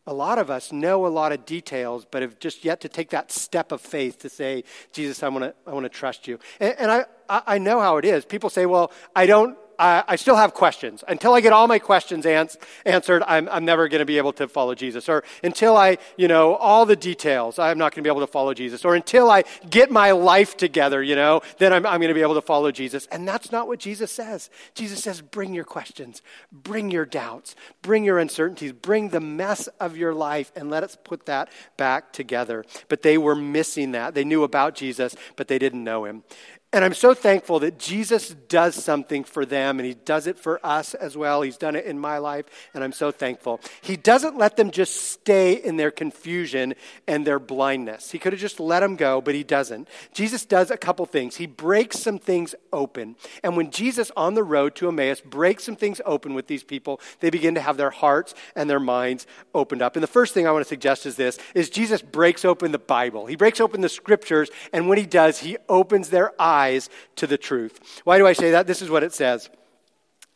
a 0.08 0.14
lot 0.14 0.38
of 0.38 0.48
us 0.48 0.72
know 0.72 1.06
a 1.06 1.08
lot 1.08 1.32
of 1.32 1.44
details, 1.44 2.06
but 2.10 2.22
have 2.22 2.38
just 2.40 2.64
yet 2.64 2.80
to 2.80 2.88
take 2.88 3.10
that 3.10 3.30
step 3.30 3.72
of 3.72 3.80
faith 3.82 4.18
to 4.20 4.30
say, 4.30 4.64
Jesus, 4.90 5.22
I 5.22 5.28
want 5.28 5.44
to 5.44 5.54
I 5.66 5.72
want 5.72 5.84
to 5.84 5.90
trust 5.90 6.26
you. 6.26 6.38
And, 6.58 6.74
and 6.78 6.90
I, 6.90 7.04
I 7.28 7.58
know 7.58 7.78
how 7.78 7.98
it 7.98 8.06
is. 8.06 8.24
People 8.24 8.48
say, 8.48 8.64
well, 8.64 8.90
I 9.14 9.26
don't 9.26 9.58
I, 9.78 10.04
I 10.08 10.16
still 10.16 10.36
have 10.36 10.54
questions. 10.54 11.04
Until 11.06 11.34
I 11.34 11.40
get 11.40 11.52
all 11.52 11.68
my 11.68 11.78
questions 11.78 12.26
ans- 12.26 12.58
answered, 12.84 13.22
I'm, 13.26 13.48
I'm 13.48 13.64
never 13.64 13.88
going 13.88 14.00
to 14.00 14.06
be 14.06 14.18
able 14.18 14.32
to 14.34 14.48
follow 14.48 14.74
Jesus. 14.74 15.08
Or 15.08 15.24
until 15.42 15.76
I, 15.76 15.98
you 16.16 16.28
know, 16.28 16.54
all 16.56 16.84
the 16.86 16.96
details, 16.96 17.58
I'm 17.58 17.78
not 17.78 17.92
going 17.94 18.02
to 18.02 18.08
be 18.08 18.10
able 18.10 18.26
to 18.26 18.32
follow 18.32 18.54
Jesus. 18.54 18.84
Or 18.84 18.94
until 18.94 19.30
I 19.30 19.44
get 19.68 19.90
my 19.90 20.10
life 20.10 20.56
together, 20.56 21.02
you 21.02 21.14
know, 21.14 21.42
then 21.58 21.72
I'm, 21.72 21.86
I'm 21.86 22.00
going 22.00 22.08
to 22.08 22.14
be 22.14 22.22
able 22.22 22.34
to 22.34 22.42
follow 22.42 22.70
Jesus. 22.70 23.06
And 23.12 23.26
that's 23.26 23.52
not 23.52 23.68
what 23.68 23.78
Jesus 23.78 24.10
says. 24.10 24.50
Jesus 24.74 25.02
says, 25.02 25.20
bring 25.20 25.54
your 25.54 25.64
questions, 25.64 26.22
bring 26.50 26.90
your 26.90 27.04
doubts, 27.04 27.54
bring 27.82 28.04
your 28.04 28.18
uncertainties, 28.18 28.72
bring 28.72 29.10
the 29.10 29.20
mess 29.20 29.68
of 29.78 29.96
your 29.96 30.14
life, 30.14 30.50
and 30.56 30.70
let 30.70 30.82
us 30.82 30.96
put 31.04 31.26
that 31.26 31.48
back 31.76 32.12
together. 32.12 32.64
But 32.88 33.02
they 33.02 33.18
were 33.18 33.36
missing 33.36 33.92
that. 33.92 34.14
They 34.14 34.24
knew 34.24 34.42
about 34.42 34.74
Jesus, 34.74 35.14
but 35.36 35.48
they 35.48 35.58
didn't 35.58 35.84
know 35.84 36.04
him. 36.04 36.24
And 36.70 36.84
I'm 36.84 36.92
so 36.92 37.14
thankful 37.14 37.60
that 37.60 37.78
Jesus 37.78 38.28
does 38.28 38.74
something 38.74 39.24
for 39.24 39.46
them 39.46 39.78
and 39.78 39.86
he 39.86 39.94
does 39.94 40.26
it 40.26 40.38
for 40.38 40.60
us 40.62 40.92
as 40.92 41.16
well. 41.16 41.40
He's 41.40 41.56
done 41.56 41.74
it 41.74 41.86
in 41.86 41.98
my 41.98 42.18
life 42.18 42.44
and 42.74 42.84
I'm 42.84 42.92
so 42.92 43.10
thankful. 43.10 43.62
He 43.80 43.96
doesn't 43.96 44.36
let 44.36 44.58
them 44.58 44.70
just 44.70 45.10
stay 45.10 45.54
in 45.54 45.78
their 45.78 45.90
confusion 45.90 46.74
and 47.06 47.26
their 47.26 47.38
blindness. 47.38 48.10
He 48.10 48.18
could 48.18 48.34
have 48.34 48.40
just 48.40 48.60
let 48.60 48.80
them 48.80 48.96
go, 48.96 49.22
but 49.22 49.34
he 49.34 49.44
doesn't. 49.44 49.88
Jesus 50.12 50.44
does 50.44 50.70
a 50.70 50.76
couple 50.76 51.06
things. 51.06 51.36
He 51.36 51.46
breaks 51.46 52.00
some 52.00 52.18
things 52.18 52.54
open. 52.70 53.16
And 53.42 53.56
when 53.56 53.70
Jesus 53.70 54.12
on 54.14 54.34
the 54.34 54.44
road 54.44 54.74
to 54.74 54.88
Emmaus 54.88 55.22
breaks 55.22 55.64
some 55.64 55.76
things 55.76 56.02
open 56.04 56.34
with 56.34 56.48
these 56.48 56.64
people, 56.64 57.00
they 57.20 57.30
begin 57.30 57.54
to 57.54 57.62
have 57.62 57.78
their 57.78 57.88
hearts 57.88 58.34
and 58.54 58.68
their 58.68 58.78
minds 58.78 59.26
opened 59.54 59.80
up. 59.80 59.96
And 59.96 60.02
the 60.02 60.06
first 60.06 60.34
thing 60.34 60.46
I 60.46 60.50
want 60.50 60.66
to 60.66 60.68
suggest 60.68 61.06
is 61.06 61.16
this 61.16 61.38
is 61.54 61.70
Jesus 61.70 62.02
breaks 62.02 62.44
open 62.44 62.72
the 62.72 62.78
Bible. 62.78 63.24
He 63.24 63.36
breaks 63.36 63.58
open 63.58 63.80
the 63.80 63.88
scriptures 63.88 64.50
and 64.70 64.86
when 64.86 64.98
he 64.98 65.06
does, 65.06 65.38
he 65.38 65.56
opens 65.66 66.10
their 66.10 66.38
eyes 66.38 66.57
eyes 66.58 66.90
to 67.16 67.26
the 67.26 67.38
truth. 67.38 68.02
Why 68.04 68.18
do 68.18 68.26
I 68.26 68.32
say 68.32 68.50
that? 68.52 68.66
This 68.66 68.82
is 68.82 68.90
what 68.90 69.02
it 69.02 69.14
says 69.14 69.48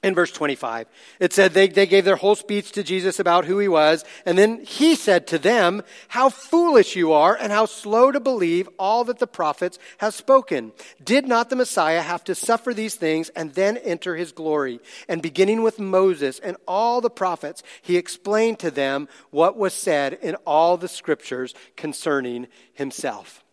in 0.03 0.15
verse 0.15 0.33
25. 0.33 0.89
It 1.21 1.33
said 1.33 1.53
they, 1.53 1.69
they 1.69 1.87
gave 1.87 2.05
their 2.05 2.17
whole 2.17 2.35
speech 2.35 2.73
to 2.73 2.83
Jesus 2.83 3.21
about 3.21 3.45
who 3.45 3.59
he 3.59 3.69
was, 3.69 4.05
and 4.27 4.37
then 4.37 4.65
he 4.65 4.95
said 4.95 5.29
to 5.29 5.39
them, 5.39 5.83
How 6.09 6.29
foolish 6.29 6.97
you 6.97 7.13
are, 7.13 7.37
and 7.37 7.53
how 7.53 7.67
slow 7.67 8.11
to 8.11 8.21
believe 8.21 8.69
all 8.79 9.05
that 9.05 9.19
the 9.19 9.27
prophets 9.27 9.79
have 9.99 10.15
spoken. 10.15 10.73
Did 11.03 11.29
not 11.29 11.51
the 11.51 11.57
Messiah 11.57 12.03
have 12.03 12.25
to 12.25 12.35
suffer 12.35 12.75
these 12.75 12.97
things 12.97 13.29
and 13.31 13.55
then 13.55 13.77
enter 13.79 14.17
his 14.17 14.33
glory? 14.33 14.81
And 15.09 15.23
beginning 15.23 15.63
with 15.63 15.79
Moses 15.79 16.39
and 16.41 16.57
all 16.67 17.01
the 17.01 17.11
prophets, 17.11 17.63
he 17.81 17.97
explained 17.97 18.59
to 18.61 18.71
them 18.71 19.09
what 19.31 19.57
was 19.57 19.75
said 19.75 20.15
in 20.15 20.35
all 20.47 20.77
the 20.77 20.89
scriptures 20.89 21.55
concerning 21.77 22.49
himself. 22.75 23.45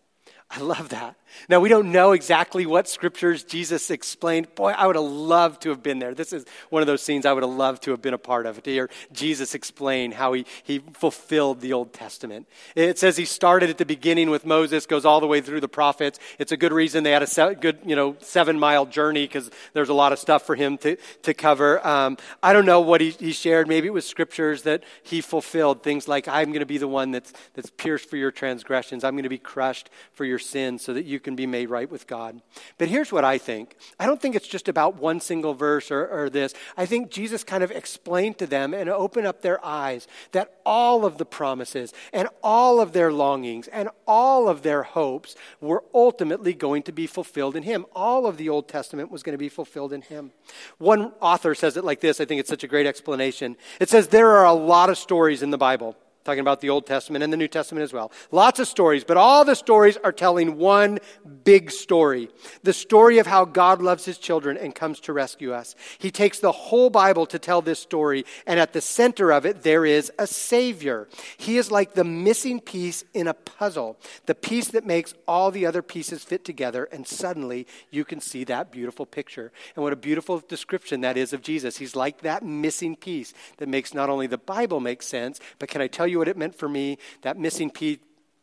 I 0.50 0.60
love 0.60 0.88
that. 0.88 1.16
Now, 1.48 1.60
we 1.60 1.68
don't 1.68 1.92
know 1.92 2.12
exactly 2.12 2.66
what 2.66 2.88
scriptures 2.88 3.44
Jesus 3.44 3.90
explained. 3.90 4.54
Boy, 4.54 4.70
I 4.70 4.86
would 4.86 4.96
have 4.96 5.04
loved 5.04 5.62
to 5.62 5.70
have 5.70 5.82
been 5.82 5.98
there. 5.98 6.14
This 6.14 6.32
is 6.32 6.44
one 6.70 6.82
of 6.82 6.86
those 6.86 7.02
scenes 7.02 7.26
I 7.26 7.32
would 7.32 7.42
have 7.42 7.52
loved 7.52 7.82
to 7.84 7.90
have 7.92 8.02
been 8.02 8.14
a 8.14 8.18
part 8.18 8.46
of, 8.46 8.62
to 8.62 8.70
hear 8.70 8.90
Jesus 9.12 9.54
explain 9.54 10.12
how 10.12 10.32
he, 10.32 10.46
he 10.62 10.80
fulfilled 10.94 11.60
the 11.60 11.72
Old 11.72 11.92
Testament. 11.92 12.46
It 12.74 12.98
says 12.98 13.16
he 13.16 13.24
started 13.24 13.70
at 13.70 13.78
the 13.78 13.86
beginning 13.86 14.30
with 14.30 14.44
Moses, 14.44 14.86
goes 14.86 15.04
all 15.04 15.20
the 15.20 15.26
way 15.26 15.40
through 15.40 15.60
the 15.60 15.68
prophets. 15.68 16.18
It's 16.38 16.52
a 16.52 16.56
good 16.56 16.72
reason 16.72 17.04
they 17.04 17.12
had 17.12 17.22
a 17.22 17.54
good, 17.54 17.78
you 17.84 17.96
know, 17.96 18.16
seven 18.20 18.58
mile 18.58 18.86
journey 18.86 19.24
because 19.24 19.50
there's 19.72 19.88
a 19.88 19.94
lot 19.94 20.12
of 20.12 20.18
stuff 20.18 20.44
for 20.44 20.56
him 20.56 20.78
to, 20.78 20.96
to 21.22 21.34
cover. 21.34 21.86
Um, 21.86 22.16
I 22.42 22.52
don't 22.52 22.66
know 22.66 22.80
what 22.80 23.00
he, 23.00 23.10
he 23.10 23.32
shared. 23.32 23.68
Maybe 23.68 23.86
it 23.86 23.92
was 23.92 24.06
scriptures 24.06 24.62
that 24.62 24.82
he 25.02 25.20
fulfilled. 25.20 25.82
Things 25.82 26.08
like, 26.08 26.26
I'm 26.26 26.48
going 26.48 26.60
to 26.60 26.66
be 26.66 26.78
the 26.78 26.88
one 26.88 27.10
that's, 27.12 27.32
that's 27.54 27.70
pierced 27.70 28.08
for 28.08 28.16
your 28.16 28.30
transgressions. 28.30 29.04
I'm 29.04 29.14
going 29.14 29.22
to 29.24 29.28
be 29.28 29.38
crushed 29.38 29.90
for 30.12 30.24
your 30.24 30.38
sins 30.38 30.82
so 30.82 30.94
that 30.94 31.04
you 31.04 31.19
you 31.20 31.22
can 31.22 31.36
be 31.36 31.46
made 31.46 31.68
right 31.68 31.90
with 31.90 32.06
God. 32.06 32.40
But 32.78 32.88
here's 32.88 33.12
what 33.12 33.24
I 33.26 33.36
think 33.36 33.76
I 33.98 34.06
don't 34.06 34.20
think 34.20 34.34
it's 34.34 34.48
just 34.48 34.68
about 34.68 34.96
one 34.96 35.20
single 35.20 35.52
verse 35.52 35.90
or, 35.90 36.08
or 36.08 36.30
this. 36.30 36.54
I 36.78 36.86
think 36.86 37.10
Jesus 37.10 37.44
kind 37.44 37.62
of 37.62 37.70
explained 37.70 38.38
to 38.38 38.46
them 38.46 38.72
and 38.72 38.88
opened 38.88 39.26
up 39.26 39.42
their 39.42 39.62
eyes 39.62 40.08
that 40.32 40.54
all 40.64 41.04
of 41.04 41.18
the 41.18 41.26
promises 41.26 41.92
and 42.14 42.26
all 42.42 42.80
of 42.80 42.92
their 42.92 43.12
longings 43.12 43.68
and 43.68 43.90
all 44.06 44.48
of 44.48 44.62
their 44.62 44.82
hopes 44.82 45.36
were 45.60 45.84
ultimately 45.92 46.54
going 46.54 46.82
to 46.84 46.92
be 46.92 47.06
fulfilled 47.06 47.54
in 47.54 47.64
Him. 47.64 47.84
All 47.94 48.26
of 48.26 48.38
the 48.38 48.48
Old 48.48 48.66
Testament 48.66 49.10
was 49.10 49.22
going 49.22 49.34
to 49.34 49.38
be 49.38 49.50
fulfilled 49.50 49.92
in 49.92 50.00
Him. 50.00 50.32
One 50.78 51.12
author 51.20 51.54
says 51.54 51.76
it 51.76 51.84
like 51.84 52.00
this 52.00 52.18
I 52.18 52.24
think 52.24 52.40
it's 52.40 52.48
such 52.48 52.64
a 52.64 52.68
great 52.68 52.86
explanation. 52.86 53.56
It 53.78 53.90
says, 53.90 54.08
There 54.08 54.30
are 54.30 54.46
a 54.46 54.54
lot 54.54 54.88
of 54.88 54.96
stories 54.96 55.42
in 55.42 55.50
the 55.50 55.58
Bible 55.58 55.96
talking 56.24 56.40
about 56.40 56.60
the 56.60 56.70
Old 56.70 56.86
Testament 56.86 57.24
and 57.24 57.32
the 57.32 57.36
New 57.36 57.48
Testament 57.48 57.82
as 57.82 57.92
well. 57.92 58.12
Lots 58.30 58.60
of 58.60 58.68
stories, 58.68 59.04
but 59.04 59.16
all 59.16 59.44
the 59.44 59.54
stories 59.54 59.96
are 59.98 60.12
telling 60.12 60.58
one 60.58 60.98
big 61.44 61.70
story 61.70 62.28
the 62.62 62.72
story 62.72 63.18
of 63.18 63.26
how 63.26 63.44
God 63.44 63.80
loves 63.80 64.04
his 64.04 64.18
children 64.18 64.56
and 64.56 64.74
comes 64.74 65.00
to 65.00 65.12
rescue 65.12 65.52
us. 65.52 65.74
He 65.98 66.10
takes 66.10 66.38
the 66.38 66.52
whole 66.52 66.90
Bible 66.90 67.26
to 67.26 67.38
tell 67.38 67.62
this 67.62 67.78
story, 67.78 68.24
and 68.46 68.60
at 68.60 68.72
the 68.72 68.80
center 68.80 69.32
of 69.32 69.46
it, 69.46 69.62
there 69.62 69.86
is 69.86 70.12
a 70.18 70.26
Savior. 70.26 71.08
He 71.36 71.56
is 71.56 71.70
like 71.70 71.94
the 71.94 72.04
missing 72.04 72.60
piece 72.60 73.04
in 73.14 73.26
a 73.26 73.34
puzzle, 73.34 73.98
the 74.26 74.34
piece 74.34 74.68
that 74.68 74.84
makes 74.84 75.14
all 75.26 75.50
the 75.50 75.66
other 75.66 75.82
pieces 75.82 76.22
fit 76.22 76.44
together, 76.44 76.84
and 76.92 77.06
suddenly 77.06 77.66
you 77.90 78.04
can 78.04 78.20
see 78.20 78.44
that 78.44 78.70
beautiful 78.70 79.06
picture. 79.06 79.52
And 79.74 79.82
what 79.82 79.92
a 79.92 79.96
beautiful 79.96 80.40
description 80.40 81.00
that 81.00 81.16
is 81.16 81.32
of 81.32 81.42
Jesus. 81.42 81.78
He's 81.78 81.96
like 81.96 82.20
that 82.20 82.42
missing 82.42 82.96
piece 82.96 83.32
that 83.58 83.68
makes 83.68 83.94
not 83.94 84.10
only 84.10 84.26
the 84.26 84.38
Bible 84.38 84.80
make 84.80 85.02
sense, 85.02 85.40
but 85.58 85.68
can 85.68 85.80
I 85.80 85.86
tell 85.86 86.06
you 86.10 86.18
what 86.18 86.28
it 86.28 86.36
meant 86.36 86.54
for 86.54 86.68
me? 86.68 86.98
That 87.22 87.38
missing 87.38 87.70
piece 87.70 87.98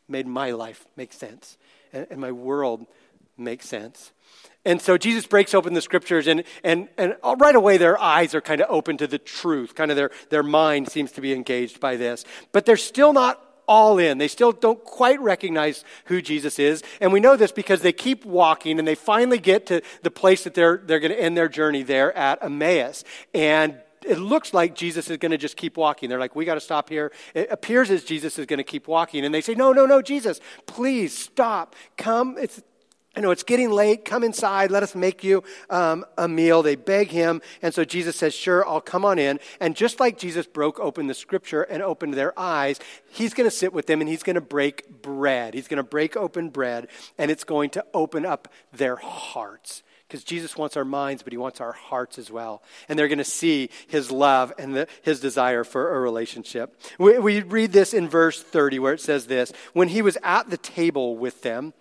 made 0.08 0.28
my 0.28 0.52
life 0.52 0.86
make 0.96 1.14
sense 1.14 1.58
and, 1.94 2.08
and 2.10 2.22
my 2.22 2.32
world 2.32 2.86
make 3.38 3.62
sense. 3.62 4.12
And 4.66 4.82
so 4.82 4.98
Jesus 4.98 5.26
breaks 5.26 5.54
open 5.54 5.74
the 5.74 5.82
scriptures, 5.82 6.28
and, 6.28 6.44
and, 6.62 6.90
and 6.98 7.16
right 7.38 7.56
away 7.56 7.78
their 7.78 7.98
eyes 7.98 8.36
are 8.36 8.42
kind 8.42 8.60
of 8.60 8.68
open 8.70 8.98
to 8.98 9.08
the 9.08 9.18
truth. 9.18 9.76
Kind 9.76 9.92
of 9.92 9.98
their, 9.98 10.12
their 10.30 10.44
mind 10.44 10.90
seems 10.90 11.14
to 11.14 11.22
be 11.22 11.32
engaged 11.32 11.80
by 11.80 11.96
this. 11.96 12.26
But 12.52 12.66
they're 12.66 12.76
still 12.76 13.14
not 13.14 13.42
all 13.66 13.98
in. 13.98 14.18
They 14.18 14.28
still 14.28 14.52
don't 14.52 14.84
quite 14.84 15.22
recognize 15.22 15.86
who 16.06 16.22
Jesus 16.22 16.60
is. 16.60 16.84
And 17.00 17.14
we 17.14 17.20
know 17.20 17.38
this 17.38 17.52
because 17.52 17.82
they 17.82 17.94
keep 17.94 18.26
walking 18.26 18.80
and 18.80 18.88
they 18.88 18.96
finally 18.96 19.40
get 19.40 19.68
to 19.68 19.82
the 20.04 20.12
place 20.12 20.44
that 20.44 20.54
they're, 20.54 20.78
they're 20.78 21.00
going 21.00 21.12
to 21.12 21.22
end 21.22 21.38
their 21.38 21.50
journey 21.50 21.84
there 21.84 22.16
at 22.18 22.44
Emmaus. 22.44 23.04
And 23.34 23.80
it 24.08 24.20
looks 24.20 24.54
like 24.54 24.74
Jesus 24.74 25.10
is 25.10 25.18
going 25.18 25.32
to 25.32 25.38
just 25.38 25.58
keep 25.58 25.78
walking. 25.78 26.10
They're 26.10 26.20
like, 26.20 26.36
we 26.36 26.46
got 26.46 26.56
to 26.56 26.62
stop 26.62 26.90
here. 26.90 27.12
It 27.34 27.50
appears 27.52 27.92
as 27.92 28.04
Jesus 28.04 28.40
is 28.40 28.46
going 28.46 28.58
to 28.58 28.64
keep 28.64 28.88
walking. 28.88 29.26
And 29.26 29.34
they 29.34 29.42
say, 29.42 29.54
no, 29.54 29.74
no, 29.74 29.86
no, 29.86 30.02
Jesus, 30.02 30.40
please 30.66 31.18
stop. 31.18 31.76
Come. 31.98 32.38
It's, 32.40 32.62
I 33.18 33.20
know 33.20 33.32
it's 33.32 33.44
getting 33.44 33.72
late. 33.72 34.06
Come 34.06 34.24
inside. 34.24 34.70
Let 34.70 34.84
us 34.84 34.94
make 34.94 35.24
you 35.24 35.44
um, 35.72 36.06
a 36.20 36.28
meal. 36.28 36.62
They 36.62 36.76
beg 36.76 37.10
him. 37.10 37.42
And 37.64 37.74
so 37.74 37.84
Jesus 37.84 38.16
says, 38.16 38.36
Sure, 38.36 38.68
I'll 38.68 38.80
come 38.80 39.04
on 39.04 39.18
in. 39.18 39.40
And 39.60 39.76
just 39.76 40.00
like 40.00 40.20
Jesus 40.20 40.46
broke 40.46 40.80
open 40.80 41.08
the 41.08 41.16
scripture 41.16 41.64
and 41.64 41.82
opened 41.82 42.14
their 42.14 42.38
eyes, 42.40 42.80
he's 43.10 43.34
going 43.34 43.50
to 43.50 43.56
sit 43.56 43.74
with 43.74 43.88
them 43.88 44.02
and 44.02 44.10
he's 44.10 44.22
going 44.22 44.36
to 44.36 44.42
break 44.42 45.02
bread. 45.02 45.56
He's 45.56 45.68
going 45.68 45.78
to 45.78 45.84
break 45.84 46.16
open 46.16 46.50
bread 46.50 46.90
and 47.18 47.32
it's 47.32 47.44
going 47.44 47.72
to 47.72 47.86
open 47.92 48.24
up 48.24 48.50
their 48.72 48.98
hearts 48.98 49.82
because 50.08 50.24
Jesus 50.24 50.56
wants 50.56 50.78
our 50.78 50.86
minds, 50.86 51.22
but 51.22 51.34
he 51.34 51.38
wants 51.38 51.60
our 51.60 51.74
hearts 51.74 52.18
as 52.18 52.32
well. 52.32 52.64
And 52.88 52.98
they're 52.98 53.10
going 53.10 53.18
to 53.18 53.26
see 53.26 53.70
his 53.88 54.10
love 54.10 54.54
and 54.58 54.74
the, 54.74 54.88
his 55.02 55.20
desire 55.20 55.64
for 55.66 55.96
a 55.96 56.00
relationship. 56.00 56.80
We, 56.98 57.20
we 57.20 57.42
read 57.42 57.74
this 57.74 57.94
in 57.94 58.08
verse 58.08 58.42
30 58.42 58.80
where 58.80 58.94
it 58.94 59.02
says 59.02 59.28
this 59.28 59.52
When 59.74 59.90
he 59.90 60.02
was 60.02 60.18
at 60.24 60.50
the 60.50 60.58
table 60.58 61.18
with 61.18 61.42
them, 61.42 61.74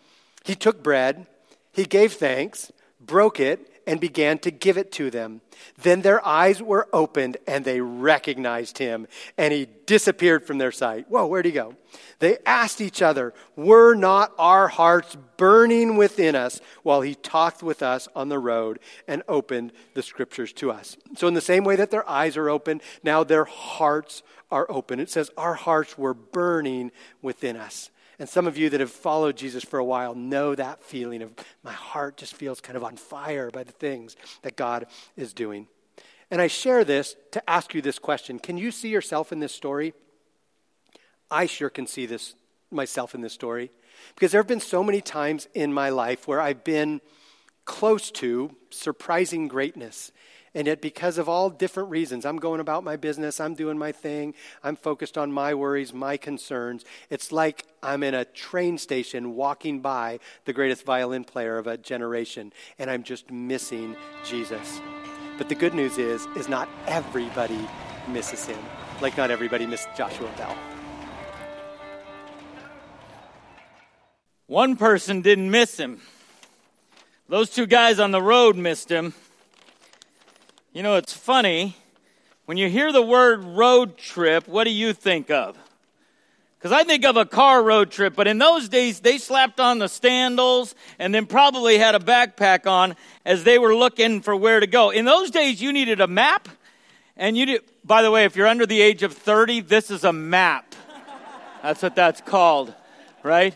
he 0.45 0.55
took 0.55 0.83
bread, 0.83 1.27
he 1.73 1.85
gave 1.85 2.15
thanks, 2.15 2.73
broke 3.01 3.39
it, 3.39 3.76
and 3.87 4.01
began 4.01 4.39
to 4.41 4.51
give 4.51 4.77
it 4.77 4.91
to 4.93 5.11
them. 5.11 5.41
Then 5.79 6.03
their 6.03 6.25
eyes 6.27 6.61
were 6.61 6.89
opened 6.93 7.37
and 7.47 7.65
they 7.65 7.81
recognized 7.81 8.79
him, 8.79 9.07
and 9.39 9.53
he 9.53 9.69
disappeared 9.87 10.45
from 10.45 10.59
their 10.59 10.73
sight. 10.73 11.07
Whoa, 11.09 11.27
where'd 11.27 11.45
he 11.45 11.53
go? 11.53 11.75
They 12.19 12.39
asked 12.45 12.81
each 12.81 13.01
other, 13.03 13.33
Were 13.55 13.95
not 13.95 14.33
our 14.39 14.69
hearts 14.69 15.17
burning 15.37 15.97
within 15.97 16.35
us 16.35 16.61
while 16.83 17.01
he 17.01 17.15
talked 17.15 17.63
with 17.63 17.83
us 17.83 18.09
on 18.15 18.29
the 18.29 18.39
road 18.39 18.81
and 19.07 19.23
opened 19.29 19.73
the 19.95 20.03
scriptures 20.03 20.53
to 20.55 20.71
us? 20.71 20.97
So, 21.17 21.29
in 21.29 21.35
the 21.35 21.41
same 21.41 21.65
way 21.65 21.77
that 21.77 21.91
their 21.91 22.09
eyes 22.09 22.37
are 22.37 22.51
open, 22.51 22.81
now 23.03 23.25
their 23.25 23.45
hearts 23.45 24.23
are 24.51 24.67
open. 24.71 25.01
It 25.01 25.11
says, 25.11 25.31
Our 25.37 25.55
hearts 25.55 25.97
were 25.97 26.15
burning 26.15 26.91
within 27.23 27.57
us. 27.57 27.91
And 28.19 28.29
some 28.29 28.47
of 28.47 28.57
you 28.57 28.71
that 28.71 28.81
have 28.81 28.91
followed 28.91 29.37
Jesus 29.37 29.63
for 29.63 29.79
a 29.79 29.85
while 29.85 30.15
know 30.15 30.55
that 30.55 30.83
feeling 30.83 31.23
of 31.23 31.35
my 31.63 31.73
heart 31.73 32.17
just 32.17 32.35
feels 32.35 32.61
kind 32.61 32.77
of 32.77 32.85
on 32.85 32.97
fire 32.97 33.51
by 33.51 33.63
the 33.63 33.73
things 33.73 34.17
that 34.43 34.57
God 34.57 34.87
is 35.17 35.35
doing. 35.35 35.69
And 36.31 36.41
I 36.41 36.47
share 36.47 36.85
this 36.85 37.15
to 37.33 37.51
ask 37.51 37.75
you 37.75 37.83
this 37.83 37.99
question 37.99 38.39
Can 38.39 38.57
you 38.59 38.71
see 38.71 38.89
yourself 38.89 39.33
in 39.33 39.41
this 39.41 39.55
story? 39.55 39.95
I 41.31 41.47
sure 41.47 41.71
can 41.71 41.87
see 41.87 42.07
this 42.07 42.35
myself 42.71 43.15
in 43.15 43.21
this 43.21 43.33
story 43.33 43.71
because 44.15 44.33
there 44.33 44.41
have 44.41 44.49
been 44.49 44.61
so 44.61 44.83
many 44.83 45.01
times 45.01 45.49
in 45.55 45.73
my 45.73 45.89
life 45.91 46.27
where 46.27 46.41
I've 46.41 46.65
been 46.65 47.01
close 47.65 48.11
to 48.13 48.55
surprising 48.71 49.49
greatness 49.49 50.13
and 50.57 50.67
yet, 50.67 50.81
because 50.81 51.19
of 51.19 51.29
all 51.29 51.51
different 51.51 51.91
reasons, 51.91 52.25
I'm 52.25 52.39
going 52.39 52.61
about 52.61 52.83
my 52.83 52.97
business, 52.97 53.41
I'm 53.41 53.53
doing 53.53 53.77
my 53.77 53.93
thing, 53.93 54.33
I'm 54.65 54.75
focused 54.75 55.19
on 55.19 55.31
my 55.31 55.53
worries, 55.53 55.93
my 55.93 56.17
concerns. 56.17 56.83
It's 57.11 57.31
like 57.31 57.67
I'm 57.83 58.03
in 58.03 58.15
a 58.15 58.25
train 58.25 58.79
station 58.79 59.35
walking 59.35 59.81
by 59.81 60.19
the 60.47 60.55
greatest 60.55 60.87
violin 60.87 61.25
player 61.25 61.59
of 61.59 61.67
a 61.67 61.77
generation, 61.77 62.55
and 62.79 62.91
I'm 62.91 63.03
just 63.03 63.31
missing 63.31 63.97
Jesus. 64.25 64.81
But 65.37 65.51
the 65.51 65.55
good 65.55 65.75
news 65.75 65.99
is, 65.99 66.27
is 66.37 66.49
not 66.49 66.71
everybody 66.87 67.61
misses 68.09 68.47
him. 68.47 68.59
Like 69.03 69.19
not 69.19 69.31
everybody 69.31 69.67
missed 69.67 69.89
Joshua 69.95 70.33
Bell. 70.39 70.57
One 74.47 74.77
person 74.77 75.21
didn't 75.21 75.51
miss 75.51 75.79
him. 75.79 76.01
Those 77.29 77.51
two 77.51 77.67
guys 77.67 77.99
on 77.99 78.11
the 78.11 78.23
road 78.23 78.57
missed 78.57 78.91
him. 78.91 79.13
You 80.77 80.83
know, 80.83 80.97
it's 80.97 81.15
funny. 81.15 81.75
When 82.45 82.59
you 82.59 82.69
hear 82.69 82.93
the 82.93 83.01
word 83.01 83.43
road 83.43 83.97
trip, 83.97 84.47
what 84.47 84.65
do 84.65 84.71
you 84.71 84.93
think 84.93 85.31
of? 85.31 85.57
Because 86.59 86.71
I 86.71 86.85
think 86.85 87.07
of 87.07 87.17
a 87.17 87.25
car 87.25 87.63
road 87.63 87.91
trip, 87.91 88.15
but 88.15 88.27
in 88.27 88.37
those 88.37 88.69
days, 88.69 89.01
they 89.01 89.17
slapped 89.17 89.59
on 89.59 89.79
the 89.79 89.89
sandals 89.89 90.75
and 90.99 91.15
then 91.15 91.25
probably 91.25 91.79
had 91.79 91.95
a 91.95 91.99
backpack 91.99 92.67
on 92.71 92.95
as 93.25 93.43
they 93.43 93.59
were 93.59 93.75
looking 93.75 94.21
for 94.21 94.37
where 94.37 94.61
to 94.61 94.67
go. 94.67 94.91
In 94.91 95.07
those 95.07 95.31
days, 95.31 95.63
you 95.63 95.73
needed 95.73 96.03
a 96.03 96.07
map, 96.07 96.47
and 97.17 97.39
you 97.39 97.47
did, 97.47 97.63
by 97.83 98.03
the 98.03 98.11
way, 98.11 98.27
if 98.27 98.37
you're 98.37 98.47
under 98.47 98.67
the 98.67 98.83
age 98.83 99.03
of 99.03 99.15
30, 99.15 99.63
this 99.63 99.91
is 99.91 100.05
a 100.05 100.13
map. 100.13 100.75
That's 101.63 101.83
what 101.83 101.97
that's 101.97 102.21
called, 102.21 102.75
right? 103.23 103.55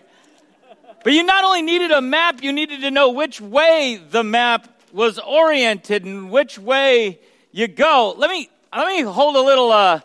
But 1.05 1.13
you 1.13 1.23
not 1.25 1.45
only 1.45 1.61
needed 1.61 1.91
a 1.91 2.01
map, 2.01 2.43
you 2.43 2.51
needed 2.51 2.81
to 2.81 2.91
know 2.91 3.11
which 3.11 3.43
way 3.43 4.01
the 4.11 4.25
map 4.25 4.80
was 4.93 5.19
oriented 5.19 6.05
and 6.05 6.31
which 6.31 6.59
way 6.59 7.21
you 7.53 7.69
go. 7.69 8.15
Let 8.17 8.31
me 8.31 8.49
let 8.75 8.87
me 8.87 9.03
hold 9.03 9.37
a 9.37 9.41
little 9.41 9.71
uh 9.73 10.01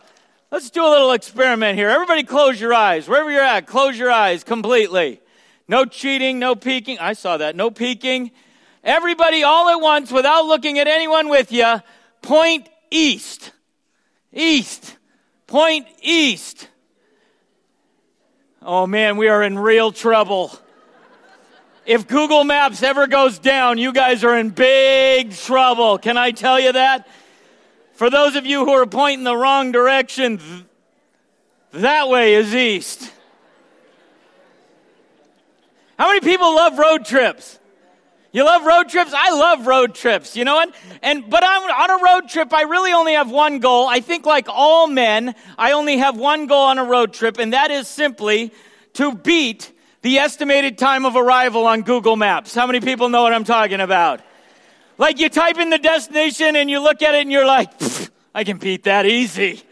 let's 0.51 0.69
do 0.69 0.85
a 0.85 0.89
little 0.89 1.11
experiment 1.11 1.77
here. 1.77 1.89
Everybody 1.89 2.23
close 2.23 2.59
your 2.59 2.73
eyes. 2.73 3.07
Wherever 3.07 3.31
you're 3.31 3.41
at, 3.41 3.67
close 3.67 3.97
your 3.97 4.11
eyes 4.11 4.43
completely. 4.43 5.21
No 5.67 5.85
cheating, 5.85 6.39
no 6.39 6.55
peeking. 6.55 6.99
I 6.99 7.13
saw 7.13 7.37
that. 7.37 7.55
No 7.55 7.71
peeking. 7.71 8.31
Everybody 8.83 9.43
all 9.43 9.67
at 9.69 9.81
once 9.81 10.11
without 10.11 10.45
looking 10.45 10.77
at 10.77 10.87
anyone 10.87 11.29
with 11.29 11.51
you, 11.51 11.81
point 12.21 12.69
east. 12.91 13.51
East. 14.31 14.97
Point 15.47 15.87
east. 16.01 16.67
Oh 18.61 18.85
man, 18.85 19.17
we 19.17 19.27
are 19.27 19.43
in 19.43 19.57
real 19.57 19.91
trouble. 19.91 20.57
If 21.85 22.07
Google 22.07 22.43
Maps 22.43 22.81
ever 22.81 23.05
goes 23.05 23.37
down, 23.37 23.77
you 23.77 23.93
guys 23.93 24.23
are 24.23 24.35
in 24.35 24.49
big 24.49 25.33
trouble. 25.33 25.99
Can 25.99 26.17
I 26.17 26.31
tell 26.31 26.59
you 26.59 26.71
that? 26.71 27.07
For 27.93 28.09
those 28.09 28.35
of 28.35 28.45
you 28.45 28.65
who 28.65 28.71
are 28.71 28.87
pointing 28.87 29.23
the 29.23 29.35
wrong 29.37 29.71
direction, 29.71 30.65
that 31.71 32.09
way 32.09 32.33
is 32.33 32.55
east. 32.55 33.11
How 35.97 36.07
many 36.07 36.21
people 36.21 36.55
love 36.55 36.77
road 36.79 37.05
trips? 37.05 37.59
You 38.31 38.43
love 38.43 38.65
road 38.65 38.89
trips? 38.89 39.13
I 39.15 39.31
love 39.31 39.67
road 39.67 39.93
trips. 39.93 40.35
You 40.35 40.43
know 40.43 40.55
what? 40.55 40.73
And, 41.03 41.29
but 41.29 41.43
I'm, 41.45 41.61
on 41.61 42.01
a 42.01 42.03
road 42.03 42.29
trip, 42.29 42.51
I 42.51 42.63
really 42.63 42.91
only 42.93 43.13
have 43.13 43.29
one 43.29 43.59
goal. 43.59 43.87
I 43.87 43.99
think 43.99 44.25
like 44.25 44.47
all 44.49 44.87
men, 44.87 45.35
I 45.57 45.73
only 45.73 45.97
have 45.97 46.17
one 46.17 46.47
goal 46.47 46.63
on 46.63 46.79
a 46.79 46.83
road 46.83 47.13
trip, 47.13 47.37
and 47.37 47.53
that 47.53 47.69
is 47.69 47.87
simply 47.87 48.51
to 48.93 49.13
beat 49.13 49.71
the 50.05 50.19
estimated 50.19 50.77
time 50.77 51.03
of 51.03 51.15
arrival 51.15 51.65
on 51.65 51.81
Google 51.81 52.15
Maps. 52.15 52.53
How 52.53 52.67
many 52.67 52.79
people 52.79 53.09
know 53.09 53.23
what 53.23 53.33
I'm 53.33 53.43
talking 53.43 53.79
about? 53.79 54.21
Like 54.99 55.19
you 55.19 55.29
type 55.29 55.57
in 55.57 55.71
the 55.71 55.79
destination 55.79 56.55
and 56.55 56.69
you 56.69 56.79
look 56.79 57.01
at 57.01 57.15
it 57.15 57.21
and 57.21 57.31
you're 57.31 57.47
like, 57.47 57.71
I 58.35 58.43
can 58.43 58.59
beat 58.59 58.83
that 58.83 59.07
easy. 59.07 59.63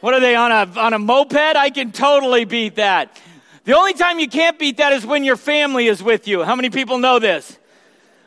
What 0.00 0.14
are 0.14 0.20
they 0.20 0.36
on 0.36 0.52
a, 0.52 0.78
on 0.78 0.92
a 0.92 1.00
moped? 1.00 1.34
I 1.34 1.70
can 1.70 1.90
totally 1.90 2.44
beat 2.44 2.76
that. 2.76 3.20
The 3.64 3.76
only 3.76 3.94
time 3.94 4.20
you 4.20 4.28
can't 4.28 4.56
beat 4.60 4.76
that 4.76 4.92
is 4.92 5.04
when 5.04 5.24
your 5.24 5.36
family 5.36 5.88
is 5.88 6.00
with 6.00 6.28
you. 6.28 6.44
How 6.44 6.54
many 6.54 6.70
people 6.70 6.98
know 6.98 7.18
this? 7.18 7.58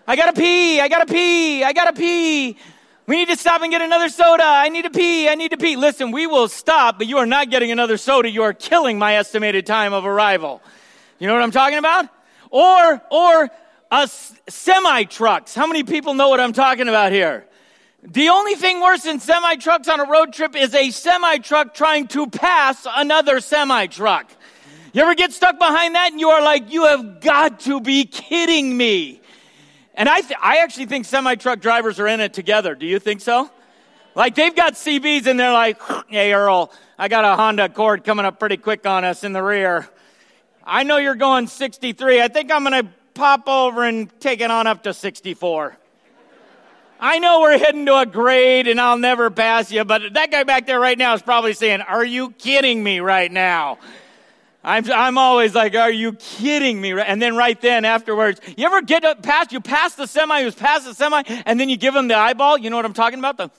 I 0.05 0.17
gotta 0.17 0.33
pee, 0.33 0.81
I 0.81 0.89
gotta 0.89 1.05
pee, 1.05 1.63
I 1.63 1.71
gotta 1.71 1.93
pee. 1.93 2.57
We 3.05 3.15
need 3.15 3.29
to 3.29 3.37
stop 3.37 3.61
and 3.61 3.71
get 3.71 3.81
another 3.81 4.09
soda. 4.09 4.43
I 4.43 4.67
need 4.67 4.81
to 4.81 4.89
pee, 4.89 5.29
I 5.29 5.35
need 5.35 5.51
to 5.51 5.57
pee. 5.57 5.77
Listen, 5.77 6.11
we 6.11 6.27
will 6.27 6.49
stop, 6.49 6.97
but 6.97 7.07
you 7.07 7.19
are 7.19 7.25
not 7.25 7.49
getting 7.49 7.71
another 7.71 7.95
soda. 7.95 8.29
You 8.29 8.43
are 8.43 8.53
killing 8.53 8.99
my 8.99 9.15
estimated 9.15 9.65
time 9.65 9.93
of 9.93 10.05
arrival. 10.05 10.61
You 11.19 11.27
know 11.27 11.33
what 11.33 11.43
I'm 11.43 11.51
talking 11.51 11.77
about? 11.77 12.07
Or, 12.49 13.01
or, 13.11 13.49
uh, 13.89 14.07
semi 14.07 15.03
trucks. 15.03 15.55
How 15.55 15.67
many 15.67 15.83
people 15.83 16.13
know 16.13 16.29
what 16.29 16.39
I'm 16.39 16.53
talking 16.53 16.87
about 16.87 17.11
here? 17.11 17.45
The 18.03 18.29
only 18.29 18.55
thing 18.55 18.79
worse 18.81 19.03
than 19.03 19.19
semi 19.19 19.55
trucks 19.55 19.87
on 19.87 19.99
a 19.99 20.05
road 20.05 20.31
trip 20.33 20.55
is 20.55 20.73
a 20.73 20.91
semi 20.91 21.37
truck 21.39 21.73
trying 21.73 22.07
to 22.09 22.27
pass 22.27 22.85
another 22.89 23.39
semi 23.39 23.87
truck. 23.87 24.29
You 24.93 25.01
ever 25.01 25.15
get 25.15 25.33
stuck 25.33 25.57
behind 25.59 25.95
that 25.95 26.11
and 26.11 26.19
you 26.19 26.29
are 26.29 26.41
like, 26.41 26.71
you 26.71 26.85
have 26.85 27.19
got 27.21 27.61
to 27.61 27.81
be 27.81 28.05
kidding 28.05 28.75
me. 28.75 29.21
And 29.93 30.07
I, 30.07 30.21
th- 30.21 30.39
I 30.41 30.57
actually 30.57 30.85
think 30.85 31.05
semi 31.05 31.35
truck 31.35 31.59
drivers 31.59 31.99
are 31.99 32.07
in 32.07 32.19
it 32.19 32.33
together. 32.33 32.75
Do 32.75 32.85
you 32.85 32.99
think 32.99 33.21
so? 33.21 33.49
Like 34.15 34.35
they've 34.35 34.55
got 34.55 34.73
CBs 34.73 35.27
and 35.27 35.39
they're 35.39 35.53
like, 35.53 35.81
hey, 36.07 36.33
Earl, 36.33 36.71
I 36.97 37.07
got 37.07 37.25
a 37.25 37.35
Honda 37.35 37.65
Accord 37.65 38.03
coming 38.03 38.25
up 38.25 38.39
pretty 38.39 38.57
quick 38.57 38.85
on 38.85 39.03
us 39.03 39.23
in 39.23 39.33
the 39.33 39.43
rear. 39.43 39.87
I 40.69 40.83
know 40.83 40.97
you're 40.97 41.15
going 41.15 41.47
63. 41.47 42.21
I 42.21 42.27
think 42.27 42.51
I'm 42.51 42.65
going 42.65 42.85
to 42.85 42.91
pop 43.13 43.47
over 43.47 43.85
and 43.85 44.11
take 44.19 44.41
it 44.41 44.51
on 44.51 44.67
up 44.67 44.83
to 44.83 44.93
64. 44.93 45.77
I 46.99 47.19
know 47.19 47.39
we're 47.39 47.57
heading 47.57 47.85
to 47.85 47.95
a 47.99 48.05
grade 48.05 48.67
and 48.67 48.81
I'll 48.81 48.97
never 48.97 49.29
pass 49.29 49.71
you, 49.71 49.85
but 49.85 50.13
that 50.13 50.29
guy 50.29 50.43
back 50.43 50.65
there 50.65 50.79
right 50.79 50.97
now 50.97 51.13
is 51.13 51.21
probably 51.21 51.53
saying, 51.53 51.81
Are 51.81 52.03
you 52.03 52.31
kidding 52.31 52.83
me 52.83 52.99
right 52.99 53.31
now? 53.31 53.77
I'm, 54.61 54.91
I'm 54.91 55.17
always 55.17 55.55
like, 55.55 55.75
are 55.75 55.91
you 55.91 56.13
kidding 56.13 56.81
me? 56.81 56.91
And 56.99 57.21
then 57.21 57.37
right 57.37 57.59
then 57.61 57.85
afterwards, 57.85 58.41
you 58.57 58.65
ever 58.65 58.81
get 58.81 59.05
up 59.05 59.23
past, 59.23 59.53
you 59.53 59.61
pass 59.61 59.95
the 59.95 60.07
semi 60.07 60.41
who's 60.41 60.55
past 60.55 60.83
the 60.83 60.93
semi, 60.93 61.23
and 61.45 61.57
then 61.57 61.69
you 61.69 61.77
give 61.77 61.95
him 61.95 62.09
the 62.09 62.17
eyeball? 62.17 62.57
You 62.57 62.69
know 62.69 62.75
what 62.75 62.83
I'm 62.83 62.93
talking 62.93 63.19
about? 63.19 63.37
The, 63.37 63.49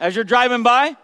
as 0.00 0.14
you're 0.14 0.24
driving 0.24 0.62
by? 0.62 0.96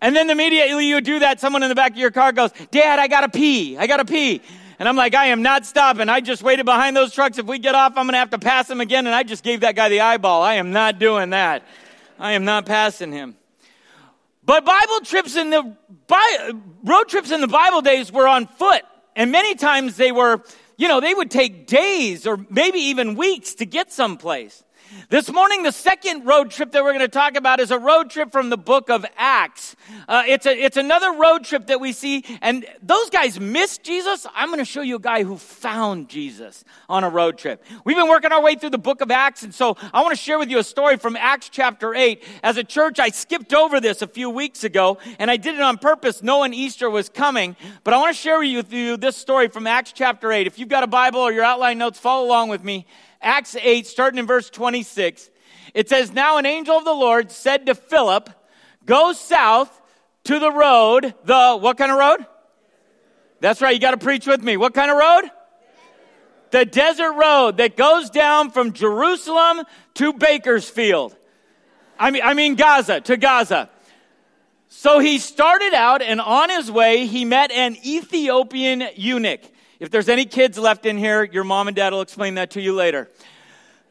And 0.00 0.14
then 0.14 0.30
immediately 0.30 0.86
you 0.86 1.00
do 1.00 1.20
that, 1.20 1.40
someone 1.40 1.62
in 1.62 1.68
the 1.68 1.74
back 1.74 1.92
of 1.92 1.98
your 1.98 2.10
car 2.10 2.32
goes, 2.32 2.50
Dad, 2.70 2.98
I 2.98 3.08
gotta 3.08 3.28
pee. 3.28 3.76
I 3.76 3.86
gotta 3.86 4.04
pee. 4.04 4.40
And 4.78 4.88
I'm 4.88 4.96
like, 4.96 5.14
I 5.14 5.26
am 5.26 5.42
not 5.42 5.64
stopping. 5.64 6.08
I 6.08 6.20
just 6.20 6.42
waited 6.42 6.66
behind 6.66 6.96
those 6.96 7.14
trucks. 7.14 7.38
If 7.38 7.46
we 7.46 7.58
get 7.58 7.74
off, 7.74 7.94
I'm 7.96 8.06
gonna 8.06 8.18
have 8.18 8.30
to 8.30 8.38
pass 8.38 8.68
him 8.68 8.80
again. 8.80 9.06
And 9.06 9.14
I 9.14 9.22
just 9.22 9.42
gave 9.42 9.60
that 9.60 9.74
guy 9.74 9.88
the 9.88 10.00
eyeball. 10.00 10.42
I 10.42 10.54
am 10.54 10.72
not 10.72 10.98
doing 10.98 11.30
that. 11.30 11.62
I 12.18 12.32
am 12.32 12.44
not 12.44 12.66
passing 12.66 13.12
him. 13.12 13.36
But 14.44 14.64
Bible 14.64 15.00
trips 15.02 15.34
in 15.34 15.50
the 15.50 15.76
road 16.84 17.08
trips 17.08 17.32
in 17.32 17.40
the 17.40 17.48
Bible 17.48 17.82
days 17.82 18.12
were 18.12 18.28
on 18.28 18.46
foot, 18.46 18.82
and 19.16 19.32
many 19.32 19.56
times 19.56 19.96
they 19.96 20.12
were, 20.12 20.40
you 20.76 20.86
know, 20.86 21.00
they 21.00 21.12
would 21.12 21.32
take 21.32 21.66
days 21.66 22.26
or 22.28 22.38
maybe 22.48 22.78
even 22.78 23.16
weeks 23.16 23.54
to 23.56 23.66
get 23.66 23.92
someplace. 23.92 24.62
This 25.08 25.32
morning, 25.32 25.62
the 25.62 25.72
second 25.72 26.26
road 26.26 26.50
trip 26.50 26.72
that 26.72 26.82
we're 26.82 26.92
going 26.92 27.00
to 27.00 27.08
talk 27.08 27.36
about 27.36 27.60
is 27.60 27.70
a 27.70 27.78
road 27.78 28.10
trip 28.10 28.30
from 28.30 28.50
the 28.50 28.56
book 28.56 28.88
of 28.88 29.04
Acts. 29.16 29.74
Uh, 30.08 30.22
it's, 30.26 30.46
a, 30.46 30.56
it's 30.56 30.76
another 30.76 31.12
road 31.12 31.44
trip 31.44 31.66
that 31.68 31.80
we 31.80 31.92
see, 31.92 32.24
and 32.40 32.64
those 32.82 33.10
guys 33.10 33.40
missed 33.40 33.82
Jesus. 33.82 34.26
I'm 34.34 34.48
going 34.48 34.58
to 34.58 34.64
show 34.64 34.82
you 34.82 34.96
a 34.96 35.00
guy 35.00 35.24
who 35.24 35.36
found 35.36 36.08
Jesus 36.08 36.64
on 36.88 37.04
a 37.04 37.08
road 37.08 37.38
trip. 37.38 37.64
We've 37.84 37.96
been 37.96 38.08
working 38.08 38.32
our 38.32 38.42
way 38.42 38.54
through 38.54 38.70
the 38.70 38.78
book 38.78 39.00
of 39.00 39.10
Acts, 39.10 39.42
and 39.42 39.54
so 39.54 39.76
I 39.92 40.02
want 40.02 40.16
to 40.16 40.22
share 40.22 40.38
with 40.38 40.50
you 40.50 40.58
a 40.58 40.64
story 40.64 40.96
from 40.96 41.16
Acts 41.16 41.48
chapter 41.48 41.94
8. 41.94 42.22
As 42.42 42.56
a 42.56 42.64
church, 42.64 42.98
I 42.98 43.08
skipped 43.08 43.54
over 43.54 43.80
this 43.80 44.02
a 44.02 44.06
few 44.06 44.30
weeks 44.30 44.64
ago, 44.64 44.98
and 45.18 45.30
I 45.30 45.36
did 45.36 45.54
it 45.54 45.60
on 45.60 45.78
purpose 45.78 46.22
knowing 46.22 46.54
Easter 46.54 46.88
was 46.88 47.08
coming, 47.08 47.56
but 47.82 47.94
I 47.94 47.98
want 47.98 48.14
to 48.14 48.20
share 48.20 48.38
with 48.38 48.72
you 48.72 48.96
this 48.96 49.16
story 49.16 49.48
from 49.48 49.66
Acts 49.66 49.92
chapter 49.92 50.30
8. 50.32 50.46
If 50.46 50.58
you've 50.58 50.68
got 50.68 50.84
a 50.84 50.88
Bible 50.88 51.20
or 51.20 51.32
your 51.32 51.44
outline 51.44 51.78
notes, 51.78 51.98
follow 51.98 52.26
along 52.26 52.50
with 52.50 52.62
me. 52.62 52.86
Acts 53.26 53.56
8, 53.56 53.88
starting 53.88 54.18
in 54.20 54.26
verse 54.26 54.48
26, 54.50 55.30
it 55.74 55.88
says, 55.88 56.12
Now 56.12 56.38
an 56.38 56.46
angel 56.46 56.76
of 56.76 56.84
the 56.84 56.92
Lord 56.92 57.32
said 57.32 57.66
to 57.66 57.74
Philip, 57.74 58.30
Go 58.84 59.12
south 59.12 59.82
to 60.24 60.38
the 60.38 60.52
road, 60.52 61.12
the, 61.24 61.58
what 61.58 61.76
kind 61.76 61.90
of 61.90 61.98
road? 61.98 62.24
That's 63.40 63.60
right, 63.60 63.74
you 63.74 63.80
got 63.80 63.90
to 63.90 63.96
preach 63.98 64.28
with 64.28 64.42
me. 64.44 64.56
What 64.56 64.74
kind 64.74 64.92
of 64.92 64.96
road? 64.96 65.30
The 66.52 66.64
desert 66.64 67.14
road 67.14 67.56
that 67.56 67.76
goes 67.76 68.10
down 68.10 68.52
from 68.52 68.72
Jerusalem 68.72 69.64
to 69.94 70.12
Bakersfield. 70.12 71.16
I 71.98 72.12
mean, 72.12 72.22
I 72.24 72.34
mean 72.34 72.54
Gaza, 72.54 73.00
to 73.00 73.16
Gaza. 73.16 73.68
So 74.68 75.00
he 75.00 75.18
started 75.18 75.74
out, 75.74 76.00
and 76.00 76.20
on 76.20 76.48
his 76.48 76.70
way, 76.70 77.06
he 77.06 77.24
met 77.24 77.50
an 77.50 77.76
Ethiopian 77.84 78.84
eunuch. 78.94 79.40
If 79.78 79.90
there's 79.90 80.08
any 80.08 80.24
kids 80.24 80.58
left 80.58 80.86
in 80.86 80.96
here, 80.96 81.22
your 81.22 81.44
mom 81.44 81.68
and 81.68 81.76
dad 81.76 81.92
will 81.92 82.00
explain 82.00 82.34
that 82.36 82.52
to 82.52 82.62
you 82.62 82.72
later. 82.74 83.10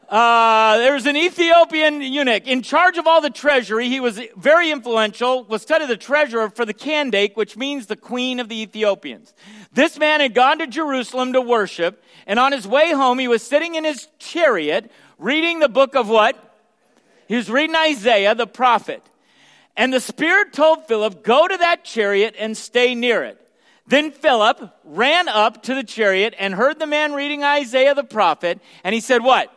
Uh, 0.08 0.78
there's 0.78 1.06
an 1.06 1.16
Ethiopian 1.16 2.00
eunuch 2.00 2.46
in 2.46 2.62
charge 2.62 2.96
of 2.96 3.06
all 3.06 3.20
the 3.20 3.30
treasury. 3.30 3.88
He 3.88 3.98
was 3.98 4.20
very 4.36 4.70
influential, 4.70 5.44
was 5.44 5.62
studied 5.62 5.88
the 5.88 5.96
treasurer 5.96 6.48
for 6.50 6.64
the 6.64 6.74
Kandake, 6.74 7.36
which 7.36 7.56
means 7.56 7.86
the 7.86 7.96
queen 7.96 8.38
of 8.38 8.48
the 8.48 8.62
Ethiopians. 8.62 9.34
This 9.72 9.98
man 9.98 10.20
had 10.20 10.34
gone 10.34 10.58
to 10.58 10.66
Jerusalem 10.66 11.32
to 11.32 11.40
worship, 11.40 12.02
and 12.26 12.38
on 12.38 12.52
his 12.52 12.66
way 12.66 12.92
home, 12.92 13.18
he 13.18 13.28
was 13.28 13.42
sitting 13.42 13.74
in 13.74 13.84
his 13.84 14.08
chariot 14.18 14.90
reading 15.18 15.58
the 15.60 15.68
book 15.68 15.94
of 15.94 16.08
what? 16.08 16.36
He 17.26 17.36
was 17.36 17.50
reading 17.50 17.74
Isaiah, 17.74 18.34
the 18.34 18.46
prophet. 18.46 19.02
And 19.76 19.92
the 19.92 20.00
Spirit 20.00 20.52
told 20.52 20.86
Philip, 20.86 21.22
Go 21.22 21.46
to 21.46 21.56
that 21.56 21.84
chariot 21.84 22.34
and 22.38 22.56
stay 22.56 22.94
near 22.94 23.24
it. 23.24 23.40
Then 23.86 24.10
Philip 24.10 24.72
ran 24.84 25.28
up 25.28 25.62
to 25.64 25.74
the 25.74 25.84
chariot 25.84 26.34
and 26.38 26.54
heard 26.54 26.78
the 26.78 26.86
man 26.86 27.12
reading 27.12 27.44
Isaiah 27.44 27.94
the 27.94 28.04
prophet, 28.04 28.60
and 28.82 28.94
he 28.94 29.00
said, 29.00 29.22
What? 29.22 29.52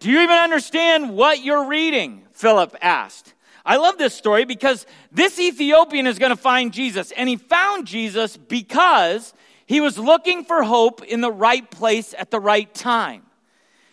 Do 0.00 0.10
you 0.10 0.20
even 0.20 0.36
understand 0.36 1.16
what 1.16 1.42
you're 1.42 1.66
reading? 1.66 2.26
Philip 2.32 2.76
asked. 2.82 3.32
I 3.64 3.78
love 3.78 3.96
this 3.96 4.14
story 4.14 4.44
because 4.44 4.86
this 5.10 5.40
Ethiopian 5.40 6.06
is 6.06 6.18
going 6.18 6.30
to 6.30 6.36
find 6.36 6.72
Jesus, 6.72 7.10
and 7.12 7.28
he 7.28 7.36
found 7.36 7.86
Jesus 7.86 8.36
because 8.36 9.32
he 9.64 9.80
was 9.80 9.98
looking 9.98 10.44
for 10.44 10.62
hope 10.62 11.02
in 11.02 11.22
the 11.22 11.32
right 11.32 11.68
place 11.70 12.14
at 12.18 12.30
the 12.30 12.40
right 12.40 12.72
time. 12.74 13.22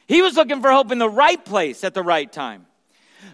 He 0.08 0.22
was 0.22 0.36
looking 0.36 0.62
for 0.62 0.72
hope 0.72 0.92
in 0.92 0.98
the 0.98 1.10
right 1.10 1.44
place 1.44 1.86
at 1.86 1.94
the 1.94 2.04
right 2.04 2.30
time. 2.30 2.66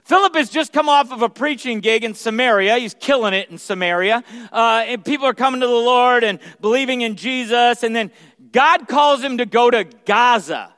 Philip 0.03 0.35
has 0.35 0.49
just 0.49 0.73
come 0.73 0.89
off 0.89 1.11
of 1.11 1.21
a 1.21 1.29
preaching 1.29 1.79
gig 1.79 2.03
in 2.03 2.13
Samaria. 2.13 2.77
He's 2.77 2.93
killing 2.93 3.33
it 3.33 3.49
in 3.49 3.57
Samaria. 3.57 4.23
Uh, 4.51 4.83
and 4.85 5.03
people 5.03 5.25
are 5.25 5.33
coming 5.33 5.61
to 5.61 5.67
the 5.67 5.73
Lord 5.73 6.23
and 6.23 6.39
believing 6.61 7.01
in 7.01 7.15
Jesus. 7.15 7.83
And 7.83 7.95
then 7.95 8.11
God 8.51 8.87
calls 8.87 9.21
him 9.21 9.39
to 9.39 9.45
go 9.45 9.69
to 9.69 9.83
Gaza. 10.05 10.73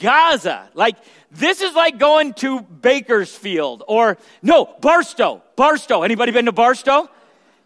Gaza. 0.00 0.68
Like, 0.74 0.96
this 1.30 1.60
is 1.60 1.74
like 1.74 1.98
going 1.98 2.34
to 2.34 2.60
Bakersfield 2.60 3.82
or, 3.86 4.18
no, 4.42 4.64
Barstow. 4.80 5.42
Barstow. 5.56 6.02
Anybody 6.02 6.32
been 6.32 6.46
to 6.46 6.52
Barstow? 6.52 7.08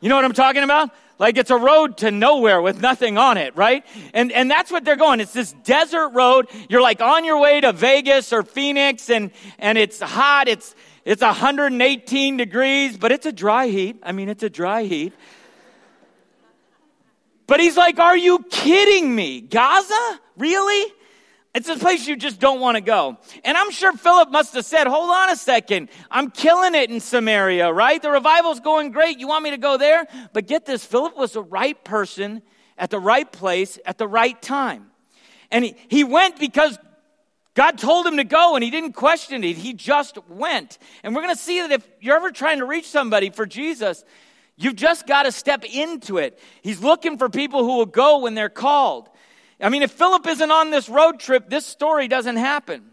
You 0.00 0.08
know 0.08 0.16
what 0.16 0.24
I'm 0.24 0.32
talking 0.32 0.62
about? 0.62 0.90
Like 1.18 1.36
it's 1.36 1.50
a 1.50 1.56
road 1.56 1.98
to 1.98 2.10
nowhere 2.10 2.62
with 2.62 2.80
nothing 2.80 3.18
on 3.18 3.38
it, 3.38 3.56
right? 3.56 3.84
And, 4.14 4.30
and 4.30 4.50
that's 4.50 4.70
what 4.70 4.84
they're 4.84 4.96
going. 4.96 5.20
It's 5.20 5.32
this 5.32 5.52
desert 5.64 6.10
road. 6.10 6.48
You're 6.68 6.80
like 6.80 7.00
on 7.00 7.24
your 7.24 7.40
way 7.40 7.60
to 7.60 7.72
Vegas 7.72 8.32
or 8.32 8.44
Phoenix 8.44 9.10
and, 9.10 9.32
and 9.58 9.76
it's 9.76 10.00
hot. 10.00 10.46
It's, 10.46 10.76
it's 11.04 11.22
118 11.22 12.36
degrees, 12.36 12.96
but 12.96 13.10
it's 13.10 13.26
a 13.26 13.32
dry 13.32 13.66
heat. 13.66 13.98
I 14.02 14.12
mean, 14.12 14.28
it's 14.28 14.44
a 14.44 14.50
dry 14.50 14.84
heat. 14.84 15.12
But 17.48 17.60
he's 17.60 17.76
like, 17.76 17.98
are 17.98 18.16
you 18.16 18.44
kidding 18.50 19.14
me? 19.14 19.40
Gaza? 19.40 20.20
Really? 20.36 20.92
It's 21.58 21.68
a 21.68 21.76
place 21.76 22.06
you 22.06 22.14
just 22.14 22.38
don't 22.38 22.60
want 22.60 22.76
to 22.76 22.80
go. 22.80 23.16
And 23.42 23.56
I'm 23.56 23.72
sure 23.72 23.92
Philip 23.92 24.30
must 24.30 24.54
have 24.54 24.64
said, 24.64 24.86
hold 24.86 25.10
on 25.10 25.30
a 25.30 25.34
second. 25.34 25.88
I'm 26.08 26.30
killing 26.30 26.76
it 26.76 26.88
in 26.88 27.00
Samaria, 27.00 27.72
right? 27.72 28.00
The 28.00 28.12
revival's 28.12 28.60
going 28.60 28.92
great. 28.92 29.18
You 29.18 29.26
want 29.26 29.42
me 29.42 29.50
to 29.50 29.58
go 29.58 29.76
there? 29.76 30.06
But 30.32 30.46
get 30.46 30.66
this, 30.66 30.84
Philip 30.84 31.16
was 31.16 31.32
the 31.32 31.42
right 31.42 31.82
person 31.82 32.42
at 32.78 32.90
the 32.90 33.00
right 33.00 33.30
place 33.32 33.76
at 33.84 33.98
the 33.98 34.06
right 34.06 34.40
time. 34.40 34.92
And 35.50 35.64
he, 35.64 35.74
he 35.88 36.04
went 36.04 36.38
because 36.38 36.78
God 37.54 37.76
told 37.76 38.06
him 38.06 38.18
to 38.18 38.24
go 38.24 38.54
and 38.54 38.62
he 38.62 38.70
didn't 38.70 38.92
question 38.92 39.42
it. 39.42 39.56
He 39.56 39.72
just 39.72 40.16
went. 40.28 40.78
And 41.02 41.12
we're 41.12 41.22
going 41.22 41.34
to 41.34 41.42
see 41.42 41.60
that 41.60 41.72
if 41.72 41.88
you're 42.00 42.14
ever 42.14 42.30
trying 42.30 42.58
to 42.58 42.66
reach 42.66 42.88
somebody 42.88 43.30
for 43.30 43.46
Jesus, 43.46 44.04
you've 44.56 44.76
just 44.76 45.08
got 45.08 45.24
to 45.24 45.32
step 45.32 45.64
into 45.64 46.18
it. 46.18 46.38
He's 46.62 46.80
looking 46.80 47.18
for 47.18 47.28
people 47.28 47.64
who 47.64 47.78
will 47.78 47.86
go 47.86 48.20
when 48.20 48.34
they're 48.34 48.48
called. 48.48 49.08
I 49.60 49.68
mean, 49.68 49.82
if 49.82 49.90
Philip 49.90 50.26
isn't 50.26 50.50
on 50.50 50.70
this 50.70 50.88
road 50.88 51.18
trip, 51.18 51.48
this 51.48 51.66
story 51.66 52.08
doesn't 52.08 52.36
happen. 52.36 52.90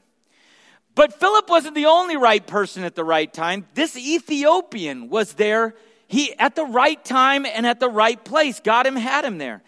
But 0.96 1.20
Philip 1.20 1.50
wasn't 1.50 1.76
the 1.76 1.88
only 1.88 2.18
right 2.18 2.46
person 2.46 2.84
at 2.84 2.96
the 2.96 3.04
right 3.04 3.32
time. 3.32 3.68
This 3.74 3.98
Ethiopian 3.98 5.10
was 5.10 5.34
there 5.34 5.76
he 6.08 6.38
at 6.38 6.56
the 6.56 6.66
right 6.66 7.04
time 7.04 7.46
and 7.46 7.66
at 7.66 7.80
the 7.80 7.90
right 7.90 8.24
place. 8.24 8.60
God 8.60 8.86
him 8.86 8.96
had 8.96 9.26
him 9.26 9.38
there. 9.38 9.64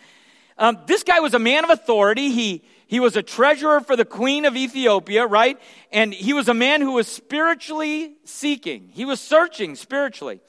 Um, 0.57 0.77
this 0.87 1.03
guy 1.03 1.19
was 1.19 1.33
a 1.33 1.39
man 1.39 1.63
of 1.63 1.69
authority. 1.69 2.31
He 2.31 2.63
he 2.87 3.01
was 3.01 3.17
a 3.17 3.21
treasurer 3.21 3.81
for 3.81 3.97
the 3.97 4.05
queen 4.05 4.45
of 4.45 4.55
Ethiopia, 4.55 5.25
right? 5.25 5.59
And 5.91 6.13
he 6.13 6.31
was 6.31 6.47
a 6.47 6.53
man 6.53 6.81
who 6.81 6.93
was 6.93 7.07
spiritually 7.07 8.13
seeking. 8.23 8.89
He 8.93 9.03
was 9.03 9.19
searching 9.19 9.75
spiritually. 9.75 10.39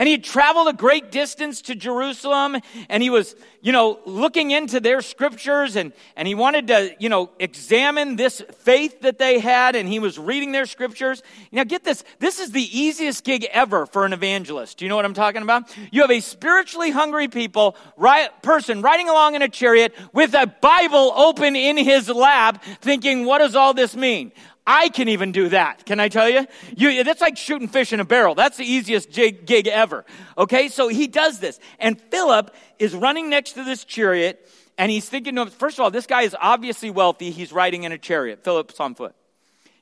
And 0.00 0.06
he 0.06 0.12
had 0.12 0.24
traveled 0.24 0.66
a 0.66 0.72
great 0.72 1.10
distance 1.10 1.60
to 1.60 1.74
Jerusalem 1.74 2.56
and 2.88 3.02
he 3.02 3.10
was, 3.10 3.36
you 3.60 3.70
know, 3.70 4.00
looking 4.06 4.50
into 4.50 4.80
their 4.80 5.02
scriptures 5.02 5.76
and, 5.76 5.92
and 6.16 6.26
he 6.26 6.34
wanted 6.34 6.68
to, 6.68 6.96
you 6.98 7.10
know, 7.10 7.28
examine 7.38 8.16
this 8.16 8.40
faith 8.60 9.02
that 9.02 9.18
they 9.18 9.40
had 9.40 9.76
and 9.76 9.86
he 9.86 9.98
was 9.98 10.18
reading 10.18 10.52
their 10.52 10.64
scriptures. 10.64 11.22
Now 11.52 11.64
get 11.64 11.84
this. 11.84 12.02
This 12.18 12.40
is 12.40 12.50
the 12.50 12.62
easiest 12.62 13.24
gig 13.24 13.46
ever 13.52 13.84
for 13.84 14.06
an 14.06 14.14
evangelist. 14.14 14.78
Do 14.78 14.86
you 14.86 14.88
know 14.88 14.96
what 14.96 15.04
I'm 15.04 15.12
talking 15.12 15.42
about? 15.42 15.64
You 15.92 16.00
have 16.00 16.10
a 16.10 16.20
spiritually 16.20 16.90
hungry 16.90 17.28
people, 17.28 17.76
right, 17.98 18.30
person 18.42 18.80
riding 18.80 19.10
along 19.10 19.34
in 19.34 19.42
a 19.42 19.50
chariot 19.50 19.92
with 20.14 20.32
a 20.32 20.46
Bible 20.46 21.12
open 21.14 21.54
in 21.56 21.76
his 21.76 22.08
lap 22.08 22.64
thinking, 22.80 23.26
what 23.26 23.40
does 23.40 23.54
all 23.54 23.74
this 23.74 23.94
mean? 23.94 24.32
I 24.72 24.88
can 24.88 25.08
even 25.08 25.32
do 25.32 25.48
that. 25.48 25.84
Can 25.84 25.98
I 25.98 26.08
tell 26.08 26.28
you? 26.28 26.46
you 26.76 27.02
that's 27.02 27.20
like 27.20 27.36
shooting 27.36 27.66
fish 27.66 27.92
in 27.92 27.98
a 27.98 28.04
barrel. 28.04 28.36
That's 28.36 28.56
the 28.56 28.64
easiest 28.64 29.10
jig, 29.10 29.44
gig 29.44 29.66
ever. 29.66 30.04
Okay, 30.38 30.68
so 30.68 30.86
he 30.86 31.08
does 31.08 31.40
this. 31.40 31.58
And 31.80 32.00
Philip 32.00 32.54
is 32.78 32.94
running 32.94 33.28
next 33.30 33.54
to 33.54 33.64
this 33.64 33.84
chariot, 33.84 34.48
and 34.78 34.88
he's 34.88 35.08
thinking 35.08 35.34
to 35.34 35.42
him, 35.42 35.50
first 35.50 35.76
of 35.76 35.82
all, 35.82 35.90
this 35.90 36.06
guy 36.06 36.22
is 36.22 36.36
obviously 36.40 36.88
wealthy. 36.88 37.32
He's 37.32 37.52
riding 37.52 37.82
in 37.82 37.90
a 37.90 37.98
chariot. 37.98 38.44
Philip's 38.44 38.78
on 38.78 38.94
foot. 38.94 39.16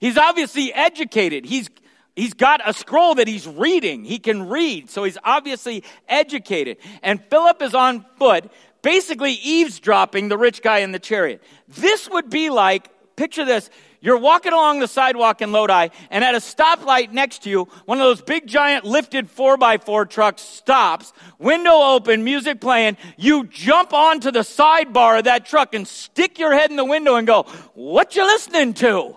He's 0.00 0.16
obviously 0.16 0.72
educated. 0.72 1.44
He's 1.44 1.68
He's 2.16 2.34
got 2.34 2.60
a 2.68 2.72
scroll 2.72 3.14
that 3.14 3.28
he's 3.28 3.46
reading. 3.46 4.04
He 4.04 4.18
can 4.18 4.48
read, 4.48 4.90
so 4.90 5.04
he's 5.04 5.18
obviously 5.22 5.84
educated. 6.08 6.78
And 7.00 7.22
Philip 7.30 7.62
is 7.62 7.76
on 7.76 8.04
foot, 8.18 8.50
basically 8.82 9.34
eavesdropping 9.34 10.28
the 10.28 10.36
rich 10.36 10.60
guy 10.60 10.78
in 10.78 10.90
the 10.90 10.98
chariot. 10.98 11.40
This 11.68 12.10
would 12.10 12.28
be 12.28 12.50
like, 12.50 12.90
picture 13.14 13.44
this, 13.44 13.70
you're 14.00 14.18
walking 14.18 14.52
along 14.52 14.78
the 14.78 14.86
sidewalk 14.86 15.42
in 15.42 15.50
Lodi, 15.50 15.88
and 16.10 16.24
at 16.24 16.34
a 16.34 16.38
stoplight 16.38 17.12
next 17.12 17.42
to 17.42 17.50
you, 17.50 17.68
one 17.84 17.98
of 17.98 18.04
those 18.04 18.20
big 18.20 18.46
giant 18.46 18.84
lifted 18.84 19.28
4x4 19.34 20.08
trucks 20.08 20.42
stops, 20.42 21.12
window 21.38 21.74
open, 21.94 22.22
music 22.22 22.60
playing. 22.60 22.96
You 23.16 23.44
jump 23.44 23.92
onto 23.92 24.30
the 24.30 24.40
sidebar 24.40 25.18
of 25.18 25.24
that 25.24 25.46
truck 25.46 25.74
and 25.74 25.86
stick 25.86 26.38
your 26.38 26.54
head 26.54 26.70
in 26.70 26.76
the 26.76 26.84
window 26.84 27.16
and 27.16 27.26
go, 27.26 27.42
What 27.74 28.14
you 28.14 28.24
listening 28.24 28.74
to? 28.74 29.16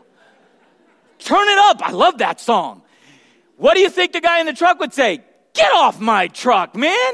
Turn 1.19 1.47
it 1.47 1.57
up. 1.59 1.87
I 1.87 1.91
love 1.91 2.17
that 2.17 2.39
song. 2.39 2.81
What 3.57 3.75
do 3.75 3.81
you 3.81 3.89
think 3.89 4.13
the 4.13 4.21
guy 4.21 4.39
in 4.39 4.47
the 4.47 4.53
truck 4.53 4.79
would 4.79 4.93
say? 4.93 5.21
Get 5.53 5.71
off 5.73 5.99
my 5.99 6.27
truck, 6.27 6.75
man. 6.75 7.13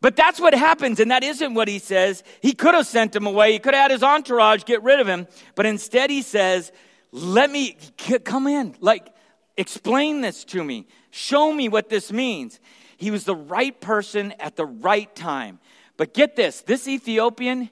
But 0.00 0.14
that's 0.14 0.40
what 0.40 0.54
happens, 0.54 1.00
and 1.00 1.10
that 1.10 1.24
isn't 1.24 1.54
what 1.54 1.68
he 1.68 1.78
says. 1.78 2.22
He 2.42 2.52
could 2.52 2.74
have 2.74 2.86
sent 2.86 3.16
him 3.16 3.26
away. 3.26 3.52
He 3.52 3.58
could 3.58 3.74
have 3.74 3.82
had 3.82 3.90
his 3.90 4.02
entourage 4.02 4.64
get 4.64 4.82
rid 4.82 5.00
of 5.00 5.06
him. 5.06 5.26
But 5.54 5.66
instead, 5.66 6.10
he 6.10 6.22
says, 6.22 6.70
Let 7.12 7.50
me 7.50 7.76
come 8.24 8.46
in. 8.46 8.76
Like, 8.80 9.08
explain 9.56 10.20
this 10.20 10.44
to 10.44 10.62
me. 10.62 10.86
Show 11.10 11.52
me 11.52 11.68
what 11.68 11.88
this 11.88 12.12
means. 12.12 12.60
He 12.98 13.10
was 13.10 13.24
the 13.24 13.34
right 13.34 13.78
person 13.80 14.32
at 14.38 14.56
the 14.56 14.66
right 14.66 15.14
time. 15.14 15.58
But 15.96 16.12
get 16.12 16.36
this 16.36 16.60
this 16.62 16.86
Ethiopian, 16.86 17.70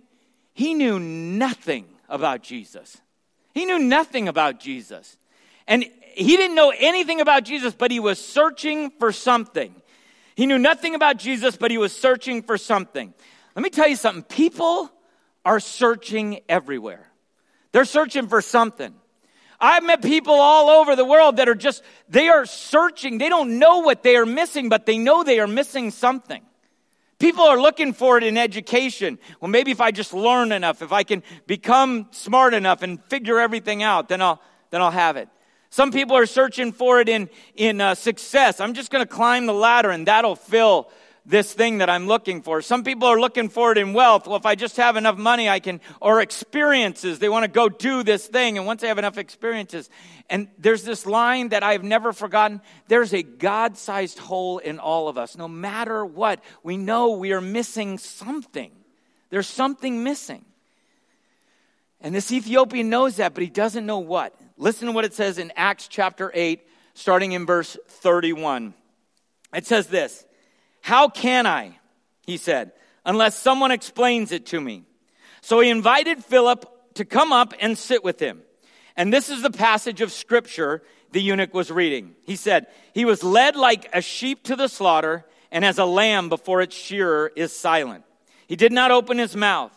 he 0.54 0.74
knew 0.74 0.98
nothing 0.98 1.86
about 2.08 2.42
Jesus. 2.42 2.96
He 3.52 3.66
knew 3.66 3.78
nothing 3.78 4.28
about 4.28 4.60
Jesus. 4.60 5.16
And 5.66 5.84
he 6.14 6.36
didn't 6.36 6.54
know 6.54 6.72
anything 6.78 7.20
about 7.20 7.44
Jesus, 7.44 7.74
but 7.74 7.90
he 7.90 8.00
was 8.00 8.24
searching 8.24 8.90
for 8.98 9.12
something. 9.12 9.74
He 10.34 10.46
knew 10.46 10.58
nothing 10.58 10.94
about 10.94 11.16
Jesus, 11.18 11.56
but 11.56 11.70
he 11.70 11.78
was 11.78 11.96
searching 11.96 12.42
for 12.42 12.58
something. 12.58 13.14
Let 13.54 13.62
me 13.62 13.70
tell 13.70 13.88
you 13.88 13.96
something. 13.96 14.24
People 14.24 14.90
are 15.44 15.60
searching 15.60 16.40
everywhere. 16.48 17.10
They're 17.72 17.84
searching 17.84 18.28
for 18.28 18.40
something. 18.40 18.94
I've 19.60 19.84
met 19.84 20.02
people 20.02 20.34
all 20.34 20.68
over 20.68 20.96
the 20.96 21.04
world 21.04 21.36
that 21.36 21.48
are 21.48 21.54
just, 21.54 21.82
they 22.08 22.28
are 22.28 22.46
searching. 22.46 23.18
They 23.18 23.28
don't 23.28 23.58
know 23.58 23.78
what 23.80 24.02
they 24.02 24.16
are 24.16 24.26
missing, 24.26 24.68
but 24.68 24.86
they 24.86 24.98
know 24.98 25.22
they 25.22 25.40
are 25.40 25.46
missing 25.46 25.90
something. 25.90 26.42
People 27.18 27.44
are 27.44 27.60
looking 27.60 27.92
for 27.92 28.18
it 28.18 28.24
in 28.24 28.36
education. 28.36 29.18
Well, 29.40 29.50
maybe 29.50 29.70
if 29.70 29.80
I 29.80 29.92
just 29.92 30.12
learn 30.12 30.52
enough, 30.52 30.82
if 30.82 30.92
I 30.92 31.04
can 31.04 31.22
become 31.46 32.08
smart 32.10 32.54
enough 32.54 32.82
and 32.82 33.02
figure 33.04 33.38
everything 33.38 33.82
out, 33.82 34.08
then 34.08 34.20
I'll, 34.20 34.42
then 34.70 34.82
I'll 34.82 34.90
have 34.90 35.16
it. 35.16 35.28
Some 35.74 35.90
people 35.90 36.16
are 36.16 36.26
searching 36.26 36.70
for 36.70 37.00
it 37.00 37.08
in, 37.08 37.28
in 37.56 37.80
uh, 37.80 37.96
success. 37.96 38.60
I'm 38.60 38.74
just 38.74 38.92
going 38.92 39.04
to 39.04 39.12
climb 39.12 39.46
the 39.46 39.52
ladder 39.52 39.90
and 39.90 40.06
that'll 40.06 40.36
fill 40.36 40.88
this 41.26 41.52
thing 41.52 41.78
that 41.78 41.90
I'm 41.90 42.06
looking 42.06 42.42
for. 42.42 42.62
Some 42.62 42.84
people 42.84 43.08
are 43.08 43.18
looking 43.18 43.48
for 43.48 43.72
it 43.72 43.78
in 43.78 43.92
wealth. 43.92 44.28
Well, 44.28 44.36
if 44.36 44.46
I 44.46 44.54
just 44.54 44.76
have 44.76 44.94
enough 44.94 45.18
money, 45.18 45.48
I 45.48 45.58
can, 45.58 45.80
or 46.00 46.20
experiences. 46.20 47.18
They 47.18 47.28
want 47.28 47.42
to 47.42 47.50
go 47.50 47.68
do 47.68 48.04
this 48.04 48.24
thing. 48.24 48.56
And 48.56 48.68
once 48.68 48.82
they 48.82 48.86
have 48.86 48.98
enough 48.98 49.18
experiences, 49.18 49.90
and 50.30 50.46
there's 50.58 50.84
this 50.84 51.06
line 51.06 51.48
that 51.48 51.64
I've 51.64 51.82
never 51.82 52.12
forgotten. 52.12 52.60
There's 52.86 53.12
a 53.12 53.24
God 53.24 53.76
sized 53.76 54.20
hole 54.20 54.58
in 54.58 54.78
all 54.78 55.08
of 55.08 55.18
us. 55.18 55.36
No 55.36 55.48
matter 55.48 56.06
what, 56.06 56.38
we 56.62 56.76
know 56.76 57.16
we 57.16 57.32
are 57.32 57.40
missing 57.40 57.98
something. 57.98 58.70
There's 59.30 59.48
something 59.48 60.04
missing. 60.04 60.44
And 62.00 62.14
this 62.14 62.30
Ethiopian 62.30 62.90
knows 62.90 63.16
that, 63.16 63.34
but 63.34 63.42
he 63.42 63.50
doesn't 63.50 63.84
know 63.84 63.98
what. 63.98 64.38
Listen 64.56 64.86
to 64.86 64.92
what 64.92 65.04
it 65.04 65.14
says 65.14 65.38
in 65.38 65.52
Acts 65.56 65.88
chapter 65.88 66.30
8, 66.32 66.60
starting 66.94 67.32
in 67.32 67.44
verse 67.46 67.76
31. 67.88 68.74
It 69.54 69.66
says 69.66 69.88
this 69.88 70.24
How 70.80 71.08
can 71.08 71.46
I, 71.46 71.78
he 72.26 72.36
said, 72.36 72.72
unless 73.04 73.38
someone 73.38 73.70
explains 73.70 74.32
it 74.32 74.46
to 74.46 74.60
me? 74.60 74.84
So 75.40 75.60
he 75.60 75.70
invited 75.70 76.24
Philip 76.24 76.94
to 76.94 77.04
come 77.04 77.32
up 77.32 77.52
and 77.60 77.76
sit 77.76 78.04
with 78.04 78.20
him. 78.20 78.42
And 78.96 79.12
this 79.12 79.28
is 79.28 79.42
the 79.42 79.50
passage 79.50 80.00
of 80.00 80.12
scripture 80.12 80.82
the 81.10 81.20
eunuch 81.20 81.52
was 81.52 81.70
reading. 81.70 82.14
He 82.24 82.36
said, 82.36 82.66
He 82.92 83.04
was 83.04 83.24
led 83.24 83.56
like 83.56 83.88
a 83.92 84.00
sheep 84.00 84.44
to 84.44 84.56
the 84.56 84.68
slaughter, 84.68 85.24
and 85.50 85.64
as 85.64 85.78
a 85.78 85.84
lamb 85.84 86.28
before 86.28 86.60
its 86.60 86.76
shearer 86.76 87.32
is 87.34 87.54
silent. 87.54 88.04
He 88.46 88.56
did 88.56 88.72
not 88.72 88.90
open 88.90 89.18
his 89.18 89.36
mouth. 89.36 89.72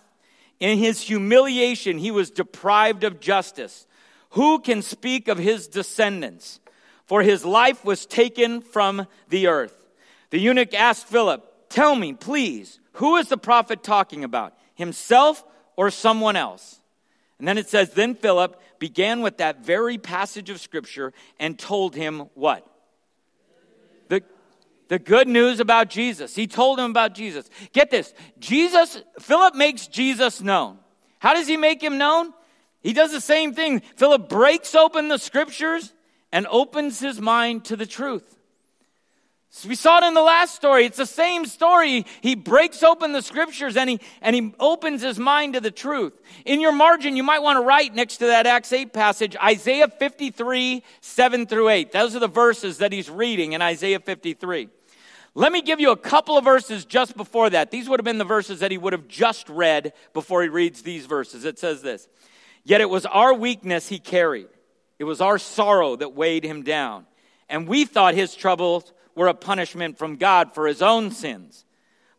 In 0.60 0.78
his 0.78 1.02
humiliation, 1.02 1.98
he 2.00 2.12
was 2.12 2.32
deprived 2.32 3.04
of 3.04 3.20
justice. 3.20 3.86
Who 4.32 4.60
can 4.60 4.82
speak 4.82 5.28
of 5.28 5.38
his 5.38 5.68
descendants? 5.68 6.60
For 7.06 7.22
his 7.22 7.46
life 7.46 7.86
was 7.86 8.06
taken 8.06 8.62
from 8.62 9.08
the 9.30 9.48
earth. 9.48 9.76
The 10.30 10.40
eunuch 10.40 10.74
asked 10.74 11.08
Philip, 11.08 11.44
Tell 11.70 11.96
me, 11.96 12.14
please, 12.14 12.80
who 12.94 13.18
is 13.18 13.30
the 13.30 13.38
prophet 13.38 13.84
talking 13.84 14.24
about? 14.24 14.54
Himself 14.76 15.44
or 15.76 15.90
someone 15.90 16.36
else? 16.36 16.80
And 17.40 17.48
then 17.48 17.58
it 17.58 17.70
says, 17.70 17.92
Then 17.92 18.16
Philip 18.16 18.62
began 18.80 19.22
with 19.22 19.38
that 19.38 19.64
very 19.64 19.98
passage 19.98 20.50
of 20.50 20.60
scripture 20.60 21.14
and 21.40 21.58
told 21.58 21.96
him 21.96 22.30
what? 22.34 22.68
The, 24.10 24.24
the 24.88 25.00
good 25.00 25.28
news 25.28 25.60
about 25.60 25.90
Jesus. 25.90 26.36
He 26.36 26.48
told 26.48 26.80
him 26.80 26.92
about 26.92 27.14
Jesus. 27.14 27.50
Get 27.74 27.90
this 27.90 28.14
Jesus, 28.40 29.02
Philip 29.20 29.56
makes 29.56 29.88
Jesus 29.88 30.42
known. 30.42 30.78
How 31.20 31.34
does 31.34 31.48
he 31.48 31.58
make 31.58 31.82
him 31.82 31.98
known? 31.98 32.34
He 32.88 32.94
does 32.94 33.12
the 33.12 33.20
same 33.20 33.54
thing. 33.54 33.82
Philip 33.98 34.30
breaks 34.30 34.74
open 34.74 35.10
the 35.10 35.18
scriptures 35.18 35.92
and 36.32 36.48
opens 36.50 37.02
his 37.02 37.20
mind 37.20 37.66
to 37.66 37.76
the 37.76 37.86
truth. 37.86 38.40
So 39.50 39.68
we 39.68 39.76
saw 39.76 39.98
it 39.98 40.08
in 40.08 40.14
the 40.14 40.22
last 40.22 40.56
story. 40.56 40.86
It's 40.86 40.96
the 40.96 41.06
same 41.06 41.46
story. 41.46 42.06
He 42.22 42.34
breaks 42.34 42.84
open 42.84 43.12
the 43.12 43.22
scriptures 43.22 43.76
and 43.76 43.90
he, 43.90 44.00
and 44.22 44.34
he 44.34 44.54
opens 44.58 45.02
his 45.02 45.20
mind 45.20 45.56
to 45.56 45.60
the 45.60 45.70
truth. 45.70 46.14
In 46.46 46.62
your 46.62 46.72
margin, 46.72 47.18
you 47.18 47.24
might 47.24 47.42
want 47.44 47.58
to 47.58 47.62
write 47.62 47.94
next 47.94 48.20
to 48.20 48.28
that 48.28 48.48
Acts 48.48 48.72
8 48.72 48.94
passage, 48.94 49.36
Isaiah 49.44 49.90
53, 49.90 50.82
7 51.02 51.46
through 51.46 51.68
8. 51.68 51.92
Those 51.92 52.16
are 52.16 52.20
the 52.20 52.30
verses 52.30 52.78
that 52.78 52.94
he's 52.94 53.10
reading 53.10 53.52
in 53.52 53.62
Isaiah 53.62 54.00
53. 54.00 54.70
Let 55.36 55.52
me 55.52 55.62
give 55.62 55.82
you 55.82 55.92
a 55.92 55.98
couple 55.98 56.38
of 56.38 56.46
verses 56.46 56.86
just 56.86 57.18
before 57.18 57.50
that. 57.50 57.70
These 57.70 57.90
would 57.90 58.00
have 58.00 58.06
been 58.06 58.18
the 58.18 58.24
verses 58.24 58.62
that 58.62 58.72
he 58.72 58.78
would 58.78 58.94
have 58.94 59.10
just 59.10 59.50
read 59.50 59.92
before 60.14 60.42
he 60.42 60.48
reads 60.48 60.84
these 60.84 61.06
verses. 61.06 61.44
It 61.44 61.60
says 61.60 61.82
this 61.82 62.08
Yet 62.68 62.82
it 62.82 62.90
was 62.90 63.06
our 63.06 63.34
weakness 63.34 63.88
he 63.88 63.98
carried, 63.98 64.50
it 65.00 65.06
was 65.06 65.22
our 65.22 65.38
sorrow 65.38 65.96
that 65.96 66.16
weighed 66.16 66.44
him 66.44 66.64
down. 66.64 67.06
And 67.48 67.66
we 67.66 67.86
thought 67.86 68.14
his 68.14 68.36
troubles 68.36 68.92
were 69.16 69.30
a 69.30 69.34
punishment 69.34 69.98
from 69.98 70.18
God 70.18 70.54
for 70.54 70.68
his 70.68 70.82
own 70.82 71.12
sins. 71.12 71.64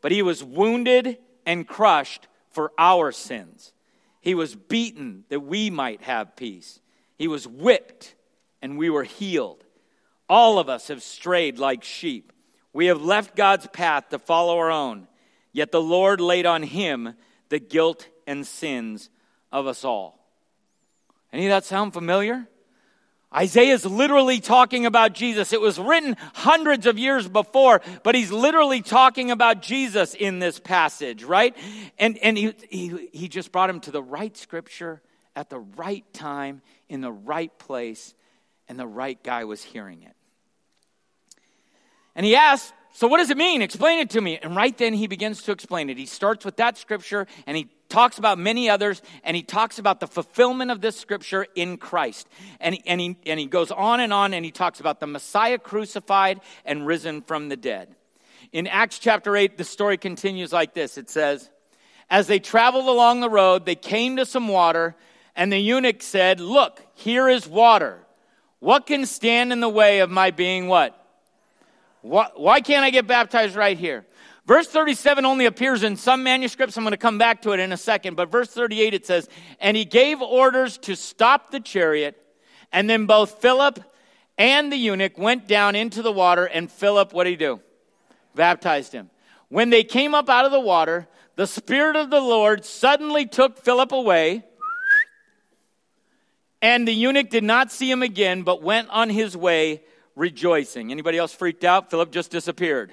But 0.01 0.11
he 0.11 0.23
was 0.23 0.43
wounded 0.43 1.19
and 1.45 1.69
crushed 1.69 2.29
for 2.49 2.73
our 2.79 3.13
sins. 3.13 3.75
He 4.23 4.35
was 4.35 4.55
beaten 4.55 5.25
that 5.29 5.41
we 5.41 5.69
might 5.69 6.01
have 6.01 6.35
peace. 6.35 6.81
He 7.19 7.29
was 7.29 7.47
whipped 7.47 8.15
and 8.63 8.79
we 8.79 8.89
were 8.89 9.05
healed. 9.05 9.63
All 10.31 10.59
of 10.59 10.71
us 10.71 10.89
have 10.89 11.03
strayed 11.03 11.59
like 11.59 11.85
sheep. 11.85 12.33
We 12.73 12.87
have 12.87 13.03
left 13.03 13.37
God's 13.37 13.67
path 13.67 14.09
to 14.09 14.19
follow 14.19 14.57
our 14.57 14.71
own. 14.71 15.09
Yet 15.53 15.73
the 15.73 15.83
Lord 15.83 16.23
laid 16.23 16.47
on 16.47 16.63
him 16.63 17.13
the 17.51 17.59
guilt 17.59 18.09
and 18.27 18.47
sins 18.47 19.11
of 19.53 19.67
us 19.67 19.85
all. 19.85 20.18
Any 21.33 21.47
of 21.47 21.51
that 21.51 21.65
sound 21.65 21.93
familiar? 21.93 22.47
Isaiah 23.35 23.75
is 23.75 23.85
literally 23.85 24.41
talking 24.41 24.87
about 24.87 25.13
Jesus. 25.13 25.53
It 25.53 25.61
was 25.61 25.79
written 25.79 26.17
hundreds 26.33 26.87
of 26.87 26.99
years 26.99 27.29
before, 27.29 27.83
but 28.03 28.15
he's 28.15 28.33
literally 28.33 28.81
talking 28.81 29.31
about 29.31 29.61
Jesus 29.61 30.15
in 30.15 30.39
this 30.39 30.59
passage, 30.59 31.25
right? 31.25 31.55
And, 31.99 32.17
and 32.19 32.39
he, 32.39 32.55
he, 32.71 33.09
he 33.13 33.29
just 33.29 33.53
brought 33.53 33.69
him 33.69 33.81
to 33.81 33.91
the 33.91 34.03
right 34.03 34.35
scripture 34.35 35.03
at 35.37 35.51
the 35.51 35.59
right 35.59 36.11
time, 36.15 36.63
in 36.89 37.03
the 37.03 37.13
right 37.13 37.57
place, 37.59 38.15
and 38.67 38.79
the 38.79 38.87
right 38.87 39.23
guy 39.23 39.45
was 39.45 39.63
hearing 39.63 40.03
it. 40.03 40.15
And 42.15 42.25
he 42.25 42.35
asked 42.35 42.73
So, 42.99 43.07
what 43.07 43.19
does 43.19 43.31
it 43.31 43.37
mean? 43.37 43.63
Explain 43.63 44.01
it 44.01 44.11
to 44.11 44.21
me. 44.21 44.41
And 44.43 44.57
right 44.57 44.77
then, 44.77 44.93
he 44.93 45.07
begins 45.07 45.45
to 45.45 45.53
explain 45.53 45.89
it. 45.89 45.97
He 45.97 46.05
starts 46.05 46.45
with 46.45 46.57
that 46.57 46.77
scripture 46.77 47.29
and 47.47 47.57
he 47.57 47.69
talks 47.89 48.19
about 48.19 48.41
many 48.41 48.69
others 48.69 49.03
and 49.23 49.37
he 49.37 49.45
talks 49.45 49.79
about 49.79 50.01
the 50.01 50.09
fulfillment 50.09 50.73
of 50.73 50.81
this 50.81 50.99
scripture 50.99 51.47
in 51.55 51.77
Christ. 51.77 52.29
And 52.59 52.75
he, 52.75 52.83
and 52.85 53.01
he, 53.01 53.17
and 53.25 53.39
he 53.39 53.47
goes 53.47 53.71
on 53.71 54.01
and 54.01 54.13
on 54.13 54.35
and 54.35 54.45
he 54.45 54.51
talks 54.51 54.81
about 54.81 54.99
the 54.99 55.07
Messiah 55.07 55.59
crucified 55.59 56.41
and 56.65 56.89
risen 56.89 57.23
from 57.23 57.51
the 57.51 57.57
dead. 57.57 57.95
In 58.51 58.67
Acts 58.67 58.99
chapter 58.99 59.37
8, 59.37 59.57
the 59.57 59.63
story 59.63 59.97
continues 59.97 60.53
like 60.53 60.75
this 60.75 60.99
it 60.99 61.09
says, 61.09 61.51
As 62.11 62.27
they 62.27 62.41
traveled 62.41 62.89
along 62.89 63.21
the 63.21 63.31
road, 63.31 63.65
they 63.65 63.77
came 63.77 64.17
to 64.17 64.27
some 64.27 64.49
water, 64.49 64.97
and 65.37 65.53
the 65.53 65.59
eunuch 65.61 66.03
said, 66.03 66.41
Look, 66.41 66.85
here 66.95 67.29
is 67.29 67.47
water. 67.47 68.01
What 68.59 68.87
can 68.87 69.07
stand 69.07 69.53
in 69.53 69.61
the 69.61 69.69
way 69.69 70.01
of 70.01 70.11
my 70.11 70.33
being 70.33 70.67
what? 70.67 70.97
Why 72.03 72.61
can't 72.61 72.85
I 72.85 72.91
get 72.91 73.07
baptized 73.07 73.57
right 73.57 73.77
here? 73.77 74.07
Verse 74.47 74.67
37 74.67 75.27
only 75.27 75.45
appears 75.45 75.83
in 75.83 75.97
some 75.97 76.23
manuscripts. 76.23 76.77
I'm 76.79 76.83
going 76.83 76.93
to 76.93 76.97
come 76.97 77.19
back 77.19 77.43
to 77.43 77.53
it 77.53 77.61
in 77.61 77.71
a 77.71 77.77
second. 77.77 78.17
But 78.17 78.31
verse 78.31 78.49
38 78.49 78.95
it 78.95 79.05
says, 79.05 79.29
And 79.61 79.77
he 79.77 79.85
gave 79.85 80.23
orders 80.23 80.79
to 80.79 80.97
stop 80.97 81.51
the 81.51 81.61
chariot. 81.61 82.17
And 82.73 82.89
then 82.89 83.05
both 83.05 83.43
Philip 83.43 83.79
and 84.39 84.73
the 84.73 84.77
eunuch 84.77 85.19
went 85.19 85.49
down 85.49 85.77
into 85.77 86.01
the 86.01 86.13
water. 86.13 86.47
And 86.47 86.73
Philip, 86.73 87.13
what 87.13 87.25
did 87.25 87.31
he 87.31 87.37
do? 87.37 87.61
Baptized 88.35 88.93
him. 88.93 89.11
When 89.51 89.69
they 89.69 89.85
came 89.85 90.15
up 90.15 90.31
out 90.31 90.47
of 90.47 90.53
the 90.53 90.61
water, 90.61 91.09
the 91.37 91.47
Spirit 91.47 91.97
of 91.97 92.09
the 92.09 92.21
Lord 92.21 92.65
suddenly 92.65 93.27
took 93.27 93.59
Philip 93.59 93.93
away. 93.93 94.45
And 96.63 96.89
the 96.89 96.93
eunuch 96.93 97.29
did 97.29 97.45
not 97.45 97.71
see 97.71 97.91
him 97.91 98.03
again, 98.03 98.45
but 98.45 98.63
went 98.63 98.89
on 98.89 99.11
his 99.11 99.37
way 99.37 99.83
rejoicing. 100.19 100.91
Anybody 100.91 101.17
else 101.17 101.33
freaked 101.33 101.65
out? 101.65 101.91
Philip 101.91 102.11
just 102.11 102.31
disappeared. 102.31 102.93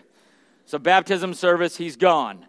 So 0.65 0.80
baptism 0.80 1.34
service, 1.34 1.76
he's 1.76 1.97
gone. 1.97 2.45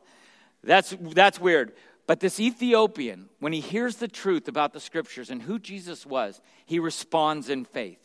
That's, 0.62 0.94
that's 1.00 1.40
weird. 1.40 1.72
But 2.06 2.20
this 2.20 2.38
Ethiopian, 2.38 3.28
when 3.40 3.52
he 3.52 3.60
hears 3.60 3.96
the 3.96 4.08
truth 4.08 4.46
about 4.48 4.72
the 4.72 4.80
scriptures 4.80 5.30
and 5.30 5.42
who 5.42 5.58
Jesus 5.58 6.06
was, 6.06 6.40
he 6.64 6.78
responds 6.78 7.48
in 7.48 7.64
faith. 7.64 7.98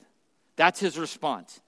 That's 0.56 0.80
his 0.80 0.98
response. 0.98 1.62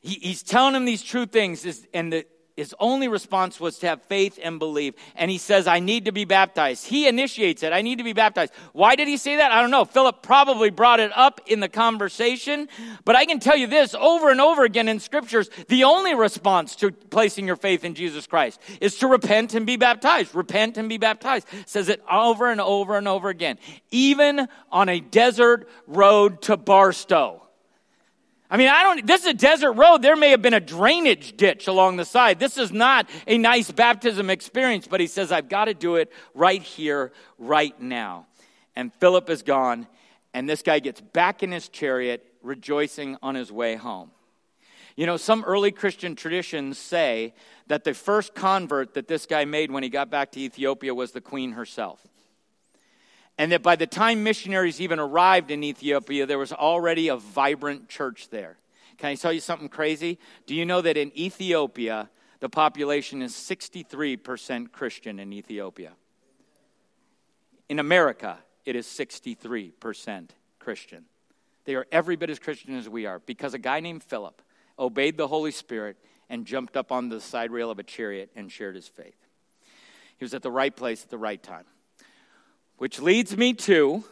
He, 0.00 0.14
he's 0.14 0.42
telling 0.42 0.74
him 0.74 0.84
these 0.84 1.02
true 1.02 1.26
things, 1.26 1.64
is, 1.64 1.86
and 1.92 2.12
the, 2.12 2.26
his 2.58 2.74
only 2.80 3.06
response 3.06 3.60
was 3.60 3.78
to 3.78 3.86
have 3.86 4.02
faith 4.02 4.36
and 4.42 4.58
believe. 4.58 4.94
And 5.14 5.30
he 5.30 5.38
says, 5.38 5.68
I 5.68 5.78
need 5.78 6.06
to 6.06 6.12
be 6.12 6.24
baptized. 6.24 6.86
He 6.86 7.06
initiates 7.06 7.62
it. 7.62 7.72
I 7.72 7.82
need 7.82 7.98
to 7.98 8.04
be 8.04 8.14
baptized. 8.14 8.52
Why 8.72 8.96
did 8.96 9.06
he 9.06 9.16
say 9.16 9.36
that? 9.36 9.52
I 9.52 9.60
don't 9.60 9.70
know. 9.70 9.84
Philip 9.84 10.24
probably 10.24 10.70
brought 10.70 10.98
it 10.98 11.12
up 11.14 11.40
in 11.46 11.60
the 11.60 11.68
conversation. 11.68 12.68
But 13.04 13.14
I 13.14 13.26
can 13.26 13.38
tell 13.38 13.56
you 13.56 13.68
this 13.68 13.94
over 13.94 14.28
and 14.28 14.40
over 14.40 14.64
again 14.64 14.88
in 14.88 14.98
scriptures, 14.98 15.48
the 15.68 15.84
only 15.84 16.16
response 16.16 16.74
to 16.76 16.90
placing 16.90 17.46
your 17.46 17.54
faith 17.54 17.84
in 17.84 17.94
Jesus 17.94 18.26
Christ 18.26 18.60
is 18.80 18.98
to 18.98 19.06
repent 19.06 19.54
and 19.54 19.64
be 19.64 19.76
baptized. 19.76 20.34
Repent 20.34 20.78
and 20.78 20.88
be 20.88 20.98
baptized. 20.98 21.46
Says 21.66 21.88
it 21.88 22.02
over 22.10 22.50
and 22.50 22.60
over 22.60 22.98
and 22.98 23.06
over 23.06 23.28
again. 23.28 23.60
Even 23.92 24.48
on 24.72 24.88
a 24.88 24.98
desert 24.98 25.68
road 25.86 26.42
to 26.42 26.56
Barstow. 26.56 27.47
I 28.50 28.56
mean, 28.56 28.68
I 28.68 28.82
don't, 28.82 29.06
this 29.06 29.22
is 29.22 29.26
a 29.28 29.34
desert 29.34 29.72
road. 29.72 30.00
There 30.00 30.16
may 30.16 30.30
have 30.30 30.40
been 30.40 30.54
a 30.54 30.60
drainage 30.60 31.36
ditch 31.36 31.66
along 31.66 31.96
the 31.96 32.04
side. 32.04 32.38
This 32.38 32.56
is 32.56 32.72
not 32.72 33.08
a 33.26 33.36
nice 33.36 33.70
baptism 33.70 34.30
experience, 34.30 34.86
but 34.86 35.00
he 35.00 35.06
says, 35.06 35.30
I've 35.30 35.50
got 35.50 35.66
to 35.66 35.74
do 35.74 35.96
it 35.96 36.10
right 36.34 36.62
here, 36.62 37.12
right 37.38 37.78
now. 37.80 38.26
And 38.74 38.92
Philip 38.94 39.28
is 39.28 39.42
gone, 39.42 39.86
and 40.32 40.48
this 40.48 40.62
guy 40.62 40.78
gets 40.78 41.00
back 41.00 41.42
in 41.42 41.52
his 41.52 41.68
chariot, 41.68 42.24
rejoicing 42.42 43.18
on 43.22 43.34
his 43.34 43.52
way 43.52 43.76
home. 43.76 44.12
You 44.96 45.04
know, 45.04 45.18
some 45.18 45.44
early 45.44 45.70
Christian 45.70 46.16
traditions 46.16 46.78
say 46.78 47.34
that 47.66 47.84
the 47.84 47.92
first 47.92 48.34
convert 48.34 48.94
that 48.94 49.08
this 49.08 49.26
guy 49.26 49.44
made 49.44 49.70
when 49.70 49.82
he 49.82 49.90
got 49.90 50.10
back 50.10 50.32
to 50.32 50.40
Ethiopia 50.40 50.94
was 50.94 51.12
the 51.12 51.20
queen 51.20 51.52
herself 51.52 52.00
and 53.38 53.52
that 53.52 53.62
by 53.62 53.76
the 53.76 53.86
time 53.86 54.24
missionaries 54.24 54.80
even 54.80 54.98
arrived 54.98 55.52
in 55.52 55.62
Ethiopia, 55.62 56.26
there 56.26 56.38
was 56.38 56.52
already 56.52 57.08
a 57.08 57.16
vibrant 57.16 57.88
church 57.88 58.28
there. 58.30 58.58
Can 58.98 59.10
I 59.10 59.14
tell 59.14 59.32
you 59.32 59.40
something 59.40 59.68
crazy? 59.68 60.18
Do 60.46 60.56
you 60.56 60.66
know 60.66 60.80
that 60.80 60.96
in 60.96 61.16
Ethiopia, 61.16 62.10
the 62.40 62.48
population 62.48 63.22
is 63.22 63.32
63% 63.32 64.72
Christian 64.72 65.20
in 65.20 65.32
Ethiopia? 65.32 65.92
In 67.68 67.78
America, 67.78 68.38
it 68.64 68.74
is 68.74 68.86
63% 68.86 70.30
Christian. 70.58 71.04
They 71.64 71.76
are 71.76 71.86
every 71.92 72.16
bit 72.16 72.30
as 72.30 72.40
Christian 72.40 72.76
as 72.76 72.88
we 72.88 73.06
are 73.06 73.20
because 73.20 73.54
a 73.54 73.58
guy 73.58 73.78
named 73.78 74.02
Philip 74.02 74.42
obeyed 74.78 75.16
the 75.16 75.28
Holy 75.28 75.52
Spirit 75.52 75.96
and 76.28 76.44
jumped 76.44 76.76
up 76.76 76.90
on 76.90 77.08
the 77.08 77.20
side 77.20 77.52
rail 77.52 77.70
of 77.70 77.78
a 77.78 77.82
chariot 77.82 78.30
and 78.34 78.50
shared 78.50 78.74
his 78.74 78.88
faith. 78.88 79.16
He 80.16 80.24
was 80.24 80.34
at 80.34 80.42
the 80.42 80.50
right 80.50 80.74
place 80.74 81.04
at 81.04 81.10
the 81.10 81.18
right 81.18 81.42
time. 81.42 81.64
Which 82.78 83.00
leads 83.00 83.36
me 83.36 83.54
to 83.54 84.04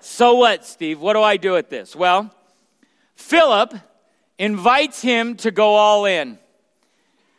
so 0.00 0.36
what, 0.36 0.64
Steve? 0.64 0.98
What 0.98 1.12
do 1.12 1.22
I 1.22 1.36
do 1.36 1.52
with 1.52 1.68
this? 1.68 1.94
Well, 1.94 2.34
Philip 3.14 3.74
invites 4.38 5.02
him 5.02 5.36
to 5.36 5.50
go 5.50 5.74
all 5.74 6.06
in. 6.06 6.38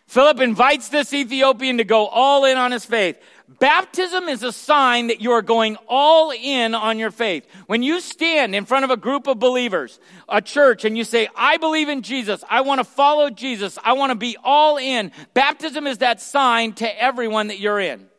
Philip 0.05 0.39
invites 0.41 0.89
this 0.89 1.13
Ethiopian 1.13 1.77
to 1.77 1.83
go 1.83 2.05
all 2.05 2.45
in 2.45 2.57
on 2.57 2.71
his 2.71 2.85
faith. 2.85 3.17
Baptism 3.59 4.29
is 4.29 4.43
a 4.43 4.51
sign 4.51 5.07
that 5.07 5.21
you 5.21 5.31
are 5.31 5.41
going 5.41 5.77
all 5.87 6.31
in 6.31 6.75
on 6.75 6.99
your 6.99 7.11
faith. 7.11 7.47
When 7.65 7.81
you 7.81 7.99
stand 7.99 8.53
in 8.53 8.65
front 8.65 8.85
of 8.85 8.91
a 8.91 8.97
group 8.97 9.27
of 9.27 9.39
believers, 9.39 9.99
a 10.29 10.41
church, 10.41 10.85
and 10.85 10.97
you 10.97 11.03
say, 11.03 11.29
I 11.35 11.57
believe 11.57 11.89
in 11.89 12.01
Jesus, 12.01 12.43
I 12.49 12.61
want 12.61 12.79
to 12.79 12.83
follow 12.83 13.29
Jesus, 13.29 13.79
I 13.83 13.93
want 13.93 14.11
to 14.11 14.17
be 14.17 14.37
all 14.43 14.77
in, 14.77 15.11
baptism 15.33 15.87
is 15.87 15.97
that 15.99 16.21
sign 16.21 16.73
to 16.73 17.01
everyone 17.01 17.47
that 17.47 17.59
you're 17.59 17.79
in. 17.79 18.10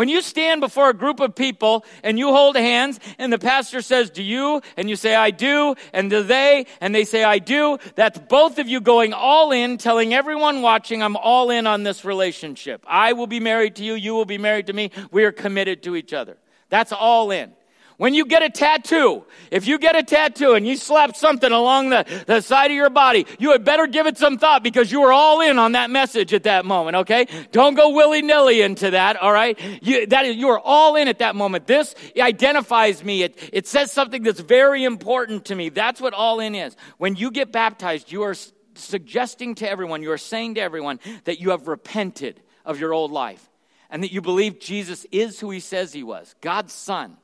When 0.00 0.08
you 0.08 0.22
stand 0.22 0.62
before 0.62 0.88
a 0.88 0.94
group 0.94 1.20
of 1.20 1.34
people 1.34 1.84
and 2.02 2.18
you 2.18 2.28
hold 2.28 2.56
hands 2.56 2.98
and 3.18 3.30
the 3.30 3.38
pastor 3.38 3.82
says, 3.82 4.08
Do 4.08 4.22
you? 4.22 4.62
And 4.78 4.88
you 4.88 4.96
say, 4.96 5.14
I 5.14 5.30
do. 5.30 5.74
And 5.92 6.08
do 6.08 6.22
they? 6.22 6.64
And 6.80 6.94
they 6.94 7.04
say, 7.04 7.22
I 7.22 7.38
do. 7.38 7.76
That's 7.96 8.18
both 8.18 8.58
of 8.58 8.66
you 8.66 8.80
going 8.80 9.12
all 9.12 9.52
in, 9.52 9.76
telling 9.76 10.14
everyone 10.14 10.62
watching, 10.62 11.02
I'm 11.02 11.16
all 11.16 11.50
in 11.50 11.66
on 11.66 11.82
this 11.82 12.02
relationship. 12.02 12.82
I 12.88 13.12
will 13.12 13.26
be 13.26 13.40
married 13.40 13.76
to 13.76 13.84
you. 13.84 13.92
You 13.92 14.14
will 14.14 14.24
be 14.24 14.38
married 14.38 14.68
to 14.68 14.72
me. 14.72 14.90
We 15.10 15.24
are 15.24 15.32
committed 15.32 15.82
to 15.82 15.94
each 15.94 16.14
other. 16.14 16.38
That's 16.70 16.92
all 16.92 17.30
in. 17.30 17.52
When 18.00 18.14
you 18.14 18.24
get 18.24 18.42
a 18.42 18.48
tattoo, 18.48 19.26
if 19.50 19.66
you 19.66 19.78
get 19.78 19.94
a 19.94 20.02
tattoo 20.02 20.54
and 20.54 20.66
you 20.66 20.78
slap 20.78 21.14
something 21.14 21.52
along 21.52 21.90
the, 21.90 22.06
the 22.26 22.40
side 22.40 22.70
of 22.70 22.74
your 22.74 22.88
body, 22.88 23.26
you 23.38 23.52
had 23.52 23.62
better 23.62 23.86
give 23.86 24.06
it 24.06 24.16
some 24.16 24.38
thought 24.38 24.62
because 24.62 24.90
you 24.90 25.02
were 25.02 25.12
all 25.12 25.42
in 25.42 25.58
on 25.58 25.72
that 25.72 25.90
message 25.90 26.32
at 26.32 26.44
that 26.44 26.64
moment, 26.64 26.96
okay? 26.96 27.26
Don't 27.52 27.74
go 27.74 27.90
willy 27.90 28.22
nilly 28.22 28.62
into 28.62 28.92
that, 28.92 29.16
all 29.20 29.34
right? 29.34 29.60
You, 29.82 30.06
that 30.06 30.24
is, 30.24 30.36
you 30.36 30.48
are 30.48 30.58
all 30.58 30.96
in 30.96 31.08
at 31.08 31.18
that 31.18 31.36
moment. 31.36 31.66
This 31.66 31.94
identifies 32.18 33.04
me. 33.04 33.22
It, 33.22 33.50
it 33.52 33.66
says 33.66 33.92
something 33.92 34.22
that's 34.22 34.40
very 34.40 34.84
important 34.84 35.44
to 35.44 35.54
me. 35.54 35.68
That's 35.68 36.00
what 36.00 36.14
all 36.14 36.40
in 36.40 36.54
is. 36.54 36.76
When 36.96 37.16
you 37.16 37.30
get 37.30 37.52
baptized, 37.52 38.10
you 38.10 38.22
are 38.22 38.34
suggesting 38.76 39.56
to 39.56 39.70
everyone, 39.70 40.02
you 40.02 40.12
are 40.12 40.16
saying 40.16 40.54
to 40.54 40.62
everyone 40.62 41.00
that 41.24 41.38
you 41.38 41.50
have 41.50 41.68
repented 41.68 42.40
of 42.64 42.80
your 42.80 42.94
old 42.94 43.10
life 43.10 43.50
and 43.90 44.02
that 44.02 44.10
you 44.10 44.22
believe 44.22 44.58
Jesus 44.58 45.04
is 45.12 45.38
who 45.38 45.50
he 45.50 45.60
says 45.60 45.92
he 45.92 46.02
was, 46.02 46.34
God's 46.40 46.72
son 46.72 47.18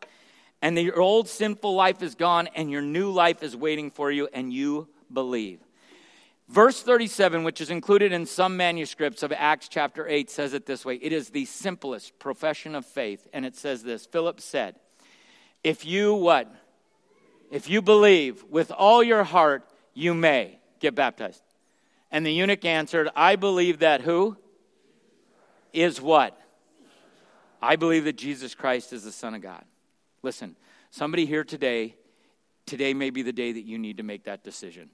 and 0.67 0.77
your 0.77 1.01
old 1.01 1.29
sinful 1.29 1.77
life 1.77 2.03
is 2.03 2.17
gone, 2.17 2.49
and 2.57 2.73
your 2.73 2.83
new 2.83 3.13
life 3.13 3.45
is 3.45 3.57
waiting 3.57 3.89
for 3.89 4.11
you, 4.11 4.29
and 4.33 4.53
you 4.53 4.89
believe. 5.13 5.61
Verse 6.49 6.83
37, 6.83 7.45
which 7.45 7.61
is 7.61 7.71
included 7.71 8.11
in 8.11 8.27
some 8.27 8.57
manuscripts 8.57 9.23
of 9.23 9.31
Acts 9.31 9.69
chapter 9.69 10.09
8, 10.09 10.29
says 10.29 10.55
it 10.55 10.67
this 10.67 10.85
way 10.85 10.97
It 10.97 11.13
is 11.13 11.31
the 11.31 11.45
simplest 11.45 12.19
profession 12.19 12.75
of 12.75 12.85
faith. 12.85 13.29
And 13.33 13.47
it 13.47 13.55
says 13.55 13.85
this 13.85 14.07
Philip 14.07 14.41
said, 14.41 14.75
If 15.63 15.87
you 15.87 16.15
what? 16.15 16.53
If 17.53 17.71
you 17.71 17.81
believe 17.81 18.43
with 18.51 18.73
all 18.73 19.05
your 19.05 19.23
heart, 19.23 19.71
you 19.95 20.15
may 20.15 20.59
get 20.81 20.97
baptized. 20.97 21.45
And 22.11 22.27
the 22.27 22.33
eunuch 22.33 22.65
answered, 22.65 23.09
I 23.15 23.37
believe 23.37 23.79
that 23.79 24.01
who? 24.01 24.37
Is 25.73 26.01
what? 26.01 26.37
I 27.63 27.77
believe 27.77 28.03
that 28.07 28.17
Jesus 28.17 28.57
Christ 28.57 28.93
is 28.93 29.05
the 29.05 29.13
Son 29.13 29.33
of 29.33 29.43
God. 29.43 29.65
Listen, 30.27 30.57
somebody 30.91 31.25
here 31.25 31.45
today, 31.45 31.95
today 32.67 32.95
may 32.95 33.11
be 33.11 33.23
the 33.23 33.33
day 33.33 33.53
that 33.53 33.65
you 33.65 33.79
need 33.79 33.99
to 33.99 34.03
make 34.03 34.25
that 34.25 34.43
decision. 34.43 34.91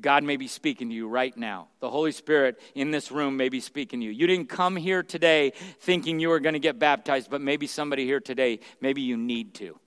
God 0.00 0.24
may 0.24 0.36
be 0.36 0.48
speaking 0.48 0.88
to 0.88 0.94
you 0.96 1.06
right 1.06 1.36
now. 1.36 1.68
The 1.78 1.88
Holy 1.88 2.10
Spirit 2.10 2.60
in 2.74 2.90
this 2.90 3.12
room 3.12 3.36
may 3.36 3.48
be 3.48 3.60
speaking 3.60 4.00
to 4.00 4.06
you. 4.06 4.10
You 4.10 4.26
didn't 4.26 4.48
come 4.48 4.74
here 4.74 5.04
today 5.04 5.52
thinking 5.78 6.18
you 6.18 6.30
were 6.30 6.40
going 6.40 6.54
to 6.54 6.58
get 6.58 6.80
baptized, 6.80 7.30
but 7.30 7.40
maybe 7.40 7.68
somebody 7.68 8.04
here 8.04 8.18
today, 8.18 8.58
maybe 8.80 9.02
you 9.02 9.16
need 9.16 9.54
to. 9.54 9.78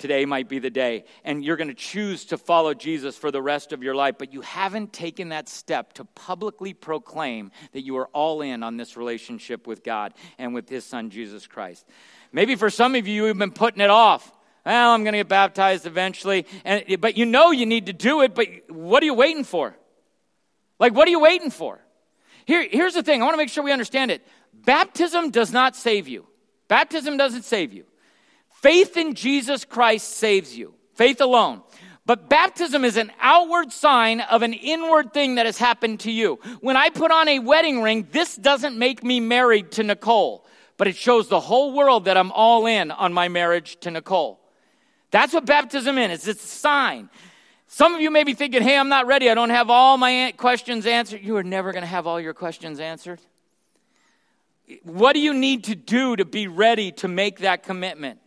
Today 0.00 0.24
might 0.24 0.48
be 0.48 0.58
the 0.58 0.70
day. 0.70 1.04
And 1.24 1.44
you're 1.44 1.58
going 1.58 1.68
to 1.68 1.74
choose 1.74 2.24
to 2.26 2.38
follow 2.38 2.72
Jesus 2.72 3.16
for 3.16 3.30
the 3.30 3.42
rest 3.42 3.72
of 3.72 3.82
your 3.82 3.94
life, 3.94 4.16
but 4.18 4.32
you 4.32 4.40
haven't 4.40 4.94
taken 4.94 5.28
that 5.28 5.46
step 5.48 5.92
to 5.94 6.04
publicly 6.04 6.72
proclaim 6.72 7.52
that 7.72 7.82
you 7.82 7.98
are 7.98 8.08
all 8.08 8.40
in 8.40 8.62
on 8.62 8.78
this 8.78 8.96
relationship 8.96 9.66
with 9.66 9.84
God 9.84 10.14
and 10.38 10.54
with 10.54 10.70
His 10.70 10.86
Son, 10.86 11.10
Jesus 11.10 11.46
Christ. 11.46 11.86
Maybe 12.32 12.56
for 12.56 12.70
some 12.70 12.94
of 12.94 13.06
you, 13.06 13.26
you've 13.26 13.36
been 13.36 13.52
putting 13.52 13.82
it 13.82 13.90
off. 13.90 14.32
Well, 14.64 14.92
I'm 14.92 15.04
going 15.04 15.12
to 15.12 15.18
get 15.18 15.28
baptized 15.28 15.86
eventually. 15.86 16.46
And, 16.64 16.98
but 16.98 17.18
you 17.18 17.26
know 17.26 17.50
you 17.50 17.66
need 17.66 17.86
to 17.86 17.92
do 17.92 18.22
it, 18.22 18.34
but 18.34 18.48
what 18.68 19.02
are 19.02 19.06
you 19.06 19.14
waiting 19.14 19.44
for? 19.44 19.76
Like, 20.78 20.94
what 20.94 21.06
are 21.08 21.10
you 21.10 21.20
waiting 21.20 21.50
for? 21.50 21.78
Here, 22.46 22.66
here's 22.68 22.94
the 22.94 23.02
thing 23.02 23.20
I 23.20 23.26
want 23.26 23.34
to 23.34 23.38
make 23.38 23.50
sure 23.50 23.62
we 23.62 23.70
understand 23.70 24.10
it. 24.10 24.26
Baptism 24.54 25.30
does 25.30 25.52
not 25.52 25.76
save 25.76 26.08
you, 26.08 26.26
baptism 26.68 27.18
doesn't 27.18 27.44
save 27.44 27.74
you. 27.74 27.84
Faith 28.62 28.96
in 28.98 29.14
Jesus 29.14 29.64
Christ 29.64 30.16
saves 30.16 30.56
you, 30.56 30.74
faith 30.94 31.20
alone. 31.20 31.62
But 32.04 32.28
baptism 32.28 32.84
is 32.84 32.96
an 32.96 33.10
outward 33.20 33.72
sign 33.72 34.20
of 34.20 34.42
an 34.42 34.52
inward 34.52 35.14
thing 35.14 35.36
that 35.36 35.46
has 35.46 35.56
happened 35.56 36.00
to 36.00 36.10
you. 36.10 36.38
When 36.60 36.76
I 36.76 36.90
put 36.90 37.10
on 37.10 37.28
a 37.28 37.38
wedding 37.38 37.82
ring, 37.82 38.08
this 38.10 38.36
doesn't 38.36 38.76
make 38.76 39.02
me 39.02 39.20
married 39.20 39.70
to 39.72 39.82
Nicole, 39.82 40.44
but 40.76 40.88
it 40.88 40.96
shows 40.96 41.28
the 41.28 41.40
whole 41.40 41.72
world 41.72 42.04
that 42.04 42.16
I'm 42.16 42.32
all 42.32 42.66
in 42.66 42.90
on 42.90 43.12
my 43.12 43.28
marriage 43.28 43.78
to 43.80 43.90
Nicole. 43.90 44.40
That's 45.10 45.32
what 45.32 45.46
baptism 45.46 45.96
is. 45.98 46.28
It's 46.28 46.44
a 46.44 46.46
sign. 46.46 47.08
Some 47.66 47.94
of 47.94 48.00
you 48.00 48.10
may 48.10 48.24
be 48.24 48.34
thinking, 48.34 48.62
hey, 48.62 48.76
I'm 48.76 48.88
not 48.88 49.06
ready. 49.06 49.30
I 49.30 49.34
don't 49.34 49.50
have 49.50 49.70
all 49.70 49.96
my 49.96 50.34
questions 50.36 50.84
answered. 50.84 51.22
You 51.22 51.36
are 51.36 51.44
never 51.44 51.72
going 51.72 51.82
to 51.82 51.88
have 51.88 52.06
all 52.06 52.20
your 52.20 52.34
questions 52.34 52.80
answered. 52.80 53.20
What 54.82 55.12
do 55.14 55.20
you 55.20 55.32
need 55.32 55.64
to 55.64 55.74
do 55.74 56.16
to 56.16 56.24
be 56.24 56.46
ready 56.46 56.92
to 56.92 57.08
make 57.08 57.38
that 57.38 57.62
commitment? 57.62 58.18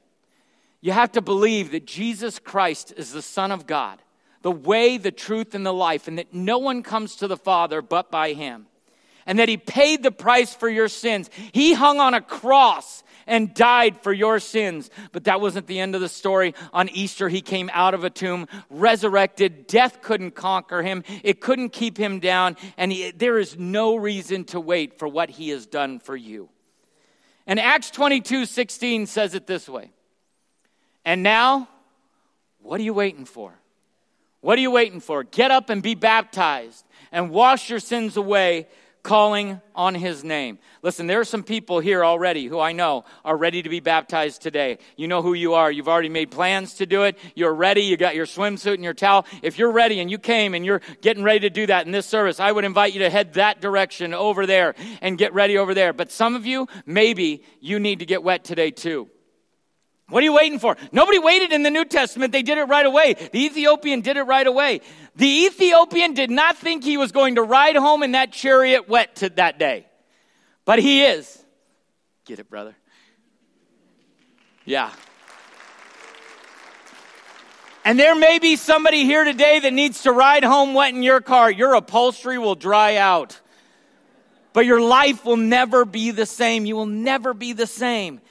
You 0.84 0.92
have 0.92 1.14
to 1.14 1.22
believe 1.22 1.72
that 1.72 1.88
Jesus 1.88 2.40
Christ 2.40 2.94
is 2.98 3.14
the 3.14 3.22
Son 3.22 3.54
of 3.54 3.66
God, 3.66 4.02
the 4.42 4.52
way, 4.52 4.98
the 4.98 5.14
truth, 5.14 5.56
and 5.56 5.66
the 5.66 5.72
life, 5.72 6.10
and 6.10 6.18
that 6.18 6.34
no 6.34 6.58
one 6.58 6.84
comes 6.84 7.16
to 7.16 7.28
the 7.30 7.38
Father 7.38 7.82
but 7.82 8.12
by 8.12 8.34
Him. 8.34 8.68
And 9.26 9.40
that 9.40 9.48
He 9.48 9.56
paid 9.56 10.04
the 10.04 10.12
price 10.12 10.54
for 10.54 10.68
your 10.68 10.90
sins. 10.90 11.30
He 11.54 11.72
hung 11.72 12.02
on 12.02 12.14
a 12.14 12.20
cross 12.20 13.02
and 13.26 13.54
died 13.54 14.02
for 14.02 14.12
your 14.12 14.42
sins. 14.42 14.90
But 15.14 15.24
that 15.24 15.40
wasn't 15.40 15.68
the 15.68 15.80
end 15.80 15.96
of 15.96 16.02
the 16.02 16.10
story. 16.10 16.54
On 16.74 16.90
Easter, 16.90 17.30
he 17.30 17.40
came 17.40 17.70
out 17.72 17.94
of 17.94 18.04
a 18.04 18.10
tomb, 18.10 18.50
resurrected. 18.70 19.68
Death 19.68 20.02
couldn't 20.02 20.32
conquer 20.32 20.82
him, 20.82 21.06
it 21.24 21.40
couldn't 21.40 21.70
keep 21.70 21.98
him 21.98 22.20
down. 22.20 22.58
And 22.76 22.92
he, 22.92 23.12
there 23.12 23.40
is 23.40 23.58
no 23.58 23.96
reason 23.96 24.44
to 24.48 24.60
wait 24.60 25.00
for 25.00 25.08
what 25.08 25.30
he 25.30 25.48
has 25.52 25.66
done 25.66 26.00
for 26.00 26.18
you. 26.18 26.50
And 27.48 27.58
Acts 27.58 27.90
22 27.90 28.46
16 28.46 29.06
says 29.06 29.34
it 29.34 29.48
this 29.48 29.70
way. 29.70 29.92
And 31.06 31.24
now, 31.24 31.68
what 32.62 32.80
are 32.80 32.84
you 32.84 32.94
waiting 32.94 33.26
for? 33.26 33.54
What 34.42 34.58
are 34.58 34.62
you 34.62 34.72
waiting 34.72 35.00
for? 35.00 35.24
Get 35.24 35.52
up 35.52 35.70
and 35.70 35.82
be 35.82 35.96
baptized 35.96 36.86
and 37.12 37.30
wash 37.30 37.70
your 37.70 37.80
sins 37.80 38.18
away 38.18 38.68
calling 39.04 39.60
on 39.76 39.94
his 39.94 40.24
name. 40.24 40.58
Listen, 40.82 41.08
there 41.08 41.20
are 41.20 41.26
some 41.26 41.44
people 41.44 41.80
here 41.80 42.06
already 42.06 42.46
who 42.46 42.60
I 42.60 42.72
know 42.72 43.04
are 43.26 43.36
ready 43.36 43.62
to 43.62 43.70
be 43.70 43.82
baptized 43.82 44.42
today. 44.42 44.78
You 44.96 45.10
know 45.10 45.22
who 45.22 45.34
you 45.34 45.54
are. 45.54 45.70
You've 45.70 45.90
already 45.90 46.10
made 46.10 46.32
plans 46.32 46.76
to 46.76 46.86
do 46.86 47.04
it. 47.04 47.18
You're 47.36 47.54
ready. 47.54 47.82
You 47.82 47.98
got 47.98 48.16
your 48.16 48.26
swimsuit 48.26 48.76
and 48.76 48.84
your 48.84 48.94
towel. 48.94 49.26
If 49.42 49.60
you're 49.60 49.72
ready 49.72 50.00
and 50.00 50.10
you 50.10 50.18
came 50.18 50.54
and 50.54 50.66
you're 50.66 50.82
getting 51.02 51.24
ready 51.24 51.42
to 51.42 51.50
do 51.50 51.66
that 51.68 51.86
in 51.86 51.92
this 51.92 52.06
service, 52.06 52.40
I 52.40 52.52
would 52.52 52.64
invite 52.64 52.94
you 52.94 53.00
to 53.00 53.10
head 53.10 53.34
that 53.34 53.60
direction 53.60 54.14
over 54.14 54.46
there 54.46 54.74
and 55.02 55.18
get 55.18 55.34
ready 55.34 55.58
over 55.58 55.74
there. 55.74 55.92
But 55.92 56.10
some 56.10 56.36
of 56.36 56.46
you, 56.46 56.68
maybe 56.86 57.44
you 57.60 57.80
need 57.80 58.00
to 58.00 58.06
get 58.06 58.24
wet 58.24 58.46
today 58.46 58.72
too. 58.72 59.10
What 60.10 60.22
are 60.22 60.26
you 60.26 60.34
waiting 60.34 60.60
for? 60.60 60.78
Nobody 60.92 61.18
waited 61.18 61.54
in 61.54 61.64
the 61.64 61.72
New 61.72 61.86
Testament. 61.86 62.34
They 62.34 62.44
did 62.44 62.58
it 62.58 62.66
right 62.66 62.86
away. 62.86 63.14
The 63.14 63.46
Ethiopian 63.46 64.02
did 64.02 64.18
it 64.18 64.24
right 64.24 64.46
away. 64.46 64.82
The 65.16 65.46
Ethiopian 65.46 66.14
did 66.14 66.30
not 66.30 66.58
think 66.58 66.84
he 66.84 66.98
was 66.98 67.12
going 67.12 67.36
to 67.36 67.42
ride 67.42 67.76
home 67.76 68.04
in 68.04 68.12
that 68.12 68.32
chariot 68.32 68.90
wet 68.90 69.16
to 69.18 69.30
that 69.30 69.58
day. 69.58 69.88
But 70.66 70.80
he 70.80 71.04
is. 71.04 71.44
Get 72.26 72.40
it, 72.40 72.50
brother? 72.50 72.76
Yeah. 74.66 74.92
And 77.86 78.00
there 78.00 78.16
may 78.16 78.40
be 78.40 78.56
somebody 78.56 79.04
here 79.04 79.24
today 79.24 79.60
that 79.60 79.74
needs 79.74 80.04
to 80.04 80.12
ride 80.12 80.44
home 80.44 80.74
wet 80.74 80.94
in 80.94 81.04
your 81.04 81.22
car. 81.22 81.52
Your 81.52 81.74
upholstery 81.74 82.38
will 82.38 82.56
dry 82.56 82.96
out. 82.96 83.40
But 84.54 84.66
your 84.66 84.80
life 84.82 85.26
will 85.26 85.38
never 85.38 85.84
be 85.84 86.12
the 86.12 86.26
same. 86.26 86.66
You 86.66 86.76
will 86.76 86.86
never 86.86 87.34
be 87.34 87.54
the 87.54 87.68
same. 87.68 88.22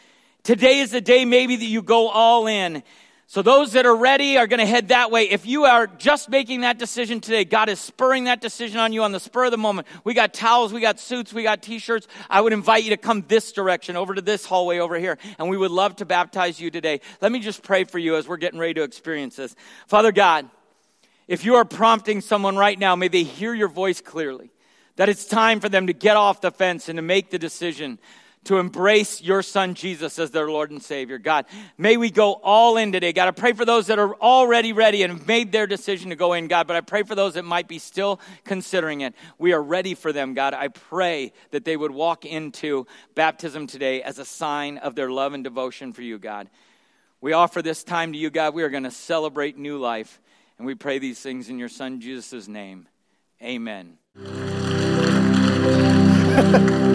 Today 0.42 0.80
is 0.80 0.90
the 0.90 1.00
day 1.00 1.24
maybe 1.24 1.56
that 1.56 1.64
you 1.64 1.82
go 1.82 2.08
all 2.08 2.46
in. 2.46 2.82
So 3.28 3.40
those 3.40 3.72
that 3.72 3.86
are 3.86 3.96
ready 3.96 4.36
are 4.36 4.46
going 4.46 4.60
to 4.60 4.66
head 4.66 4.88
that 4.88 5.10
way. 5.10 5.30
If 5.30 5.46
you 5.46 5.64
are 5.64 5.86
just 5.86 6.28
making 6.28 6.62
that 6.62 6.78
decision 6.78 7.20
today, 7.20 7.44
God 7.44 7.68
is 7.70 7.80
spurring 7.80 8.24
that 8.24 8.42
decision 8.42 8.78
on 8.78 8.92
you 8.92 9.04
on 9.04 9.12
the 9.12 9.20
spur 9.20 9.46
of 9.46 9.52
the 9.52 9.56
moment. 9.56 9.86
We 10.04 10.12
got 10.12 10.34
towels, 10.34 10.72
we 10.72 10.82
got 10.82 11.00
suits, 11.00 11.32
we 11.32 11.42
got 11.42 11.62
t-shirts. 11.62 12.08
I 12.28 12.42
would 12.42 12.52
invite 12.52 12.84
you 12.84 12.90
to 12.90 12.98
come 12.98 13.24
this 13.28 13.52
direction, 13.52 13.96
over 13.96 14.14
to 14.14 14.20
this 14.20 14.44
hallway 14.44 14.80
over 14.80 14.98
here, 14.98 15.16
and 15.38 15.48
we 15.48 15.56
would 15.56 15.70
love 15.70 15.96
to 15.96 16.04
baptize 16.04 16.60
you 16.60 16.70
today. 16.70 17.00
Let 17.22 17.32
me 17.32 17.38
just 17.38 17.62
pray 17.62 17.84
for 17.84 17.98
you 17.98 18.16
as 18.16 18.28
we're 18.28 18.36
getting 18.36 18.58
ready 18.58 18.74
to 18.74 18.82
experience 18.82 19.36
this. 19.36 19.56
Father 19.86 20.12
God, 20.12 20.50
if 21.26 21.44
you 21.44 21.54
are 21.54 21.64
prompting 21.64 22.20
someone 22.20 22.58
right 22.58 22.78
now, 22.78 22.96
may 22.96 23.08
they 23.08 23.22
hear 23.22 23.54
your 23.54 23.68
voice 23.68 24.02
clearly. 24.02 24.50
That 24.96 25.08
it's 25.08 25.24
time 25.24 25.60
for 25.60 25.70
them 25.70 25.86
to 25.86 25.94
get 25.94 26.18
off 26.18 26.42
the 26.42 26.50
fence 26.50 26.90
and 26.90 26.98
to 26.98 27.02
make 27.02 27.30
the 27.30 27.38
decision 27.38 27.98
to 28.44 28.58
embrace 28.58 29.22
your 29.22 29.42
son 29.42 29.74
Jesus 29.74 30.18
as 30.18 30.32
their 30.32 30.50
Lord 30.50 30.70
and 30.70 30.82
Savior. 30.82 31.18
God, 31.18 31.46
may 31.78 31.96
we 31.96 32.10
go 32.10 32.32
all 32.34 32.76
in 32.76 32.90
today. 32.92 33.12
God, 33.12 33.28
I 33.28 33.30
pray 33.30 33.52
for 33.52 33.64
those 33.64 33.86
that 33.86 33.98
are 33.98 34.14
already 34.16 34.72
ready 34.72 35.02
and 35.02 35.12
have 35.12 35.26
made 35.26 35.52
their 35.52 35.66
decision 35.66 36.10
to 36.10 36.16
go 36.16 36.32
in, 36.32 36.48
God, 36.48 36.66
but 36.66 36.74
I 36.74 36.80
pray 36.80 37.04
for 37.04 37.14
those 37.14 37.34
that 37.34 37.44
might 37.44 37.68
be 37.68 37.78
still 37.78 38.20
considering 38.44 39.02
it. 39.02 39.14
We 39.38 39.52
are 39.52 39.62
ready 39.62 39.94
for 39.94 40.12
them, 40.12 40.34
God. 40.34 40.54
I 40.54 40.68
pray 40.68 41.32
that 41.52 41.64
they 41.64 41.76
would 41.76 41.92
walk 41.92 42.24
into 42.24 42.86
baptism 43.14 43.66
today 43.66 44.02
as 44.02 44.18
a 44.18 44.24
sign 44.24 44.78
of 44.78 44.96
their 44.96 45.10
love 45.10 45.34
and 45.34 45.44
devotion 45.44 45.92
for 45.92 46.02
you, 46.02 46.18
God. 46.18 46.50
We 47.20 47.32
offer 47.34 47.62
this 47.62 47.84
time 47.84 48.12
to 48.12 48.18
you, 48.18 48.30
God. 48.30 48.54
We 48.54 48.64
are 48.64 48.70
going 48.70 48.82
to 48.82 48.90
celebrate 48.90 49.56
new 49.56 49.78
life, 49.78 50.20
and 50.58 50.66
we 50.66 50.74
pray 50.74 50.98
these 50.98 51.20
things 51.20 51.48
in 51.48 51.58
your 51.58 51.68
son 51.68 52.00
Jesus' 52.00 52.48
name. 52.48 52.88
Amen. 53.40 53.98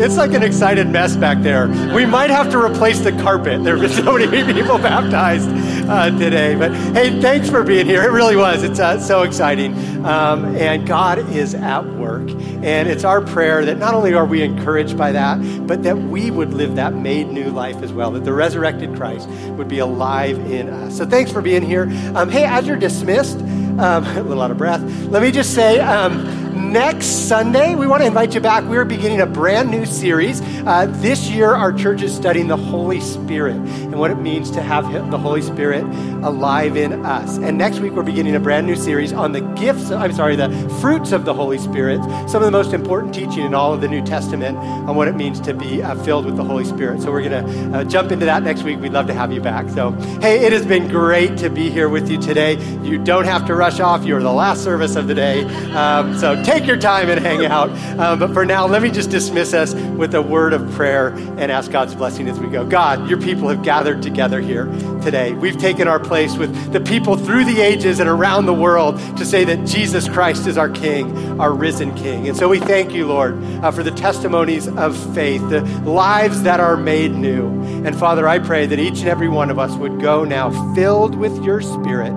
It's 0.00 0.16
like 0.16 0.32
an 0.32 0.44
excited 0.44 0.88
mess 0.88 1.16
back 1.16 1.42
there. 1.42 1.66
We 1.92 2.06
might 2.06 2.30
have 2.30 2.50
to 2.52 2.58
replace 2.58 3.00
the 3.00 3.10
carpet. 3.10 3.64
There 3.64 3.76
have 3.76 3.80
been 3.80 4.04
so 4.04 4.16
many 4.16 4.52
people 4.52 4.78
baptized 4.78 5.48
uh, 5.88 6.16
today. 6.16 6.54
But 6.54 6.72
hey, 6.72 7.20
thanks 7.20 7.50
for 7.50 7.64
being 7.64 7.84
here. 7.84 8.04
It 8.04 8.12
really 8.12 8.36
was. 8.36 8.62
It's 8.62 8.78
uh, 8.78 9.00
so 9.00 9.22
exciting. 9.22 9.74
Um, 10.06 10.54
and 10.54 10.86
God 10.86 11.18
is 11.30 11.52
at 11.52 11.84
work. 11.84 12.30
And 12.30 12.88
it's 12.88 13.02
our 13.02 13.20
prayer 13.20 13.64
that 13.64 13.78
not 13.78 13.94
only 13.94 14.14
are 14.14 14.24
we 14.24 14.42
encouraged 14.42 14.96
by 14.96 15.10
that, 15.10 15.66
but 15.66 15.82
that 15.82 15.98
we 15.98 16.30
would 16.30 16.54
live 16.54 16.76
that 16.76 16.94
made 16.94 17.26
new 17.26 17.50
life 17.50 17.82
as 17.82 17.92
well, 17.92 18.12
that 18.12 18.24
the 18.24 18.32
resurrected 18.32 18.94
Christ 18.94 19.28
would 19.28 19.68
be 19.68 19.80
alive 19.80 20.38
in 20.48 20.68
us. 20.68 20.96
So 20.96 21.06
thanks 21.06 21.32
for 21.32 21.42
being 21.42 21.62
here. 21.62 21.84
Um, 22.14 22.30
hey, 22.30 22.44
as 22.44 22.68
you're 22.68 22.76
dismissed, 22.76 23.38
um, 23.38 24.04
a 24.04 24.22
little 24.22 24.42
out 24.42 24.52
of 24.52 24.58
breath, 24.58 24.80
let 25.06 25.22
me 25.22 25.32
just 25.32 25.54
say, 25.54 25.80
um, 25.80 26.37
next 26.58 27.28
Sunday, 27.28 27.74
we 27.74 27.86
want 27.86 28.02
to 28.02 28.06
invite 28.06 28.34
you 28.34 28.40
back. 28.40 28.68
We 28.68 28.76
are 28.76 28.84
beginning 28.84 29.20
a 29.20 29.26
brand 29.26 29.70
new 29.70 29.86
series. 29.86 30.40
Uh, 30.42 30.86
this 30.96 31.30
year, 31.30 31.54
our 31.54 31.72
church 31.72 32.02
is 32.02 32.14
studying 32.14 32.48
the 32.48 32.56
Holy 32.56 33.00
Spirit 33.00 33.56
and 33.56 33.98
what 33.98 34.10
it 34.10 34.16
means 34.16 34.50
to 34.50 34.62
have 34.62 34.90
the 35.10 35.18
Holy 35.18 35.40
Spirit 35.40 35.84
alive 36.24 36.76
in 36.76 37.04
us. 37.06 37.38
And 37.38 37.56
next 37.56 37.78
week, 37.80 37.92
we're 37.92 38.02
beginning 38.02 38.34
a 38.34 38.40
brand 38.40 38.66
new 38.66 38.76
series 38.76 39.12
on 39.12 39.32
the 39.32 39.40
gifts, 39.40 39.90
I'm 39.90 40.12
sorry, 40.12 40.36
the 40.36 40.50
fruits 40.80 41.12
of 41.12 41.24
the 41.24 41.32
Holy 41.32 41.58
Spirit, 41.58 42.02
some 42.28 42.42
of 42.42 42.42
the 42.42 42.50
most 42.50 42.72
important 42.72 43.14
teaching 43.14 43.44
in 43.44 43.54
all 43.54 43.72
of 43.72 43.80
the 43.80 43.88
New 43.88 44.04
Testament 44.04 44.58
on 44.58 44.96
what 44.96 45.08
it 45.08 45.16
means 45.16 45.40
to 45.40 45.54
be 45.54 45.82
uh, 45.82 45.94
filled 46.02 46.26
with 46.26 46.36
the 46.36 46.44
Holy 46.44 46.64
Spirit. 46.64 47.00
So 47.00 47.12
we're 47.12 47.28
going 47.28 47.44
to 47.44 47.78
uh, 47.78 47.84
jump 47.84 48.10
into 48.12 48.26
that 48.26 48.42
next 48.42 48.62
week. 48.64 48.80
We'd 48.80 48.92
love 48.92 49.06
to 49.06 49.14
have 49.14 49.32
you 49.32 49.40
back. 49.40 49.68
So, 49.70 49.92
hey, 50.20 50.44
it 50.44 50.52
has 50.52 50.66
been 50.66 50.88
great 50.88 51.38
to 51.38 51.48
be 51.48 51.70
here 51.70 51.88
with 51.88 52.10
you 52.10 52.20
today. 52.20 52.54
You 52.82 52.98
don't 52.98 53.24
have 53.24 53.46
to 53.46 53.54
rush 53.54 53.80
off. 53.80 54.04
You're 54.04 54.22
the 54.22 54.32
last 54.32 54.64
service 54.64 54.96
of 54.96 55.06
the 55.06 55.14
day. 55.14 55.44
Um, 55.72 56.16
so 56.18 56.42
take 56.48 56.66
your 56.66 56.78
time 56.78 57.10
and 57.10 57.20
hang 57.20 57.44
out. 57.44 57.70
Um, 57.98 58.18
but 58.18 58.32
for 58.32 58.44
now, 58.46 58.66
let 58.66 58.82
me 58.82 58.90
just 58.90 59.10
dismiss 59.10 59.52
us 59.52 59.74
with 59.74 60.14
a 60.14 60.22
word 60.22 60.54
of 60.54 60.70
prayer 60.72 61.08
and 61.08 61.52
ask 61.52 61.70
God's 61.70 61.94
blessing 61.94 62.28
as 62.28 62.40
we 62.40 62.48
go. 62.48 62.64
God, 62.66 63.08
your 63.08 63.20
people 63.20 63.48
have 63.48 63.62
gathered 63.62 64.02
together 64.02 64.40
here 64.40 64.64
today. 65.02 65.32
We've 65.32 65.58
taken 65.58 65.88
our 65.88 66.00
place 66.00 66.36
with 66.36 66.72
the 66.72 66.80
people 66.80 67.16
through 67.16 67.44
the 67.44 67.60
ages 67.60 68.00
and 68.00 68.08
around 68.08 68.46
the 68.46 68.54
world 68.54 68.98
to 69.18 69.24
say 69.26 69.44
that 69.44 69.66
Jesus 69.66 70.08
Christ 70.08 70.46
is 70.46 70.56
our 70.56 70.70
King, 70.70 71.38
our 71.38 71.52
risen 71.52 71.94
King. 71.94 72.28
And 72.28 72.36
so 72.36 72.48
we 72.48 72.60
thank 72.60 72.92
you, 72.92 73.06
Lord, 73.06 73.42
uh, 73.62 73.70
for 73.70 73.82
the 73.82 73.90
testimonies 73.90 74.68
of 74.68 74.96
faith, 75.14 75.46
the 75.50 75.60
lives 75.84 76.42
that 76.44 76.60
are 76.60 76.76
made 76.76 77.12
new. 77.12 77.48
And 77.84 77.94
Father, 77.96 78.26
I 78.26 78.38
pray 78.38 78.66
that 78.66 78.78
each 78.78 79.00
and 79.00 79.08
every 79.08 79.28
one 79.28 79.50
of 79.50 79.58
us 79.58 79.74
would 79.76 80.00
go 80.00 80.24
now 80.24 80.74
filled 80.74 81.14
with 81.14 81.44
your 81.44 81.60
Spirit, 81.60 82.14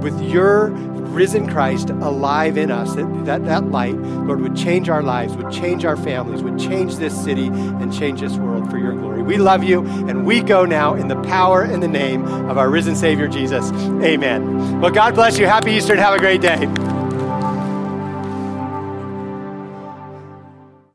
with 0.00 0.20
your 0.20 0.68
risen 1.08 1.48
Christ 1.48 1.90
alive 1.90 2.56
in 2.56 2.70
us, 2.70 2.94
that, 2.94 3.24
that, 3.24 3.44
that 3.44 3.70
light, 3.70 3.96
Lord, 3.96 4.40
would 4.40 4.56
change 4.56 4.88
our 4.88 5.02
lives, 5.02 5.36
would 5.36 5.50
change 5.50 5.84
our 5.84 5.96
families, 5.96 6.42
would 6.42 6.58
change 6.58 6.96
this 6.96 7.14
city 7.24 7.46
and 7.46 7.92
change 7.92 8.20
this 8.20 8.36
world 8.36 8.70
for 8.70 8.78
your 8.78 8.92
glory. 8.92 9.22
We 9.22 9.36
love 9.36 9.64
you, 9.64 9.84
and 9.86 10.26
we 10.26 10.40
go 10.40 10.64
now 10.64 10.94
in 10.94 11.08
the 11.08 11.20
power 11.22 11.62
and 11.62 11.82
the 11.82 11.88
name 11.88 12.24
of 12.24 12.58
our 12.58 12.70
risen 12.70 12.96
Savior, 12.96 13.28
Jesus. 13.28 13.70
Amen. 14.02 14.80
Well, 14.80 14.90
God 14.90 15.14
bless 15.14 15.38
you. 15.38 15.46
Happy 15.46 15.72
Easter 15.72 15.92
and 15.92 16.00
have 16.00 16.14
a 16.14 16.18
great 16.18 16.40
day. 16.40 16.97